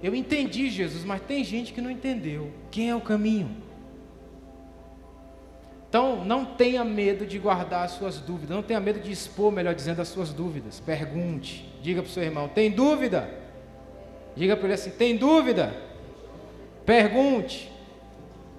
Eu 0.02 0.14
entendi, 0.14 0.70
Jesus, 0.70 1.04
mas 1.04 1.20
tem 1.22 1.42
gente 1.42 1.72
que 1.72 1.80
não 1.80 1.90
entendeu. 1.90 2.52
Quem 2.70 2.90
é 2.90 2.94
o 2.94 3.00
caminho? 3.00 3.50
Então, 5.88 6.24
não 6.24 6.44
tenha 6.44 6.84
medo 6.84 7.26
de 7.26 7.38
guardar 7.38 7.84
as 7.84 7.92
suas 7.92 8.18
dúvidas, 8.18 8.50
não 8.54 8.62
tenha 8.62 8.78
medo 8.78 9.00
de 9.00 9.10
expor, 9.10 9.50
melhor 9.50 9.74
dizendo, 9.74 10.02
as 10.02 10.08
suas 10.08 10.32
dúvidas. 10.32 10.80
Pergunte, 10.80 11.68
diga 11.82 12.02
para 12.02 12.08
o 12.08 12.12
seu 12.12 12.22
irmão: 12.22 12.46
tem 12.46 12.70
dúvida? 12.70 13.28
Diga 14.36 14.56
para 14.56 14.66
ele 14.66 14.74
assim: 14.74 14.90
tem 14.90 15.16
dúvida? 15.16 15.74
Pergunte. 16.84 17.72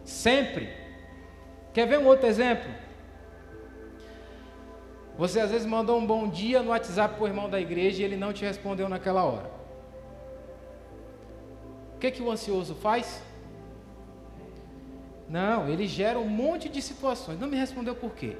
Sempre. 0.03 0.69
Quer 1.71 1.87
ver 1.87 1.99
um 1.99 2.07
outro 2.07 2.27
exemplo? 2.27 2.69
Você 5.17 5.39
às 5.39 5.51
vezes 5.51 5.67
mandou 5.67 5.99
um 5.99 6.05
bom 6.05 6.27
dia 6.27 6.63
no 6.63 6.71
WhatsApp 6.71 7.15
para 7.15 7.23
o 7.23 7.27
irmão 7.27 7.49
da 7.49 7.59
igreja 7.59 8.01
e 8.01 8.05
ele 8.05 8.17
não 8.17 8.33
te 8.33 8.43
respondeu 8.43 8.89
naquela 8.89 9.23
hora. 9.23 9.58
O 11.99 12.01
que, 12.01 12.11
que 12.11 12.23
o 12.23 12.31
ansioso 12.31 12.75
faz? 12.75 13.21
Não, 15.27 15.67
ele 15.67 15.85
gera 15.85 16.17
um 16.17 16.29
monte 16.29 16.69
de 16.69 16.81
situações. 16.81 17.37
Não 17.37 17.45
me 17.49 17.57
respondeu 17.57 17.93
por 17.93 18.13
quê? 18.13 18.37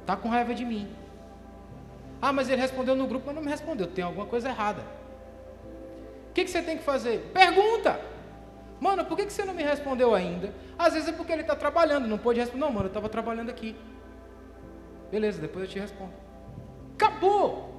Está 0.00 0.16
com 0.16 0.28
raiva 0.28 0.52
de 0.52 0.64
mim. 0.64 0.88
Ah, 2.20 2.32
mas 2.32 2.48
ele 2.48 2.60
respondeu 2.60 2.96
no 2.96 3.06
grupo, 3.06 3.26
mas 3.26 3.34
não 3.36 3.42
me 3.42 3.48
respondeu. 3.48 3.86
Tem 3.86 4.02
alguma 4.02 4.26
coisa 4.26 4.48
errada. 4.48 4.82
O 6.30 6.32
que, 6.34 6.42
que 6.42 6.50
você 6.50 6.62
tem 6.62 6.76
que 6.76 6.82
fazer? 6.82 7.30
Pergunta. 7.32 8.00
Mano, 8.80 9.04
por 9.04 9.16
que, 9.16 9.26
que 9.26 9.32
você 9.32 9.44
não 9.44 9.54
me 9.54 9.62
respondeu 9.62 10.16
ainda? 10.16 10.52
Às 10.76 10.94
vezes 10.94 11.10
é 11.10 11.12
porque 11.12 11.30
ele 11.30 11.42
está 11.42 11.54
trabalhando, 11.54 12.08
não 12.08 12.18
pode 12.18 12.40
responder. 12.40 12.60
Não, 12.60 12.72
mano, 12.72 12.86
eu 12.86 12.88
estava 12.88 13.08
trabalhando 13.08 13.50
aqui. 13.50 13.76
Beleza, 15.12 15.40
depois 15.40 15.64
eu 15.64 15.70
te 15.70 15.78
respondo. 15.78 16.12
Acabou. 16.94 17.73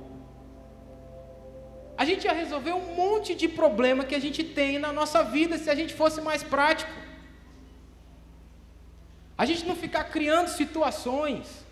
A 1.98 2.04
gente 2.04 2.26
ia 2.26 2.34
resolver 2.34 2.74
um 2.74 2.94
monte 2.96 3.34
de 3.34 3.48
problema 3.48 4.04
que 4.04 4.16
a 4.16 4.20
gente 4.20 4.44
tem 4.44 4.78
na 4.78 4.92
nossa 4.92 5.24
vida 5.24 5.58
se 5.58 5.70
a 5.70 5.76
gente 5.76 5.94
fosse 5.94 6.20
mais 6.22 6.44
prático. 6.44 6.92
A 9.38 9.46
gente 9.46 9.66
não 9.66 9.76
ficar 9.76 10.06
criando 10.06 10.48
situações. 10.48 11.66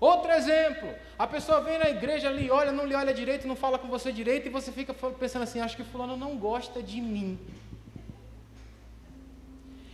Outro 0.00 0.32
exemplo, 0.32 0.92
a 1.16 1.26
pessoa 1.28 1.60
vem 1.60 1.78
na 1.78 1.88
igreja 1.88 2.28
ali, 2.28 2.50
olha, 2.50 2.72
não 2.72 2.84
lhe 2.84 2.94
olha 2.94 3.14
direito, 3.14 3.46
não 3.46 3.54
fala 3.54 3.78
com 3.78 3.86
você 3.86 4.10
direito, 4.10 4.46
e 4.48 4.50
você 4.50 4.72
fica 4.72 4.92
pensando 4.92 5.42
assim, 5.42 5.60
acho 5.60 5.76
que 5.76 5.84
fulano 5.84 6.16
não 6.16 6.36
gosta 6.36 6.82
de 6.82 7.00
mim. 7.00 7.38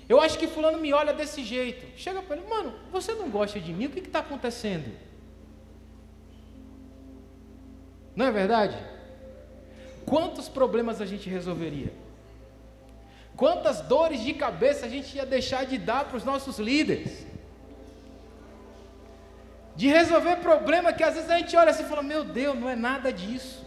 Eu 0.09 0.19
acho 0.19 0.39
que 0.39 0.47
fulano 0.47 0.79
me 0.79 0.95
olha 0.95 1.13
desse 1.13 1.45
jeito. 1.45 1.87
Chega 1.99 2.23
para 2.23 2.37
ele, 2.37 2.49
mano, 2.49 2.73
você 2.91 3.13
não 3.13 3.29
gosta 3.29 3.61
de 3.61 3.71
mim? 3.71 3.85
O 3.85 3.91
que 3.91 4.01
está 4.01 4.21
acontecendo? 4.21 4.91
Não 8.19 8.27
é 8.27 8.33
verdade? 8.33 8.77
Quantos 10.05 10.49
problemas 10.49 11.01
a 11.01 11.07
gente 11.07 11.31
resolveria? 11.31 11.93
Quantas 13.37 13.81
dores 13.81 14.21
de 14.23 14.35
cabeça 14.35 14.87
a 14.87 14.89
gente 14.89 15.17
ia 15.17 15.25
deixar 15.25 15.65
de 15.65 15.79
dar 15.79 16.05
para 16.07 16.17
os 16.17 16.25
nossos 16.25 16.59
líderes? 16.59 17.25
De 19.77 19.87
resolver 19.87 20.35
problema 20.39 20.93
que 20.93 21.05
às 21.05 21.15
vezes 21.15 21.31
a 21.31 21.39
gente 21.39 21.57
olha 21.57 21.71
assim 21.71 21.85
e 21.85 21.87
fala: 21.87 22.03
Meu 22.03 22.25
Deus, 22.25 22.59
não 22.59 22.69
é 22.69 22.75
nada 22.75 23.13
disso. 23.13 23.65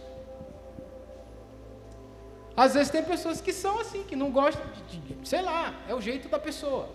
Às 2.54 2.74
vezes 2.74 2.90
tem 2.90 3.02
pessoas 3.02 3.40
que 3.40 3.54
são 3.54 3.80
assim, 3.80 4.04
que 4.04 4.14
não 4.14 4.30
gostam 4.30 4.66
de, 4.86 4.98
de, 4.98 5.26
sei 5.26 5.40
lá, 5.40 5.74
é 5.88 5.94
o 5.94 6.00
jeito 6.02 6.28
da 6.28 6.38
pessoa. 6.38 6.90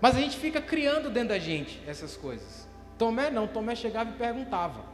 Mas 0.00 0.16
a 0.16 0.20
gente 0.20 0.38
fica 0.38 0.62
criando 0.62 1.10
dentro 1.10 1.28
da 1.28 1.38
gente 1.38 1.82
essas 1.86 2.16
coisas. 2.16 2.66
Tomé 2.96 3.28
não, 3.28 3.46
Tomé 3.46 3.74
chegava 3.74 4.08
e 4.08 4.14
perguntava. 4.14 4.93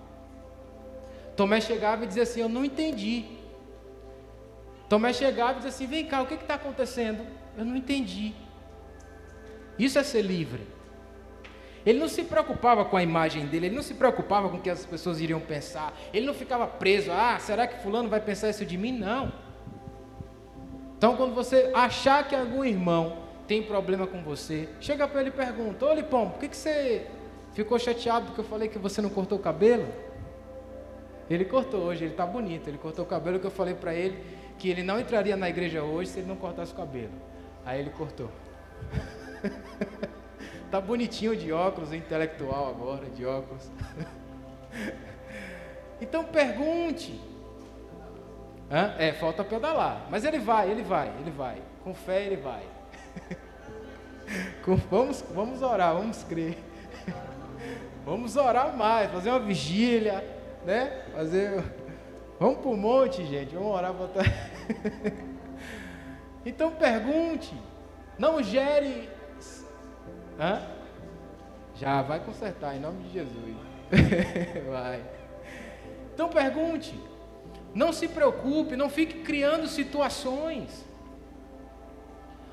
Tomé 1.40 1.58
chegava 1.58 2.04
e 2.04 2.06
dizia 2.06 2.24
assim: 2.24 2.42
Eu 2.42 2.50
não 2.50 2.62
entendi. 2.62 3.24
Tomé 4.90 5.10
chegava 5.10 5.52
e 5.52 5.54
dizia 5.54 5.70
assim: 5.70 5.86
Vem 5.86 6.04
cá, 6.04 6.20
o 6.20 6.26
que 6.26 6.34
está 6.34 6.56
acontecendo? 6.56 7.26
Eu 7.56 7.64
não 7.64 7.74
entendi. 7.74 8.34
Isso 9.78 9.98
é 9.98 10.02
ser 10.02 10.20
livre. 10.20 10.66
Ele 11.86 11.98
não 11.98 12.08
se 12.08 12.24
preocupava 12.24 12.84
com 12.84 12.94
a 12.94 13.02
imagem 13.02 13.46
dele, 13.46 13.68
ele 13.68 13.74
não 13.74 13.82
se 13.82 13.94
preocupava 13.94 14.50
com 14.50 14.58
o 14.58 14.60
que 14.60 14.68
as 14.68 14.84
pessoas 14.84 15.18
iriam 15.18 15.40
pensar, 15.40 15.98
ele 16.12 16.26
não 16.26 16.34
ficava 16.34 16.66
preso, 16.66 17.10
ah, 17.10 17.38
será 17.38 17.66
que 17.66 17.82
fulano 17.82 18.10
vai 18.10 18.20
pensar 18.20 18.50
isso 18.50 18.66
de 18.66 18.76
mim? 18.76 18.92
Não. 18.92 19.32
Então, 20.98 21.16
quando 21.16 21.34
você 21.34 21.70
achar 21.72 22.28
que 22.28 22.36
algum 22.36 22.62
irmão 22.62 23.16
tem 23.46 23.62
problema 23.62 24.06
com 24.06 24.22
você, 24.22 24.68
chega 24.78 25.08
para 25.08 25.22
ele 25.22 25.30
e 25.30 25.32
pergunta: 25.32 25.86
Ô 25.86 25.94
Lipão, 25.94 26.28
por 26.28 26.38
que, 26.38 26.48
que 26.48 26.56
você 26.56 27.06
ficou 27.54 27.78
chateado 27.78 28.26
porque 28.26 28.42
eu 28.42 28.44
falei 28.44 28.68
que 28.68 28.78
você 28.78 29.00
não 29.00 29.08
cortou 29.08 29.38
o 29.38 29.40
cabelo? 29.40 30.09
Ele 31.30 31.44
cortou 31.44 31.82
hoje, 31.82 32.04
ele 32.04 32.12
está 32.12 32.26
bonito, 32.26 32.68
ele 32.68 32.76
cortou 32.76 33.04
o 33.04 33.08
cabelo 33.08 33.38
que 33.38 33.46
eu 33.46 33.50
falei 33.50 33.74
para 33.74 33.94
ele 33.94 34.22
que 34.58 34.68
ele 34.68 34.82
não 34.82 35.00
entraria 35.00 35.36
na 35.36 35.48
igreja 35.48 35.82
hoje 35.82 36.10
se 36.10 36.18
ele 36.18 36.28
não 36.28 36.36
cortasse 36.36 36.72
o 36.72 36.76
cabelo. 36.76 37.12
Aí 37.64 37.80
ele 37.80 37.90
cortou. 37.90 38.28
Tá 40.70 40.80
bonitinho 40.80 41.34
de 41.34 41.52
óculos, 41.52 41.92
intelectual 41.92 42.68
agora, 42.68 43.06
de 43.10 43.26
óculos. 43.26 43.68
então 46.00 46.22
pergunte. 46.22 47.20
Hã? 48.70 48.94
É, 48.96 49.12
falta 49.12 49.42
pedalar. 49.42 50.06
Mas 50.08 50.24
ele 50.24 50.38
vai, 50.38 50.70
ele 50.70 50.84
vai, 50.84 51.08
ele 51.20 51.30
vai. 51.32 51.60
Com 51.82 51.92
fé 51.92 52.24
ele 52.24 52.36
vai. 52.36 52.62
vamos, 54.88 55.24
vamos 55.34 55.60
orar, 55.60 55.92
vamos 55.92 56.22
crer. 56.22 56.56
Vamos 58.04 58.36
orar 58.36 58.76
mais, 58.76 59.10
fazer 59.10 59.30
uma 59.30 59.40
vigília, 59.40 60.24
né? 60.64 61.04
Fazer. 61.12 61.64
Vamos 62.38 62.58
para 62.58 62.70
o 62.70 62.76
monte, 62.76 63.24
gente. 63.26 63.54
Vamos 63.54 63.72
orar 63.72 63.94
para. 63.94 64.22
então 66.44 66.70
pergunte. 66.72 67.54
Não 68.18 68.42
gere 68.42 69.08
Hã? 70.40 70.62
Já 71.74 72.00
vai 72.00 72.18
consertar, 72.20 72.74
em 72.74 72.80
nome 72.80 73.04
de 73.04 73.12
Jesus. 73.12 73.56
vai. 74.70 75.04
Então 76.14 76.30
pergunte. 76.30 76.98
Não 77.74 77.92
se 77.92 78.08
preocupe, 78.08 78.74
não 78.74 78.88
fique 78.88 79.20
criando 79.20 79.68
situações. 79.68 80.84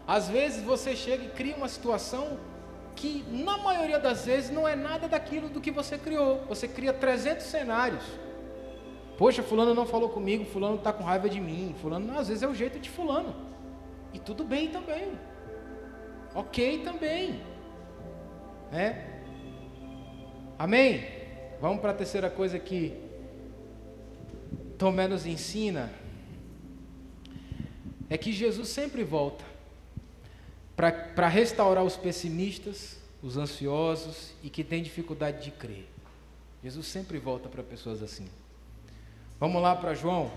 Às 0.06 0.28
vezes 0.28 0.62
você 0.64 0.96
chega 0.96 1.24
e 1.24 1.30
cria 1.30 1.56
uma 1.56 1.70
situação 1.70 2.38
que, 2.98 3.24
na 3.30 3.58
maioria 3.60 4.00
das 4.00 4.26
vezes, 4.26 4.50
não 4.50 4.68
é 4.68 4.76
nada 4.76 5.08
daquilo 5.08 5.48
do 5.48 5.62
que 5.62 5.70
você 5.70 5.98
criou. 5.98 6.44
Você 6.50 6.68
cria 6.68 6.92
300 6.92 7.46
cenários. 7.46 8.04
Poxa, 9.18 9.44
Fulano 9.44 9.74
não 9.74 9.86
falou 9.86 10.10
comigo, 10.10 10.44
Fulano 10.44 10.76
está 10.76 10.92
com 10.92 11.04
raiva 11.04 11.30
de 11.30 11.40
mim. 11.40 11.76
Fulano, 11.80 12.18
às 12.18 12.28
vezes, 12.28 12.42
é 12.42 12.48
o 12.48 12.56
jeito 12.56 12.80
de 12.80 12.90
Fulano. 12.90 13.36
E 14.14 14.20
tudo 14.20 14.44
bem 14.44 14.70
também. 14.70 15.12
Ok 16.34 16.82
também. 16.84 17.40
Né? 18.72 19.22
Amém? 20.58 21.06
Vamos 21.62 21.80
para 21.80 21.92
a 21.92 21.96
terceira 21.96 22.30
coisa 22.32 22.58
que 22.58 23.00
Tomé 24.78 25.08
nos 25.08 25.26
ensina. 25.26 25.92
É 28.10 28.18
que 28.18 28.32
Jesus 28.32 28.70
sempre 28.70 29.04
volta 29.04 29.57
para 30.78 31.28
restaurar 31.28 31.84
os 31.84 31.98
pessimistas, 31.98 32.98
os 33.24 33.36
ansiosos 33.36 34.34
e 34.44 34.50
que 34.50 34.64
têm 34.64 34.84
dificuldade 34.84 35.44
de 35.44 35.50
crer. 35.50 35.88
Jesus 36.64 36.86
sempre 36.86 37.18
volta 37.18 37.50
para 37.50 37.64
pessoas 37.64 38.04
assim. 38.04 38.28
Vamos 39.40 39.60
lá 39.60 39.76
para 39.76 39.96
João. 39.96 40.32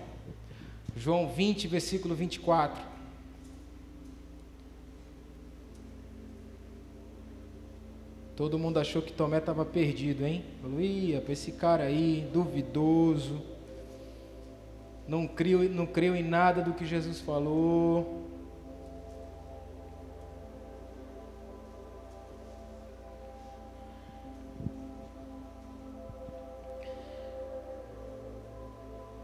João 0.96 1.28
20, 1.28 1.68
versículo 1.68 2.14
24. 2.14 2.82
Todo 8.34 8.58
mundo 8.58 8.78
achou 8.78 9.02
que 9.02 9.12
Tomé 9.12 9.36
estava 9.36 9.66
perdido, 9.66 10.24
hein? 10.24 10.42
Falou, 10.62 10.80
ia 10.80 11.20
para 11.20 11.34
esse 11.34 11.52
cara 11.52 11.84
aí, 11.84 12.26
duvidoso, 12.32 13.42
não 15.06 15.26
criou, 15.26 15.64
não 15.64 15.84
creu 15.84 16.16
em 16.16 16.22
nada 16.22 16.62
do 16.62 16.72
que 16.72 16.86
Jesus 16.86 17.20
falou. 17.20 18.19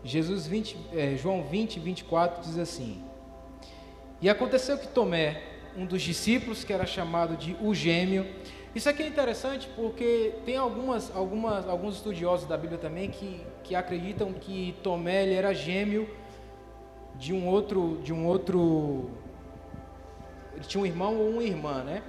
Jesus 0.07 0.47
20, 0.47 0.77
é, 0.93 1.17
João 1.17 1.43
20, 1.43 1.81
24 1.81 2.43
diz 2.43 2.59
assim: 2.59 3.03
E 4.23 4.31
aconteceu 4.31 4.79
que 4.79 4.87
Tomé, 4.87 5.43
um 5.77 5.85
dos 5.85 6.01
discípulos, 6.01 6.63
que 6.63 6.73
era 6.73 6.87
chamado 6.87 7.37
de 7.37 7.57
o 7.61 7.75
gêmeo, 7.75 8.25
isso 8.75 8.89
aqui 8.89 9.03
é 9.03 9.09
interessante 9.09 9.69
porque 9.75 10.35
tem 10.45 10.57
algumas, 10.57 11.15
algumas, 11.17 11.69
alguns 11.69 11.97
estudiosos 11.97 12.47
da 12.47 12.57
Bíblia 12.57 12.79
também 12.79 13.11
que, 13.11 13.45
que 13.65 13.75
acreditam 13.75 14.33
que 14.33 14.77
Tomé 14.83 15.25
ele 15.25 15.35
era 15.35 15.53
gêmeo 15.53 16.09
de 17.15 17.33
um 17.33 17.49
outro, 17.49 17.99
de 18.05 18.13
um 18.13 18.27
outro, 18.27 19.11
ele 20.55 20.65
tinha 20.67 20.83
um 20.83 20.87
irmão 20.87 21.17
ou 21.17 21.31
uma 21.31 21.43
irmã, 21.43 21.83
né? 21.83 22.03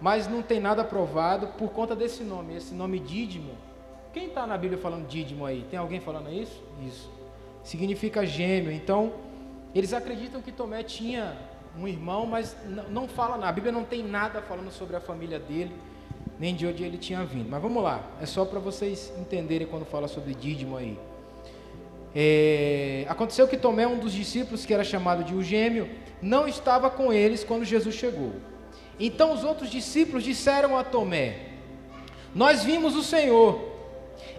Mas 0.00 0.28
não 0.28 0.40
tem 0.40 0.60
nada 0.60 0.84
provado 0.84 1.48
por 1.58 1.70
conta 1.70 1.96
desse 1.96 2.22
nome, 2.22 2.56
esse 2.56 2.72
nome 2.72 3.00
Dídimo. 3.00 3.52
Quem 4.12 4.28
está 4.28 4.46
na 4.46 4.56
Bíblia 4.56 4.80
falando 4.80 5.06
Dídimo 5.06 5.44
aí? 5.44 5.66
Tem 5.68 5.78
alguém 5.78 6.00
falando 6.00 6.32
isso? 6.32 6.62
Isso. 6.86 7.17
Significa 7.68 8.24
gêmeo. 8.24 8.72
Então, 8.72 9.12
eles 9.74 9.92
acreditam 9.92 10.40
que 10.40 10.50
Tomé 10.50 10.82
tinha 10.82 11.36
um 11.78 11.86
irmão, 11.86 12.24
mas 12.24 12.56
não 12.88 13.06
fala 13.06 13.36
nada. 13.36 13.50
A 13.50 13.52
Bíblia 13.52 13.70
não 13.70 13.84
tem 13.84 14.02
nada 14.02 14.40
falando 14.40 14.70
sobre 14.70 14.96
a 14.96 15.00
família 15.00 15.38
dele, 15.38 15.70
nem 16.40 16.54
de 16.54 16.66
onde 16.66 16.82
ele 16.82 16.96
tinha 16.96 17.22
vindo. 17.26 17.46
Mas 17.50 17.60
vamos 17.60 17.82
lá, 17.82 18.02
é 18.22 18.24
só 18.24 18.46
para 18.46 18.58
vocês 18.58 19.12
entenderem 19.20 19.66
quando 19.66 19.84
fala 19.84 20.08
sobre 20.08 20.32
Dídimo 20.32 20.78
aí. 20.78 20.98
É, 22.14 23.04
aconteceu 23.06 23.46
que 23.46 23.58
Tomé, 23.58 23.86
um 23.86 23.98
dos 23.98 24.14
discípulos, 24.14 24.64
que 24.64 24.72
era 24.72 24.82
chamado 24.82 25.22
de 25.22 25.34
o 25.34 25.42
gêmeo, 25.42 25.90
não 26.22 26.48
estava 26.48 26.88
com 26.88 27.12
eles 27.12 27.44
quando 27.44 27.66
Jesus 27.66 27.94
chegou. 27.94 28.32
Então 28.98 29.34
os 29.34 29.44
outros 29.44 29.68
discípulos 29.68 30.24
disseram 30.24 30.74
a 30.74 30.82
Tomé: 30.82 31.36
Nós 32.34 32.64
vimos 32.64 32.96
o 32.96 33.02
Senhor. 33.02 33.60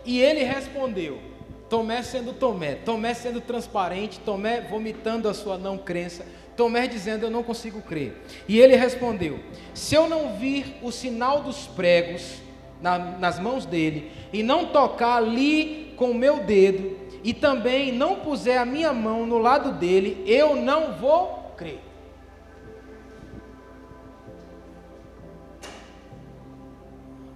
E 0.03 0.19
ele 0.19 0.41
respondeu: 0.43 1.30
Tomé 1.70 2.01
sendo 2.01 2.34
Tomé, 2.34 2.76
Tomé 2.76 3.13
sendo 3.13 3.39
transparente, 3.39 4.20
Tomé 4.20 4.61
vomitando 4.61 5.30
a 5.30 5.34
sua 5.34 5.57
não 5.57 5.78
crença, 5.78 6.26
Tomé 6.57 6.88
dizendo: 6.88 7.26
Eu 7.26 7.32
não 7.32 7.43
consigo 7.43 7.82
crer. 7.82 8.22
E 8.47 8.59
ele 8.59 8.76
respondeu: 8.76 9.39
Se 9.74 9.93
eu 9.93 10.09
não 10.09 10.36
vir 10.36 10.78
o 10.82 10.91
sinal 10.91 11.43
dos 11.43 11.67
pregos 11.67 12.41
na, 12.82 12.97
nas 12.97 13.39
mãos 13.39 13.65
dele, 13.65 14.11
e 14.34 14.41
não 14.41 14.65
tocar 14.65 15.17
ali 15.17 15.93
com 15.95 16.11
o 16.11 16.15
meu 16.15 16.39
dedo, 16.39 16.97
e 17.24 17.34
também 17.34 17.91
não 17.91 18.15
puser 18.17 18.57
a 18.57 18.65
minha 18.65 18.91
mão 18.91 19.26
no 19.26 19.38
lado 19.38 19.74
dele, 19.74 20.24
eu 20.26 20.55
não 20.55 20.93
vou 20.93 21.53
crer. 21.55 21.80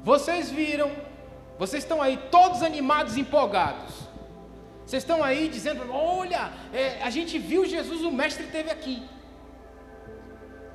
Vocês 0.04 0.50
viram, 0.50 0.92
vocês 1.58 1.84
estão 1.84 2.02
aí 2.02 2.18
todos 2.30 2.62
animados, 2.62 3.16
empolgados. 3.16 4.03
Vocês 4.94 5.02
estão 5.02 5.24
aí 5.24 5.50
dizendo: 5.50 5.92
olha, 5.92 6.52
é, 6.72 7.02
a 7.02 7.10
gente 7.10 7.40
viu 7.40 7.66
Jesus, 7.66 8.02
o 8.02 8.12
Mestre 8.12 8.44
esteve 8.44 8.70
aqui. 8.70 9.02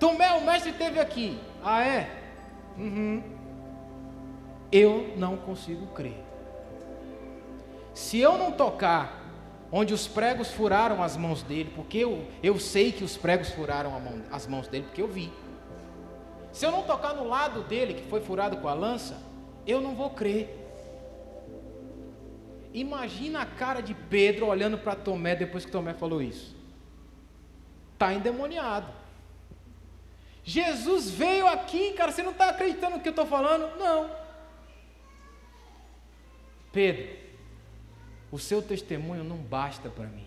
Tomé, 0.01 0.33
o 0.33 0.45
Mestre 0.45 0.73
esteve 0.73 0.99
aqui. 0.99 1.39
Ah, 1.63 1.85
é? 1.85 2.11
Uhum. 2.77 3.23
Eu 4.73 5.15
não 5.17 5.37
consigo 5.37 5.87
crer. 5.95 6.21
Se 7.95 8.19
eu 8.19 8.37
não 8.37 8.51
tocar 8.51 9.25
onde 9.71 9.95
os 9.95 10.09
pregos 10.09 10.51
furaram 10.51 11.01
as 11.01 11.17
mãos 11.17 11.45
dele, 11.45 11.71
porque 11.77 11.99
eu, 11.99 12.27
eu 12.43 12.59
sei 12.59 12.91
que 12.91 13.05
os 13.05 13.17
pregos 13.17 13.51
furaram 13.51 13.93
mão, 14.01 14.23
as 14.33 14.49
mãos 14.49 14.67
dele, 14.67 14.87
porque 14.87 15.03
eu 15.03 15.07
vi. 15.07 15.33
Se 16.51 16.67
eu 16.67 16.73
não 16.73 16.83
tocar 16.83 17.15
no 17.15 17.29
lado 17.29 17.63
dele, 17.63 17.95
que 17.95 18.11
foi 18.11 18.21
furado 18.21 18.57
com 18.57 18.67
a 18.67 18.75
lança, 18.75 19.17
eu 19.65 19.81
não 19.81 19.95
vou 19.95 20.11
crer. 20.11 20.68
Imagina 22.73 23.43
a 23.43 23.47
cara 23.47 23.81
de 23.81 23.95
Pedro 23.95 24.47
olhando 24.47 24.79
para 24.79 24.95
Tomé 24.95 25.35
depois 25.35 25.65
que 25.65 25.71
Tomé 25.71 25.95
falou 25.95 26.21
isso. 26.21 26.57
Está 27.95 28.13
endemoniado. 28.13 28.93
Jesus 30.45 31.11
veio 31.11 31.47
aqui, 31.47 31.93
cara, 31.93 32.13
você 32.13 32.23
não 32.23 32.33
está 32.33 32.49
acreditando 32.49 32.97
no 32.97 33.03
que 33.03 33.09
eu 33.09 33.11
estou 33.11 33.27
falando? 33.27 33.77
Não. 33.79 34.11
Pedro, 36.73 37.09
o 38.31 38.39
seu 38.39 38.63
testemunho 38.63 39.25
não 39.25 39.37
basta 39.37 39.89
para 39.89 40.07
mim. 40.07 40.27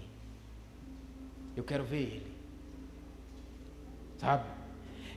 Eu 1.56 1.64
quero 1.64 1.84
ver 1.84 2.02
ele. 2.02 2.32
Sabe? 4.18 4.46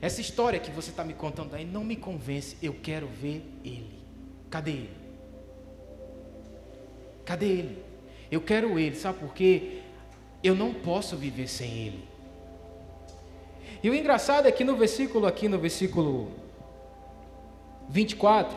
Essa 0.01 0.21
história 0.21 0.59
que 0.59 0.71
você 0.71 0.89
está 0.89 1.03
me 1.03 1.13
contando 1.13 1.55
aí 1.55 1.65
não 1.65 1.83
me 1.83 1.95
convence. 1.95 2.57
Eu 2.61 2.73
quero 2.73 3.07
ver 3.07 3.43
ele. 3.63 4.03
Cadê 4.49 4.71
ele? 4.71 5.04
Cadê 7.25 7.47
ele? 7.47 7.83
Eu 8.31 8.39
quero 8.39 8.77
ele, 8.77 8.95
sabe 8.95 9.19
por 9.19 9.33
quê? 9.33 9.79
Eu 10.43 10.55
não 10.55 10.73
posso 10.73 11.17
viver 11.17 11.47
sem 11.47 11.87
ele. 11.87 12.07
E 13.81 13.89
o 13.89 13.95
engraçado 13.95 14.47
é 14.47 14.51
que 14.51 14.63
no 14.63 14.75
versículo 14.75 15.25
aqui, 15.25 15.47
no 15.47 15.57
versículo 15.57 16.31
24, 17.89 18.55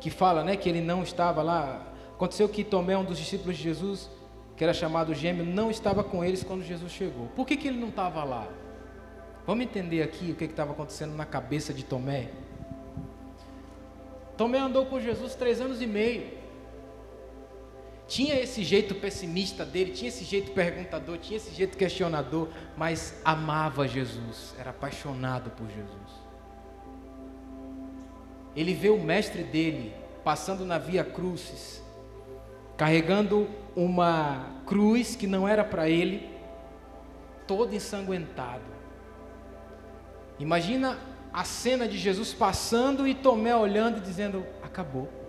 que 0.00 0.10
fala, 0.10 0.44
né, 0.44 0.56
que 0.56 0.68
ele 0.68 0.80
não 0.80 1.02
estava 1.02 1.42
lá. 1.42 1.86
Aconteceu 2.14 2.48
que 2.48 2.62
Tomé, 2.62 2.96
um 2.96 3.04
dos 3.04 3.18
discípulos 3.18 3.56
de 3.56 3.62
Jesus, 3.62 4.10
que 4.56 4.64
era 4.64 4.72
chamado 4.72 5.14
gêmeo, 5.14 5.44
não 5.44 5.70
estava 5.70 6.02
com 6.04 6.24
eles 6.24 6.42
quando 6.42 6.62
Jesus 6.62 6.92
chegou. 6.92 7.26
Por 7.34 7.46
que, 7.46 7.56
que 7.56 7.68
ele 7.68 7.78
não 7.78 7.88
estava 7.88 8.24
lá? 8.24 8.46
Vamos 9.46 9.64
entender 9.64 10.02
aqui 10.02 10.32
o 10.32 10.34
que 10.34 10.44
estava 10.44 10.72
acontecendo 10.72 11.14
na 11.14 11.24
cabeça 11.24 11.72
de 11.72 11.84
Tomé. 11.84 12.30
Tomé 14.36 14.58
andou 14.58 14.86
com 14.86 15.00
Jesus 15.00 15.34
três 15.34 15.60
anos 15.60 15.80
e 15.80 15.86
meio 15.86 16.45
tinha 18.08 18.34
esse 18.40 18.62
jeito 18.62 18.94
pessimista 18.94 19.64
dele, 19.64 19.90
tinha 19.90 20.08
esse 20.08 20.24
jeito 20.24 20.52
perguntador, 20.52 21.18
tinha 21.18 21.36
esse 21.36 21.52
jeito 21.52 21.76
questionador, 21.76 22.48
mas 22.76 23.20
amava 23.24 23.88
Jesus, 23.88 24.54
era 24.58 24.70
apaixonado 24.70 25.50
por 25.50 25.66
Jesus. 25.68 26.26
Ele 28.54 28.74
vê 28.74 28.88
o 28.90 28.98
mestre 28.98 29.42
dele 29.42 29.92
passando 30.22 30.64
na 30.64 30.78
via 30.78 31.04
crucis, 31.04 31.82
carregando 32.76 33.48
uma 33.74 34.50
cruz 34.66 35.16
que 35.16 35.26
não 35.26 35.46
era 35.46 35.64
para 35.64 35.88
ele, 35.88 36.30
todo 37.46 37.74
ensanguentado. 37.74 38.76
Imagina 40.38 40.98
a 41.32 41.44
cena 41.44 41.88
de 41.88 41.98
Jesus 41.98 42.32
passando 42.32 43.06
e 43.06 43.14
Tomé 43.14 43.54
olhando 43.54 43.98
e 43.98 44.00
dizendo: 44.00 44.46
acabou. 44.62 45.25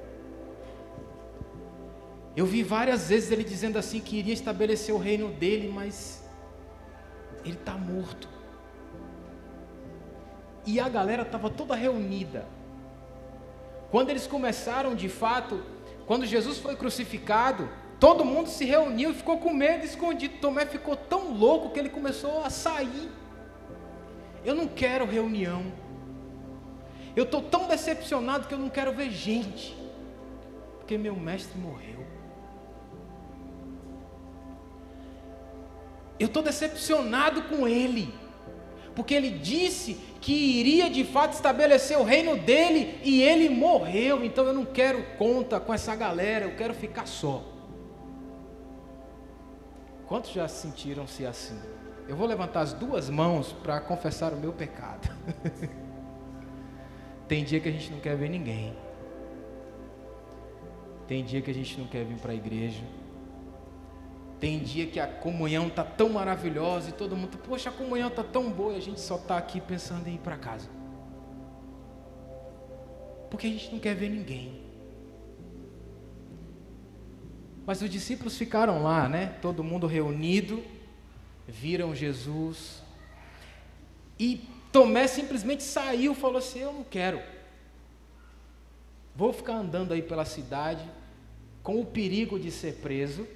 Eu 2.38 2.46
vi 2.46 2.62
várias 2.62 3.10
vezes 3.10 3.32
ele 3.32 3.44
dizendo 3.44 3.80
assim 3.80 4.00
que 4.00 4.16
iria 4.16 4.32
estabelecer 4.32 4.94
o 4.94 5.00
reino 5.00 5.30
dele, 5.30 5.72
mas 5.74 6.24
ele 7.44 7.56
está 7.56 7.74
morto. 7.74 8.30
E 10.64 10.80
a 10.80 10.88
galera 10.88 11.24
estava 11.24 11.50
toda 11.50 11.74
reunida. 11.74 12.46
Quando 13.90 14.12
eles 14.12 14.28
começaram 14.28 14.94
de 14.94 15.10
fato, 15.10 15.64
quando 16.06 16.28
Jesus 16.28 16.60
foi 16.60 16.76
crucificado, 16.76 17.68
todo 18.00 18.24
mundo 18.24 18.50
se 18.50 18.66
reuniu 18.66 19.10
e 19.10 19.16
ficou 19.16 19.40
com 19.40 19.52
medo, 19.52 19.84
escondido. 19.84 20.38
Tomé 20.40 20.68
ficou 20.68 20.96
tão 20.96 21.36
louco 21.36 21.72
que 21.72 21.80
ele 21.80 21.90
começou 21.90 22.44
a 22.44 22.52
sair. 22.52 23.10
Eu 24.46 24.54
não 24.54 24.68
quero 24.68 25.08
reunião. 25.08 25.66
Eu 27.16 27.24
estou 27.24 27.42
tão 27.42 27.68
decepcionado 27.68 28.48
que 28.48 28.54
eu 28.54 28.60
não 28.60 28.70
quero 28.70 28.94
ver 28.94 29.10
gente, 29.10 29.76
porque 30.78 31.00
meu 31.00 31.16
mestre 31.16 31.58
morreu. 31.58 32.17
Eu 36.20 36.28
estou 36.28 36.42
decepcionado 36.42 37.44
com 37.44 37.68
ele, 37.68 38.14
porque 38.96 39.14
ele 39.14 39.30
disse 39.30 39.96
que 40.20 40.34
iria 40.34 40.90
de 40.90 41.04
fato 41.04 41.34
estabelecer 41.34 41.98
o 41.98 42.04
reino 42.04 42.36
dele 42.36 43.00
e 43.04 43.22
ele 43.22 43.50
morreu, 43.50 44.26
então 44.26 44.46
eu 44.46 44.54
não 44.54 44.66
quero 44.66 45.04
conta 45.18 45.60
com 45.60 45.74
essa 45.74 45.96
galera, 45.96 46.46
eu 46.46 46.56
quero 46.56 46.74
ficar 46.74 47.06
só. 47.06 47.44
Quantos 50.08 50.32
já 50.32 50.48
sentiram-se 50.48 51.26
assim? 51.26 51.60
Eu 52.08 52.16
vou 52.16 52.26
levantar 52.26 52.62
as 52.62 52.74
duas 52.74 53.10
mãos 53.10 53.52
para 53.52 53.82
confessar 53.82 54.34
o 54.34 54.38
meu 54.38 54.54
pecado. 54.54 55.10
Tem 57.28 57.44
dia 57.44 57.60
que 57.60 57.68
a 57.68 57.72
gente 57.72 57.92
não 57.92 58.00
quer 58.00 58.16
ver 58.16 58.30
ninguém. 58.30 58.74
Tem 61.08 61.24
dia 61.24 61.42
que 61.42 61.52
a 61.52 61.54
gente 61.54 61.78
não 61.78 61.86
quer 61.88 62.06
vir 62.06 62.18
para 62.18 62.32
a 62.32 62.36
igreja. 62.36 62.82
Tem 64.40 64.60
dia 64.60 64.86
que 64.86 65.00
a 65.00 65.08
comunhão 65.08 65.68
está 65.68 65.84
tão 65.84 66.10
maravilhosa 66.10 66.90
e 66.90 66.94
todo 66.94 67.16
mundo, 67.16 67.38
poxa, 67.40 67.70
a 67.70 67.74
comunhão 67.74 68.08
está 68.10 68.24
tão 68.24 68.52
boa 68.52 68.74
e 68.74 68.78
a 68.78 68.82
gente 68.82 69.00
só 69.00 69.16
está 69.16 69.38
aqui 69.38 69.60
pensando 69.60 70.08
em 70.08 70.16
ir 70.16 70.20
para 70.20 70.38
casa. 70.38 70.70
Porque 73.32 73.48
a 73.48 73.50
gente 73.50 73.72
não 73.72 73.80
quer 73.80 73.96
ver 73.96 74.10
ninguém. 74.10 74.62
Mas 77.66 77.82
os 77.82 77.90
discípulos 77.90 78.38
ficaram 78.38 78.82
lá, 78.82 79.10
né? 79.10 79.36
Todo 79.42 79.64
mundo 79.64 79.88
reunido, 79.88 80.64
viram 81.48 81.94
Jesus. 81.94 82.82
E 84.20 84.48
Tomé 84.72 85.08
simplesmente 85.08 85.64
saiu, 85.64 86.14
falou 86.14 86.38
assim: 86.38 86.60
Eu 86.60 86.72
não 86.72 86.84
quero. 86.84 87.20
Vou 89.16 89.34
ficar 89.34 89.56
andando 89.56 89.94
aí 89.94 90.02
pela 90.02 90.24
cidade 90.24 90.88
com 91.64 91.82
o 91.82 91.86
perigo 91.86 92.40
de 92.40 92.52
ser 92.52 92.76
preso 92.76 93.28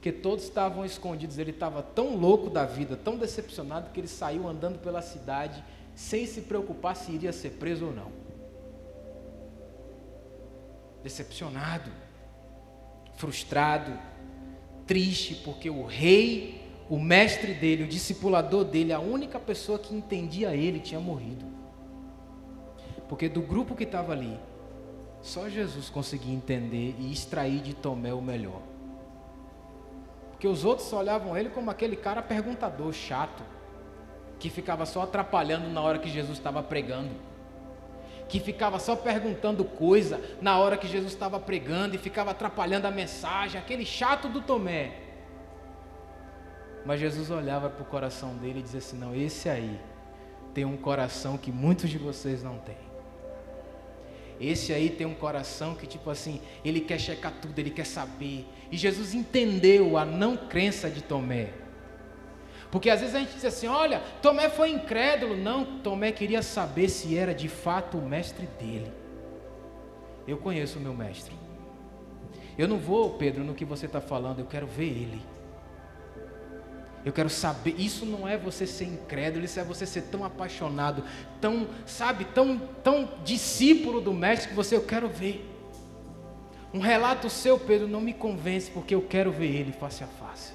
que 0.00 0.10
todos 0.10 0.44
estavam 0.44 0.84
escondidos. 0.84 1.38
Ele 1.38 1.50
estava 1.50 1.82
tão 1.82 2.16
louco 2.16 2.48
da 2.48 2.64
vida, 2.64 2.96
tão 2.96 3.16
decepcionado, 3.16 3.90
que 3.90 4.00
ele 4.00 4.08
saiu 4.08 4.48
andando 4.48 4.78
pela 4.78 5.02
cidade 5.02 5.62
sem 5.94 6.26
se 6.26 6.42
preocupar 6.42 6.96
se 6.96 7.12
iria 7.12 7.32
ser 7.32 7.50
preso 7.50 7.86
ou 7.86 7.92
não. 7.92 8.10
Decepcionado, 11.02 11.90
frustrado, 13.16 13.92
triste, 14.86 15.34
porque 15.36 15.68
o 15.68 15.84
rei, 15.84 16.62
o 16.88 16.98
mestre 16.98 17.54
dele, 17.54 17.84
o 17.84 17.88
discipulador 17.88 18.64
dele, 18.64 18.92
a 18.92 19.00
única 19.00 19.38
pessoa 19.38 19.78
que 19.78 19.94
entendia 19.94 20.54
ele 20.54 20.80
tinha 20.80 21.00
morrido. 21.00 21.44
Porque 23.08 23.28
do 23.28 23.42
grupo 23.42 23.74
que 23.74 23.84
estava 23.84 24.12
ali, 24.12 24.38
só 25.20 25.48
Jesus 25.48 25.90
conseguia 25.90 26.34
entender 26.34 26.94
e 26.98 27.12
extrair 27.12 27.60
de 27.60 27.74
Tomé 27.74 28.14
o 28.14 28.22
melhor. 28.22 28.69
Porque 30.40 30.48
os 30.48 30.64
outros 30.64 30.90
olhavam 30.94 31.36
ele 31.36 31.50
como 31.50 31.70
aquele 31.70 31.94
cara 31.94 32.22
perguntador, 32.22 32.94
chato, 32.94 33.42
que 34.38 34.48
ficava 34.48 34.86
só 34.86 35.02
atrapalhando 35.02 35.68
na 35.68 35.82
hora 35.82 35.98
que 35.98 36.08
Jesus 36.08 36.38
estava 36.38 36.62
pregando, 36.62 37.10
que 38.26 38.40
ficava 38.40 38.78
só 38.78 38.96
perguntando 38.96 39.62
coisa 39.66 40.18
na 40.40 40.58
hora 40.58 40.78
que 40.78 40.88
Jesus 40.88 41.12
estava 41.12 41.38
pregando 41.38 41.94
e 41.94 41.98
ficava 41.98 42.30
atrapalhando 42.30 42.86
a 42.86 42.90
mensagem, 42.90 43.60
aquele 43.60 43.84
chato 43.84 44.30
do 44.30 44.40
Tomé. 44.40 44.92
Mas 46.86 47.00
Jesus 47.00 47.30
olhava 47.30 47.68
para 47.68 47.82
o 47.82 47.86
coração 47.86 48.34
dele 48.34 48.60
e 48.60 48.62
dizia 48.62 48.78
assim: 48.78 48.96
Não, 48.96 49.14
esse 49.14 49.46
aí 49.46 49.78
tem 50.54 50.64
um 50.64 50.78
coração 50.78 51.36
que 51.36 51.52
muitos 51.52 51.90
de 51.90 51.98
vocês 51.98 52.42
não 52.42 52.56
têm. 52.60 52.90
Esse 54.40 54.72
aí 54.72 54.88
tem 54.88 55.06
um 55.06 55.14
coração 55.14 55.74
que, 55.74 55.86
tipo 55.86 56.08
assim, 56.08 56.40
ele 56.64 56.80
quer 56.80 56.98
checar 56.98 57.30
tudo, 57.42 57.58
ele 57.58 57.68
quer 57.68 57.84
saber. 57.84 58.46
E 58.70 58.76
Jesus 58.76 59.14
entendeu 59.14 59.96
a 59.96 60.04
não 60.04 60.36
crença 60.36 60.88
de 60.88 61.02
Tomé. 61.02 61.50
Porque 62.70 62.88
às 62.88 63.00
vezes 63.00 63.14
a 63.14 63.18
gente 63.18 63.34
diz 63.34 63.44
assim: 63.44 63.66
olha, 63.66 64.00
Tomé 64.22 64.48
foi 64.48 64.70
incrédulo. 64.70 65.36
Não, 65.36 65.78
Tomé 65.80 66.12
queria 66.12 66.42
saber 66.42 66.88
se 66.88 67.16
era 67.16 67.34
de 67.34 67.48
fato 67.48 67.98
o 67.98 68.02
mestre 68.02 68.48
dele. 68.58 68.92
Eu 70.26 70.38
conheço 70.38 70.78
o 70.78 70.82
meu 70.82 70.94
mestre. 70.94 71.34
Eu 72.56 72.68
não 72.68 72.78
vou, 72.78 73.10
Pedro, 73.14 73.42
no 73.42 73.54
que 73.54 73.64
você 73.64 73.86
está 73.86 74.00
falando, 74.00 74.38
eu 74.38 74.46
quero 74.46 74.66
ver 74.66 74.88
ele. 74.88 75.22
Eu 77.04 77.12
quero 77.12 77.30
saber, 77.30 77.74
isso 77.78 78.04
não 78.04 78.28
é 78.28 78.36
você 78.36 78.66
ser 78.66 78.84
incrédulo, 78.84 79.44
isso 79.44 79.58
é 79.58 79.64
você 79.64 79.86
ser 79.86 80.02
tão 80.02 80.22
apaixonado, 80.22 81.02
tão, 81.40 81.66
sabe, 81.86 82.26
tão, 82.26 82.58
tão 82.84 83.08
discípulo 83.24 84.02
do 84.02 84.12
mestre 84.12 84.50
que 84.50 84.54
você, 84.54 84.76
eu 84.76 84.84
quero 84.84 85.08
ver. 85.08 85.49
Um 86.72 86.78
relato 86.78 87.28
seu, 87.28 87.58
Pedro, 87.58 87.88
não 87.88 88.00
me 88.00 88.14
convence 88.14 88.70
porque 88.70 88.94
eu 88.94 89.02
quero 89.02 89.32
ver 89.32 89.54
ele 89.54 89.72
face 89.72 90.04
a 90.04 90.06
face. 90.06 90.52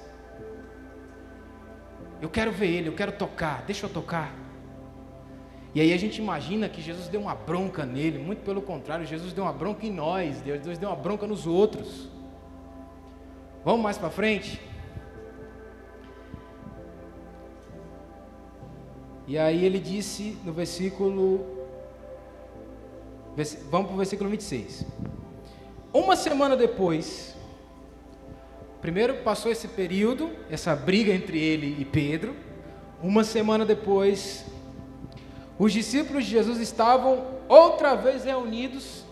Eu 2.20 2.30
quero 2.30 2.50
ver 2.50 2.68
ele, 2.68 2.88
eu 2.88 2.94
quero 2.94 3.12
tocar, 3.12 3.62
deixa 3.66 3.84
eu 3.84 3.90
tocar. 3.90 4.34
E 5.74 5.80
aí 5.80 5.92
a 5.92 5.96
gente 5.98 6.18
imagina 6.18 6.70
que 6.70 6.80
Jesus 6.80 7.06
deu 7.08 7.20
uma 7.20 7.34
bronca 7.34 7.84
nele, 7.84 8.18
muito 8.18 8.42
pelo 8.42 8.62
contrário, 8.62 9.04
Jesus 9.04 9.34
deu 9.34 9.44
uma 9.44 9.52
bronca 9.52 9.84
em 9.84 9.92
nós, 9.92 10.40
Deus 10.40 10.78
deu 10.78 10.88
uma 10.88 10.96
bronca 10.96 11.26
nos 11.26 11.46
outros. 11.46 12.08
Vamos 13.62 13.82
mais 13.82 13.98
para 13.98 14.08
frente? 14.08 14.58
E 19.26 19.36
aí 19.36 19.64
ele 19.64 19.78
disse 19.78 20.38
no 20.44 20.52
versículo. 20.52 21.44
Vamos 23.70 23.88
para 23.88 23.94
o 23.94 23.98
versículo 23.98 24.30
26. 24.30 24.86
Uma 25.96 26.14
semana 26.14 26.54
depois, 26.54 27.34
primeiro 28.82 29.14
passou 29.22 29.50
esse 29.50 29.66
período, 29.66 30.30
essa 30.50 30.76
briga 30.76 31.10
entre 31.10 31.38
ele 31.38 31.74
e 31.80 31.86
Pedro. 31.86 32.36
Uma 33.02 33.24
semana 33.24 33.64
depois, 33.64 34.44
os 35.58 35.72
discípulos 35.72 36.26
de 36.26 36.32
Jesus 36.32 36.60
estavam 36.60 37.26
outra 37.48 37.94
vez 37.94 38.24
reunidos, 38.24 39.06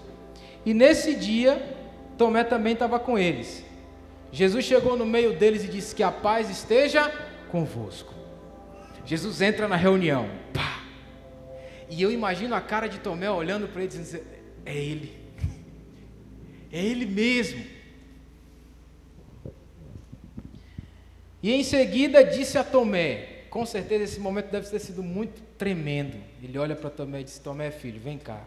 e 0.62 0.74
nesse 0.74 1.14
dia, 1.14 1.74
Tomé 2.18 2.45
também 2.45 2.74
estava 2.74 2.99
com 2.99 3.18
eles. 3.18 3.64
Jesus 4.30 4.66
chegou 4.66 4.95
no 4.95 5.07
meio 5.07 5.32
deles 5.39 5.64
e 5.64 5.68
disse: 5.68 5.95
Que 5.95 6.03
a 6.03 6.12
paz 6.12 6.51
esteja 6.51 7.11
convosco. 7.51 8.12
Jesus 9.07 9.41
entra 9.41 9.66
na 9.66 9.76
reunião. 9.76 10.28
Pá. 10.53 10.82
E 11.89 12.03
eu 12.03 12.12
imagino 12.12 12.55
a 12.55 12.61
cara 12.61 12.89
de 12.89 12.99
Tomé 12.99 13.30
olhando 13.30 13.68
para 13.68 13.80
ele 13.80 13.89
dizendo: 13.89 14.26
É 14.66 14.76
ele. 14.76 15.24
É 16.75 16.85
ele 16.85 17.07
mesmo. 17.07 17.64
E 21.41 21.53
em 21.53 21.62
seguida 21.62 22.25
disse 22.25 22.59
a 22.59 22.64
Tomé: 22.64 23.45
Com 23.49 23.64
certeza 23.64 24.03
esse 24.03 24.18
momento 24.18 24.51
deve 24.51 24.68
ter 24.68 24.81
sido 24.81 25.01
muito 25.01 25.41
tremendo. 25.57 26.16
Ele 26.43 26.59
olha 26.59 26.75
para 26.75 26.91
Tomé 26.91 27.20
e 27.20 27.25
diz: 27.25 27.39
Tomé, 27.39 27.70
filho, 27.70 28.01
vem 28.01 28.18
cá. 28.18 28.43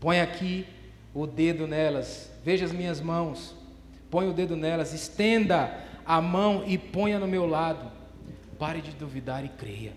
Põe 0.00 0.20
aqui 0.20 0.66
o 1.14 1.28
dedo 1.28 1.68
nelas. 1.68 2.28
Veja 2.44 2.64
as 2.64 2.72
minhas 2.72 3.00
mãos. 3.00 3.54
Põe 4.10 4.28
o 4.28 4.32
dedo 4.32 4.56
nelas. 4.56 4.92
Estenda 4.92 5.84
a 6.04 6.20
mão 6.20 6.64
e 6.66 6.76
ponha 6.76 7.20
no 7.20 7.28
meu 7.28 7.46
lado. 7.46 7.88
Pare 8.58 8.80
de 8.80 8.90
duvidar 8.90 9.44
e 9.44 9.48
creia. 9.48 9.92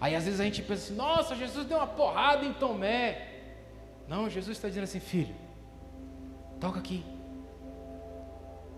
Aí 0.00 0.16
às 0.16 0.24
vezes 0.24 0.40
a 0.40 0.44
gente 0.44 0.62
pensa 0.62 0.82
assim: 0.82 0.96
nossa, 0.96 1.36
Jesus 1.36 1.64
deu 1.64 1.76
uma 1.76 1.86
porrada 1.86 2.44
em 2.44 2.52
Tomé. 2.52 3.28
Não, 4.06 4.28
Jesus 4.28 4.56
está 4.56 4.68
dizendo 4.68 4.84
assim: 4.84 5.00
filho, 5.00 5.34
toca 6.60 6.78
aqui. 6.78 7.04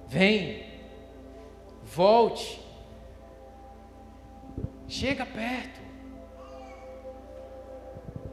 Vem, 0.06 0.64
volte, 1.82 2.60
chega 4.86 5.24
perto. 5.24 5.82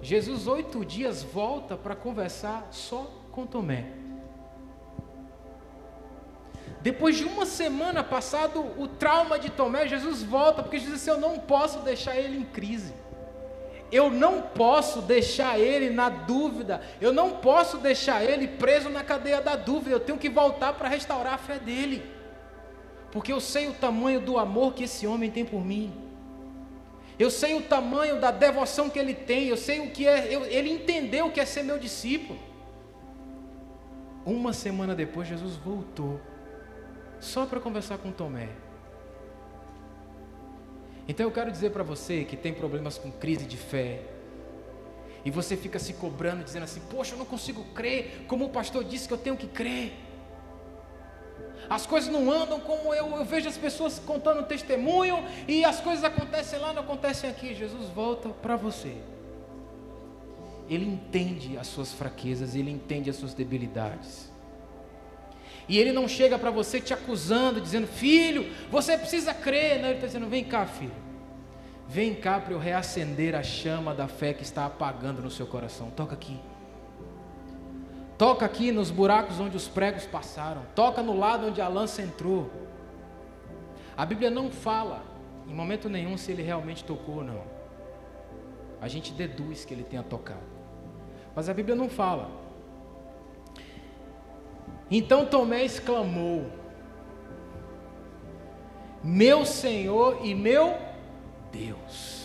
Jesus, 0.02 0.48
oito 0.48 0.84
dias, 0.84 1.22
volta 1.22 1.78
para 1.78 1.96
conversar 1.96 2.68
só 2.72 3.04
com 3.32 3.46
Tomé. 3.46 3.86
Depois 6.82 7.16
de 7.16 7.24
uma 7.24 7.46
semana 7.46 8.04
passado 8.04 8.60
o 8.80 8.88
trauma 8.88 9.38
de 9.38 9.52
Tomé, 9.52 9.88
Jesus 9.88 10.24
volta, 10.24 10.64
porque 10.64 10.80
Jesus 10.80 10.98
disse: 10.98 11.10
Eu 11.10 11.20
não 11.20 11.38
posso 11.38 11.80
deixar 11.80 12.18
ele 12.18 12.38
em 12.38 12.44
crise. 12.44 12.94
Eu 13.92 14.10
não 14.10 14.42
posso 14.42 15.02
deixar 15.02 15.60
ele 15.60 15.90
na 15.90 16.08
dúvida. 16.10 16.82
Eu 17.02 17.12
não 17.12 17.32
posso 17.32 17.78
deixar 17.78 18.24
ele 18.24 18.48
preso 18.48 18.90
na 18.90 19.04
cadeia 19.04 19.42
da 19.42 19.56
dúvida. 19.56 19.96
Eu 19.96 20.00
tenho 20.00 20.18
que 20.18 20.30
voltar 20.30 20.74
para 20.74 20.88
restaurar 20.88 21.34
a 21.34 21.38
fé 21.38 21.60
dele. 21.60 22.02
Porque 23.12 23.34
eu 23.34 23.42
sei 23.42 23.68
o 23.68 23.74
tamanho 23.74 24.22
do 24.22 24.38
amor 24.38 24.74
que 24.74 24.86
esse 24.86 25.06
homem 25.06 25.30
tem 25.30 25.44
por 25.44 25.64
mim. 25.64 25.92
Eu 27.20 27.30
sei 27.30 27.54
o 27.54 27.62
tamanho 27.62 28.20
da 28.20 28.32
devoção 28.32 28.90
que 28.90 28.98
ele 28.98 29.14
tem. 29.14 29.48
Eu 29.48 29.58
sei 29.58 29.82
o 29.82 29.92
que 29.92 30.08
é. 30.08 30.34
Eu, 30.34 30.46
ele 30.46 30.72
entendeu 30.72 31.26
o 31.26 31.32
que 31.32 31.42
é 31.42 31.46
ser 31.46 31.64
meu 31.64 31.78
discípulo. 31.78 32.40
Uma 34.26 34.54
semana 34.54 34.96
depois, 34.96 35.28
Jesus 35.28 35.56
voltou 35.58 36.22
só 37.20 37.46
para 37.46 37.60
conversar 37.60 37.98
com 37.98 38.12
Tomé. 38.12 38.50
Então 41.12 41.26
eu 41.26 41.32
quero 41.32 41.52
dizer 41.52 41.72
para 41.72 41.84
você 41.84 42.24
que 42.24 42.38
tem 42.38 42.54
problemas 42.54 42.98
com 42.98 43.12
crise 43.12 43.46
de 43.46 43.58
fé, 43.58 44.00
e 45.26 45.30
você 45.30 45.58
fica 45.58 45.78
se 45.78 45.92
cobrando, 45.96 46.42
dizendo 46.42 46.64
assim: 46.64 46.80
Poxa, 46.90 47.16
eu 47.16 47.18
não 47.18 47.26
consigo 47.26 47.66
crer, 47.74 48.24
como 48.30 48.46
o 48.46 48.50
pastor 48.50 48.86
disse 48.86 49.10
que 49.10 49.14
eu 49.14 49.18
tenho 49.18 49.36
que 49.36 49.46
crer. 49.46 49.92
As 51.70 51.86
coisas 51.86 52.10
não 52.10 52.32
andam 52.32 52.62
como 52.62 52.94
eu, 52.94 53.08
eu 53.18 53.26
vejo 53.26 53.50
as 53.50 53.58
pessoas 53.58 54.00
contando 54.00 54.48
testemunho, 54.48 55.22
e 55.50 55.66
as 55.66 55.82
coisas 55.82 56.06
acontecem 56.06 56.58
lá, 56.60 56.72
não 56.72 56.82
acontecem 56.82 57.30
aqui. 57.30 57.54
Jesus 57.54 57.90
volta 57.90 58.30
para 58.30 58.56
você. 58.56 58.96
Ele 60.70 60.86
entende 60.86 61.58
as 61.58 61.68
suas 61.68 61.92
fraquezas, 61.92 62.56
ele 62.56 62.72
entende 62.72 63.10
as 63.10 63.18
suas 63.18 63.34
debilidades. 63.34 64.31
E 65.72 65.80
ele 65.80 65.94
não 65.94 66.06
chega 66.06 66.38
para 66.38 66.52
você 66.52 66.82
te 66.82 66.94
acusando, 66.94 67.62
dizendo, 67.62 67.88
filho, 67.88 68.52
você 68.70 68.98
precisa 68.98 69.34
crer. 69.34 69.80
Não, 69.80 69.86
ele 69.86 69.94
está 69.94 70.08
dizendo, 70.08 70.28
vem 70.28 70.44
cá, 70.44 70.66
filho. 70.66 70.92
Vem 71.88 72.14
cá 72.14 72.42
para 72.42 72.52
eu 72.52 72.60
reacender 72.60 73.34
a 73.36 73.42
chama 73.42 73.96
da 73.96 74.06
fé 74.06 74.34
que 74.34 74.44
está 74.44 74.66
apagando 74.66 75.22
no 75.22 75.32
seu 75.32 75.48
coração. 75.48 75.90
Toca 75.92 76.14
aqui. 76.14 76.38
Toca 78.18 78.46
aqui 78.46 78.70
nos 78.70 78.92
buracos 78.92 79.40
onde 79.40 79.56
os 79.56 79.70
pregos 79.70 80.06
passaram. 80.06 80.62
Toca 80.76 81.02
no 81.02 81.18
lado 81.18 81.48
onde 81.48 81.62
a 81.62 81.70
lança 81.70 82.02
entrou. 82.02 82.52
A 83.96 84.06
Bíblia 84.06 84.30
não 84.30 84.52
fala 84.52 85.02
em 85.48 85.54
momento 85.54 85.88
nenhum 85.88 86.18
se 86.18 86.34
ele 86.34 86.44
realmente 86.44 86.84
tocou 86.84 87.20
ou 87.20 87.24
não. 87.24 87.44
A 88.82 88.90
gente 88.90 89.14
deduz 89.14 89.64
que 89.64 89.74
ele 89.74 89.86
tenha 89.86 90.04
tocado. 90.04 90.44
Mas 91.34 91.48
a 91.48 91.54
Bíblia 91.54 91.78
não 91.78 91.88
fala. 91.88 92.41
Então 94.92 95.26
Tomé 95.26 95.64
exclamou: 95.64 96.52
Meu 99.02 99.46
Senhor 99.46 100.20
e 100.22 100.36
meu 100.36 100.78
Deus. 101.50 102.22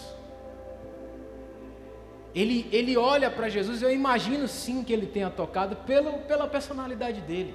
Ele, 2.35 2.69
ele 2.71 2.99
olha 2.99 3.31
para 3.31 3.49
Jesus, 3.49 3.81
eu 3.81 3.91
imagino 3.91 4.47
sim 4.47 4.85
que 4.85 4.93
ele 4.93 5.07
tenha 5.07 5.31
tocado 5.31 5.77
pelo, 5.77 6.19
pela 6.19 6.47
personalidade 6.47 7.23
dele. 7.23 7.55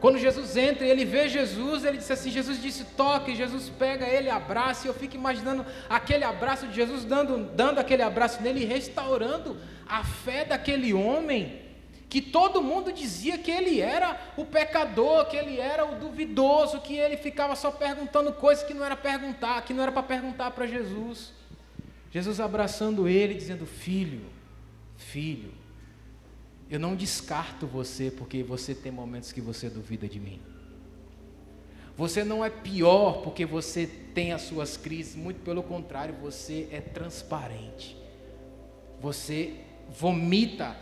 Quando 0.00 0.18
Jesus 0.18 0.56
entra 0.56 0.86
e 0.86 0.90
ele 0.90 1.04
vê 1.04 1.28
Jesus, 1.28 1.84
ele 1.84 1.98
disse 1.98 2.12
assim: 2.12 2.30
Jesus 2.30 2.62
disse 2.62 2.84
toque, 2.96 3.34
Jesus 3.34 3.68
pega 3.68 4.06
ele, 4.06 4.30
abraça, 4.30 4.86
e 4.86 4.88
eu 4.88 4.94
fico 4.94 5.16
imaginando 5.16 5.66
aquele 5.90 6.24
abraço 6.24 6.68
de 6.68 6.74
Jesus, 6.74 7.04
dando, 7.04 7.38
dando 7.54 7.78
aquele 7.78 8.02
abraço 8.02 8.40
nele 8.40 8.64
restaurando 8.64 9.56
a 9.86 10.04
fé 10.04 10.44
daquele 10.44 10.94
homem 10.94 11.65
que 12.08 12.20
todo 12.20 12.62
mundo 12.62 12.92
dizia 12.92 13.36
que 13.36 13.50
ele 13.50 13.80
era 13.80 14.20
o 14.36 14.44
pecador, 14.44 15.26
que 15.26 15.36
ele 15.36 15.58
era 15.58 15.84
o 15.84 15.98
duvidoso, 15.98 16.80
que 16.80 16.94
ele 16.94 17.16
ficava 17.16 17.56
só 17.56 17.70
perguntando 17.70 18.32
coisas 18.32 18.64
que 18.64 18.72
não 18.72 18.84
era 18.84 18.96
perguntar, 18.96 19.62
que 19.62 19.74
não 19.74 19.82
era 19.82 19.92
para 19.92 20.02
perguntar 20.02 20.52
para 20.52 20.66
Jesus. 20.66 21.32
Jesus 22.12 22.38
abraçando 22.38 23.08
ele, 23.08 23.34
dizendo: 23.34 23.66
Filho, 23.66 24.26
filho, 24.96 25.52
eu 26.70 26.78
não 26.78 26.94
descarto 26.94 27.66
você 27.66 28.10
porque 28.10 28.42
você 28.42 28.74
tem 28.74 28.92
momentos 28.92 29.32
que 29.32 29.40
você 29.40 29.68
duvida 29.68 30.08
de 30.08 30.20
mim. 30.20 30.40
Você 31.96 32.22
não 32.22 32.44
é 32.44 32.50
pior 32.50 33.22
porque 33.22 33.44
você 33.44 33.86
tem 34.14 34.32
as 34.32 34.42
suas 34.42 34.76
crises, 34.76 35.16
muito 35.16 35.40
pelo 35.40 35.62
contrário, 35.62 36.14
você 36.14 36.68
é 36.70 36.80
transparente. 36.80 37.96
Você 39.00 39.54
vomita 39.88 40.76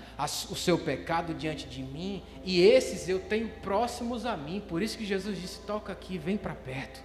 o 0.51 0.55
seu 0.57 0.79
pecado 0.79 1.35
diante 1.35 1.67
de 1.67 1.83
mim, 1.83 2.23
e 2.45 2.61
esses 2.63 3.09
eu 3.09 3.21
tenho 3.21 3.49
próximos 3.63 4.25
a 4.25 4.37
mim. 4.37 4.63
Por 4.67 4.83
isso 4.83 4.97
que 4.97 5.05
Jesus 5.05 5.41
disse: 5.41 5.61
toca 5.61 5.93
aqui, 5.93 6.19
vem 6.19 6.37
para 6.37 6.55
perto. 6.55 7.03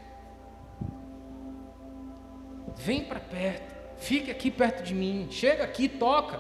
Vem 2.76 3.04
para 3.04 3.20
perto, 3.20 3.76
fique 3.98 4.30
aqui 4.30 4.52
perto 4.52 4.84
de 4.84 4.94
mim, 4.94 5.28
chega 5.32 5.64
aqui, 5.64 5.90
toca. 5.90 6.40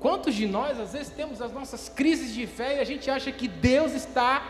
Quantos 0.00 0.34
de 0.34 0.46
nós 0.46 0.80
às 0.80 0.94
vezes 0.94 1.10
temos 1.10 1.40
as 1.40 1.52
nossas 1.52 1.88
crises 1.88 2.34
de 2.34 2.46
fé 2.46 2.78
e 2.78 2.80
a 2.80 2.84
gente 2.84 3.08
acha 3.08 3.30
que 3.30 3.46
Deus 3.46 3.92
está 3.92 4.42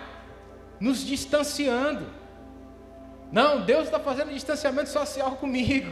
nos 0.80 1.04
distanciando? 1.04 2.06
Não, 3.30 3.64
Deus 3.64 3.84
está 3.84 3.98
fazendo 3.98 4.32
distanciamento 4.32 4.88
social 4.88 5.32
comigo. 5.36 5.90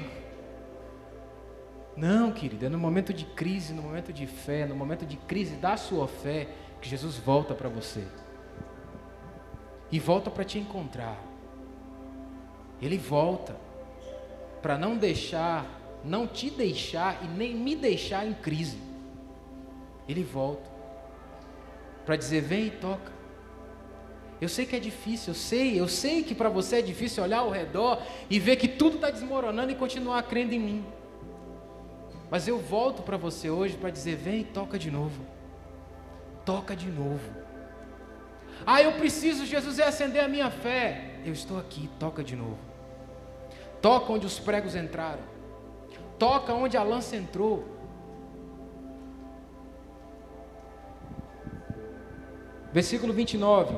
Não, 1.96 2.32
querido, 2.32 2.66
é 2.66 2.68
no 2.68 2.78
momento 2.78 3.12
de 3.12 3.24
crise, 3.24 3.72
no 3.72 3.82
momento 3.82 4.12
de 4.12 4.26
fé, 4.26 4.66
no 4.66 4.74
momento 4.74 5.04
de 5.04 5.16
crise 5.16 5.56
da 5.56 5.76
sua 5.76 6.06
fé, 6.06 6.48
que 6.80 6.88
Jesus 6.88 7.16
volta 7.16 7.54
para 7.54 7.68
você. 7.68 8.04
E 9.90 9.98
volta 9.98 10.30
para 10.30 10.44
te 10.44 10.58
encontrar. 10.58 11.18
Ele 12.80 12.96
volta 12.96 13.56
para 14.62 14.78
não 14.78 14.96
deixar, 14.96 15.66
não 16.04 16.26
te 16.26 16.48
deixar 16.48 17.22
e 17.24 17.26
nem 17.26 17.54
me 17.54 17.74
deixar 17.74 18.26
em 18.26 18.34
crise. 18.34 18.78
Ele 20.08 20.22
volta 20.22 20.70
para 22.06 22.16
dizer: 22.16 22.40
vem 22.40 22.66
e 22.66 22.70
toca. 22.70 23.12
Eu 24.40 24.48
sei 24.48 24.64
que 24.64 24.74
é 24.74 24.80
difícil, 24.80 25.32
eu 25.32 25.34
sei, 25.34 25.80
eu 25.80 25.88
sei 25.88 26.22
que 26.22 26.34
para 26.34 26.48
você 26.48 26.76
é 26.76 26.82
difícil 26.82 27.22
olhar 27.22 27.40
ao 27.40 27.50
redor 27.50 28.02
e 28.30 28.38
ver 28.38 28.56
que 28.56 28.66
tudo 28.66 28.94
está 28.96 29.10
desmoronando 29.10 29.70
e 29.70 29.74
continuar 29.74 30.22
crendo 30.22 30.54
em 30.54 30.58
mim. 30.58 30.84
Mas 32.30 32.46
eu 32.46 32.58
volto 32.58 33.02
para 33.02 33.16
você 33.16 33.50
hoje 33.50 33.76
para 33.76 33.90
dizer: 33.90 34.16
vem 34.16 34.40
e 34.40 34.44
toca 34.44 34.78
de 34.78 34.90
novo. 34.90 35.24
Toca 36.44 36.76
de 36.76 36.88
novo. 36.88 37.28
Ah, 38.64 38.80
eu 38.82 38.92
preciso, 38.92 39.46
Jesus, 39.46 39.78
é 39.78 39.84
acender 39.84 40.22
a 40.22 40.28
minha 40.28 40.50
fé. 40.50 41.16
Eu 41.24 41.32
estou 41.32 41.58
aqui, 41.58 41.88
toca 41.98 42.22
de 42.22 42.36
novo. 42.36 42.58
Toca 43.80 44.12
onde 44.12 44.26
os 44.26 44.38
pregos 44.38 44.74
entraram. 44.76 45.22
Toca 46.18 46.52
onde 46.52 46.76
a 46.76 46.82
lança 46.82 47.16
entrou. 47.16 47.64
Versículo 52.72 53.12
29. 53.12 53.74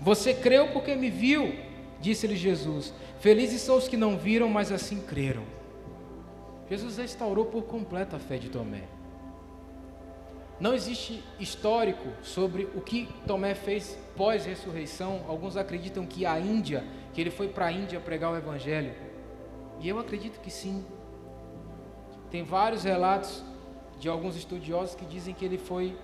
Você 0.00 0.34
creu 0.34 0.68
porque 0.72 0.94
me 0.94 1.08
viu, 1.08 1.54
disse-lhe 2.00 2.36
Jesus. 2.36 2.92
Felizes 3.20 3.62
são 3.62 3.76
os 3.76 3.86
que 3.86 3.96
não 3.96 4.18
viram, 4.18 4.48
mas 4.48 4.72
assim 4.72 5.00
creram. 5.00 5.59
Jesus 6.70 6.98
restaurou 6.98 7.46
por 7.46 7.64
completo 7.64 8.14
a 8.14 8.20
fé 8.20 8.38
de 8.38 8.48
Tomé. 8.48 8.84
Não 10.60 10.72
existe 10.72 11.24
histórico 11.40 12.06
sobre 12.22 12.64
o 12.76 12.80
que 12.80 13.08
Tomé 13.26 13.56
fez 13.56 13.98
pós-ressurreição. 14.16 15.24
Alguns 15.26 15.56
acreditam 15.56 16.06
que 16.06 16.24
a 16.24 16.38
Índia, 16.38 16.84
que 17.12 17.20
ele 17.20 17.30
foi 17.30 17.48
para 17.48 17.66
a 17.66 17.72
Índia 17.72 17.98
pregar 17.98 18.30
o 18.30 18.36
Evangelho. 18.36 18.94
E 19.80 19.88
eu 19.88 19.98
acredito 19.98 20.38
que 20.40 20.50
sim. 20.50 20.84
Tem 22.30 22.44
vários 22.44 22.84
relatos 22.84 23.42
de 23.98 24.08
alguns 24.08 24.36
estudiosos 24.36 24.94
que 24.94 25.04
dizem 25.04 25.34
que 25.34 25.44
ele 25.44 25.58
foi 25.58 25.98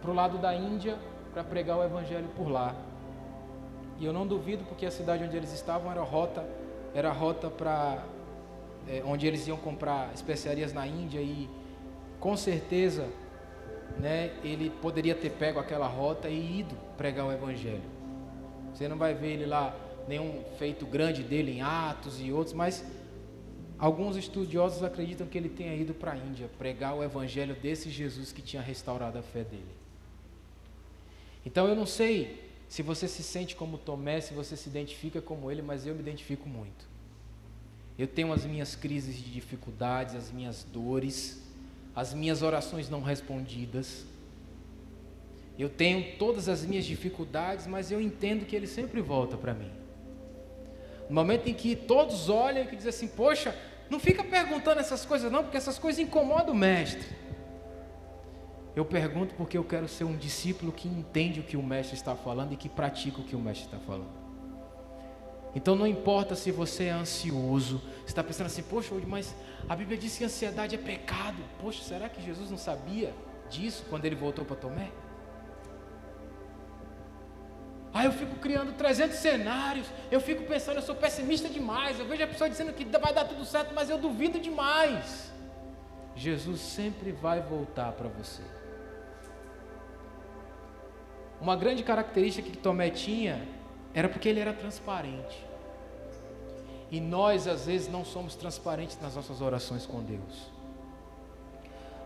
para 0.00 0.10
o 0.10 0.14
lado 0.14 0.38
da 0.38 0.54
Índia 0.54 0.98
para 1.34 1.44
pregar 1.44 1.76
o 1.76 1.84
Evangelho 1.84 2.28
por 2.34 2.48
lá. 2.48 2.74
E 3.98 4.06
eu 4.06 4.14
não 4.14 4.26
duvido, 4.26 4.64
porque 4.64 4.86
a 4.86 4.90
cidade 4.90 5.24
onde 5.24 5.36
eles 5.36 5.52
estavam 5.52 5.90
era 5.90 6.00
rota, 6.00 6.48
era 6.94 7.12
rota 7.12 7.50
para 7.50 8.02
é, 8.88 9.02
onde 9.04 9.26
eles 9.26 9.46
iam 9.46 9.56
comprar 9.56 10.12
especiarias 10.14 10.72
na 10.72 10.86
Índia 10.86 11.20
e 11.20 11.48
com 12.18 12.36
certeza 12.36 13.08
né, 13.98 14.32
ele 14.44 14.70
poderia 14.70 15.14
ter 15.14 15.30
pego 15.30 15.58
aquela 15.58 15.86
rota 15.86 16.28
e 16.28 16.60
ido 16.60 16.74
pregar 16.96 17.26
o 17.26 17.32
Evangelho. 17.32 17.82
Você 18.72 18.88
não 18.88 18.96
vai 18.96 19.14
ver 19.14 19.32
ele 19.32 19.46
lá, 19.46 19.74
nenhum 20.06 20.42
feito 20.58 20.86
grande 20.86 21.22
dele 21.22 21.52
em 21.52 21.62
Atos 21.62 22.20
e 22.20 22.32
outros, 22.32 22.54
mas 22.54 22.84
alguns 23.78 24.16
estudiosos 24.16 24.82
acreditam 24.82 25.26
que 25.26 25.36
ele 25.36 25.48
tenha 25.48 25.74
ido 25.74 25.92
para 25.94 26.12
a 26.12 26.16
Índia 26.16 26.48
pregar 26.58 26.94
o 26.94 27.02
Evangelho 27.02 27.54
desse 27.54 27.90
Jesus 27.90 28.32
que 28.32 28.42
tinha 28.42 28.62
restaurado 28.62 29.18
a 29.18 29.22
fé 29.22 29.42
dele. 29.42 29.80
Então 31.44 31.66
eu 31.66 31.74
não 31.74 31.86
sei 31.86 32.50
se 32.68 32.82
você 32.82 33.08
se 33.08 33.22
sente 33.22 33.56
como 33.56 33.78
Tomé, 33.78 34.20
se 34.20 34.32
você 34.32 34.56
se 34.56 34.68
identifica 34.68 35.20
como 35.20 35.50
ele, 35.50 35.62
mas 35.62 35.86
eu 35.86 35.94
me 35.94 36.00
identifico 36.00 36.48
muito. 36.48 36.89
Eu 38.00 38.06
tenho 38.06 38.32
as 38.32 38.46
minhas 38.46 38.74
crises 38.74 39.14
de 39.14 39.30
dificuldades, 39.30 40.14
as 40.14 40.32
minhas 40.32 40.64
dores, 40.64 41.42
as 41.94 42.14
minhas 42.14 42.40
orações 42.40 42.88
não 42.88 43.02
respondidas. 43.02 44.06
Eu 45.58 45.68
tenho 45.68 46.16
todas 46.16 46.48
as 46.48 46.64
minhas 46.64 46.86
dificuldades, 46.86 47.66
mas 47.66 47.90
eu 47.90 48.00
entendo 48.00 48.46
que 48.46 48.56
Ele 48.56 48.66
sempre 48.66 49.02
volta 49.02 49.36
para 49.36 49.52
mim. 49.52 49.70
No 51.10 51.14
momento 51.14 51.48
em 51.48 51.52
que 51.52 51.76
todos 51.76 52.30
olham 52.30 52.64
e 52.64 52.74
dizem 52.74 52.88
assim: 52.88 53.06
Poxa, 53.06 53.54
não 53.90 54.00
fica 54.00 54.24
perguntando 54.24 54.80
essas 54.80 55.04
coisas, 55.04 55.30
não, 55.30 55.42
porque 55.42 55.58
essas 55.58 55.78
coisas 55.78 56.00
incomodam 56.00 56.54
o 56.54 56.56
mestre. 56.56 57.06
Eu 58.74 58.86
pergunto 58.86 59.34
porque 59.34 59.58
eu 59.58 59.64
quero 59.64 59.86
ser 59.86 60.04
um 60.04 60.16
discípulo 60.16 60.72
que 60.72 60.88
entende 60.88 61.40
o 61.40 61.42
que 61.42 61.54
o 61.54 61.62
mestre 61.62 61.96
está 61.96 62.16
falando 62.16 62.54
e 62.54 62.56
que 62.56 62.70
pratica 62.70 63.20
o 63.20 63.24
que 63.24 63.36
o 63.36 63.40
mestre 63.40 63.66
está 63.66 63.78
falando. 63.78 64.19
Então 65.54 65.74
não 65.74 65.86
importa 65.86 66.34
se 66.34 66.52
você 66.52 66.84
é 66.84 66.90
ansioso, 66.90 67.78
você 67.78 68.06
está 68.06 68.22
pensando 68.22 68.46
assim, 68.46 68.62
poxa, 68.62 68.94
mas 69.06 69.34
a 69.68 69.74
Bíblia 69.74 69.98
diz 69.98 70.16
que 70.16 70.24
ansiedade 70.24 70.74
é 70.74 70.78
pecado. 70.78 71.42
Poxa, 71.60 71.82
será 71.82 72.08
que 72.08 72.22
Jesus 72.22 72.50
não 72.50 72.58
sabia 72.58 73.12
disso 73.48 73.84
quando 73.90 74.04
ele 74.04 74.14
voltou 74.14 74.44
para 74.44 74.56
Tomé? 74.56 74.90
Ah, 77.92 78.04
eu 78.04 78.12
fico 78.12 78.36
criando 78.36 78.72
300 78.76 79.16
cenários, 79.16 79.88
eu 80.12 80.20
fico 80.20 80.44
pensando, 80.44 80.76
eu 80.76 80.82
sou 80.82 80.94
pessimista 80.94 81.48
demais, 81.48 81.98
eu 81.98 82.06
vejo 82.06 82.22
a 82.22 82.26
pessoa 82.28 82.48
dizendo 82.48 82.72
que 82.72 82.84
vai 82.84 83.12
dar 83.12 83.24
tudo 83.24 83.44
certo, 83.44 83.74
mas 83.74 83.90
eu 83.90 83.98
duvido 83.98 84.38
demais. 84.38 85.32
Jesus 86.14 86.60
sempre 86.60 87.10
vai 87.10 87.40
voltar 87.40 87.90
para 87.92 88.08
você. 88.08 88.42
Uma 91.40 91.56
grande 91.56 91.82
característica 91.82 92.48
que 92.48 92.56
Tomé 92.56 92.90
tinha 92.90 93.42
era 93.94 94.08
porque 94.08 94.28
ele 94.28 94.40
era 94.40 94.52
transparente. 94.52 95.44
E 96.90 97.00
nós, 97.00 97.46
às 97.46 97.66
vezes, 97.66 97.88
não 97.88 98.04
somos 98.04 98.34
transparentes 98.34 98.98
nas 99.00 99.14
nossas 99.14 99.40
orações 99.40 99.86
com 99.86 100.02
Deus. 100.02 100.50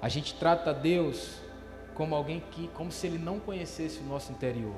A 0.00 0.08
gente 0.08 0.34
trata 0.34 0.74
Deus 0.74 1.40
como 1.94 2.14
alguém 2.14 2.40
que, 2.50 2.68
como 2.68 2.92
se 2.92 3.06
ele 3.06 3.18
não 3.18 3.40
conhecesse 3.40 4.00
o 4.00 4.04
nosso 4.04 4.32
interior. 4.32 4.76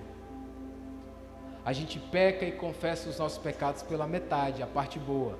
A 1.65 1.73
gente 1.73 1.99
peca 1.99 2.45
e 2.45 2.53
confessa 2.53 3.09
os 3.09 3.19
nossos 3.19 3.39
pecados 3.39 3.83
pela 3.83 4.07
metade, 4.07 4.63
a 4.63 4.67
parte 4.67 5.01
boa. 5.01 5.37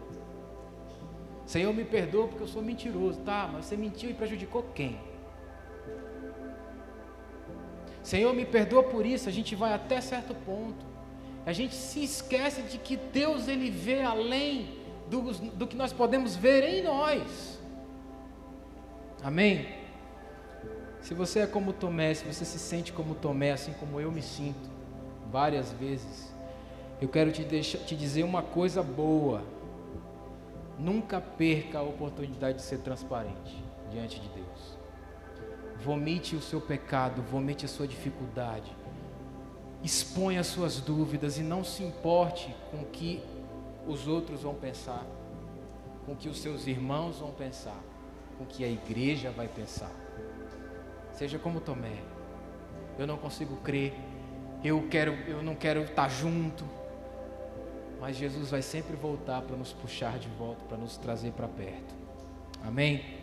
Senhor, 1.47 1.73
me 1.73 1.85
perdoa 1.85 2.27
porque 2.27 2.43
eu 2.43 2.49
sou 2.49 2.61
mentiroso. 2.61 3.21
Tá, 3.21 3.49
mas 3.53 3.67
você 3.67 3.77
mentiu 3.77 4.11
e 4.11 4.15
prejudicou 4.15 4.65
quem? 4.75 4.99
Senhor, 8.03 8.35
me 8.35 8.45
perdoa 8.45 8.83
por 8.83 9.07
isso. 9.07 9.29
A 9.29 9.33
gente 9.33 9.55
vai 9.55 9.73
até 9.73 10.01
certo 10.01 10.35
ponto. 10.35 10.96
A 11.47 11.53
gente 11.53 11.77
se 11.77 12.03
esquece 12.03 12.61
de 12.63 12.77
que 12.77 12.97
Deus 12.97 13.47
ele 13.47 13.71
vê 13.71 14.03
além 14.03 14.81
do, 15.09 15.33
do 15.33 15.65
que 15.65 15.77
nós 15.77 15.93
podemos 15.93 16.35
ver 16.35 16.65
em 16.65 16.83
nós. 16.83 17.61
Amém? 19.23 19.69
Se 21.01 21.15
você 21.15 21.41
é 21.41 21.47
como 21.47 21.73
Tomé, 21.73 22.15
se 22.15 22.25
você 22.25 22.45
se 22.45 22.59
sente 22.59 22.93
como 22.93 23.15
Tomé, 23.15 23.53
assim 23.53 23.73
como 23.75 24.01
eu 24.01 24.11
me 24.11 24.23
sinto 24.23 24.69
várias 25.31 25.71
vezes, 25.71 26.35
eu 27.01 27.09
quero 27.09 27.31
te, 27.31 27.45
deixar, 27.45 27.79
te 27.79 27.95
dizer 27.95 28.25
uma 28.25 28.43
coisa 28.43 28.83
boa. 28.83 29.45
Nunca 30.77 31.21
perca 31.21 31.79
a 31.79 31.83
oportunidade 31.83 32.59
de 32.59 32.65
ser 32.65 32.79
transparente 32.79 33.65
diante 33.89 34.19
de 34.19 34.29
Deus. 34.31 34.77
Vomite 35.79 36.35
o 36.35 36.43
seu 36.43 36.61
pecado, 36.61 37.23
vomite 37.23 37.65
a 37.65 37.69
sua 37.69 37.87
dificuldade 37.87 38.75
Exponha 39.87 40.41
as 40.41 40.49
suas 40.49 40.81
dúvidas 40.81 41.39
e 41.39 41.43
não 41.43 41.63
se 41.63 41.85
importe 41.85 42.53
com 42.73 42.79
o 42.79 42.87
que 42.87 43.23
os 43.87 44.09
outros 44.09 44.43
vão 44.43 44.53
pensar, 44.53 45.07
com 46.05 46.11
o 46.11 46.17
que 46.17 46.29
os 46.29 46.41
seus 46.41 46.67
irmãos 46.67 47.21
vão 47.21 47.31
pensar, 47.31 47.81
com 48.37 48.43
o 48.43 48.47
que 48.49 48.65
a 48.65 48.69
igreja 48.69 49.31
vai 49.31 49.47
pensar. 49.47 49.93
Seja 51.13 51.39
como 51.39 51.61
Tomé. 51.61 52.03
Eu 52.99 53.07
não 53.07 53.17
consigo 53.17 53.55
crer. 53.59 53.95
Eu 54.65 54.89
quero, 54.91 55.13
eu 55.29 55.41
não 55.41 55.55
quero 55.55 55.83
estar 55.83 56.09
junto. 56.09 56.65
Mas 58.01 58.17
Jesus 58.17 58.51
vai 58.51 58.63
sempre 58.63 58.97
voltar 58.97 59.41
para 59.43 59.55
nos 59.55 59.73
puxar 59.73 60.19
de 60.19 60.29
volta, 60.31 60.65
para 60.65 60.79
nos 60.79 60.97
trazer 60.97 61.31
para 61.31 61.47
perto. 61.47 61.95
Amém. 62.65 63.16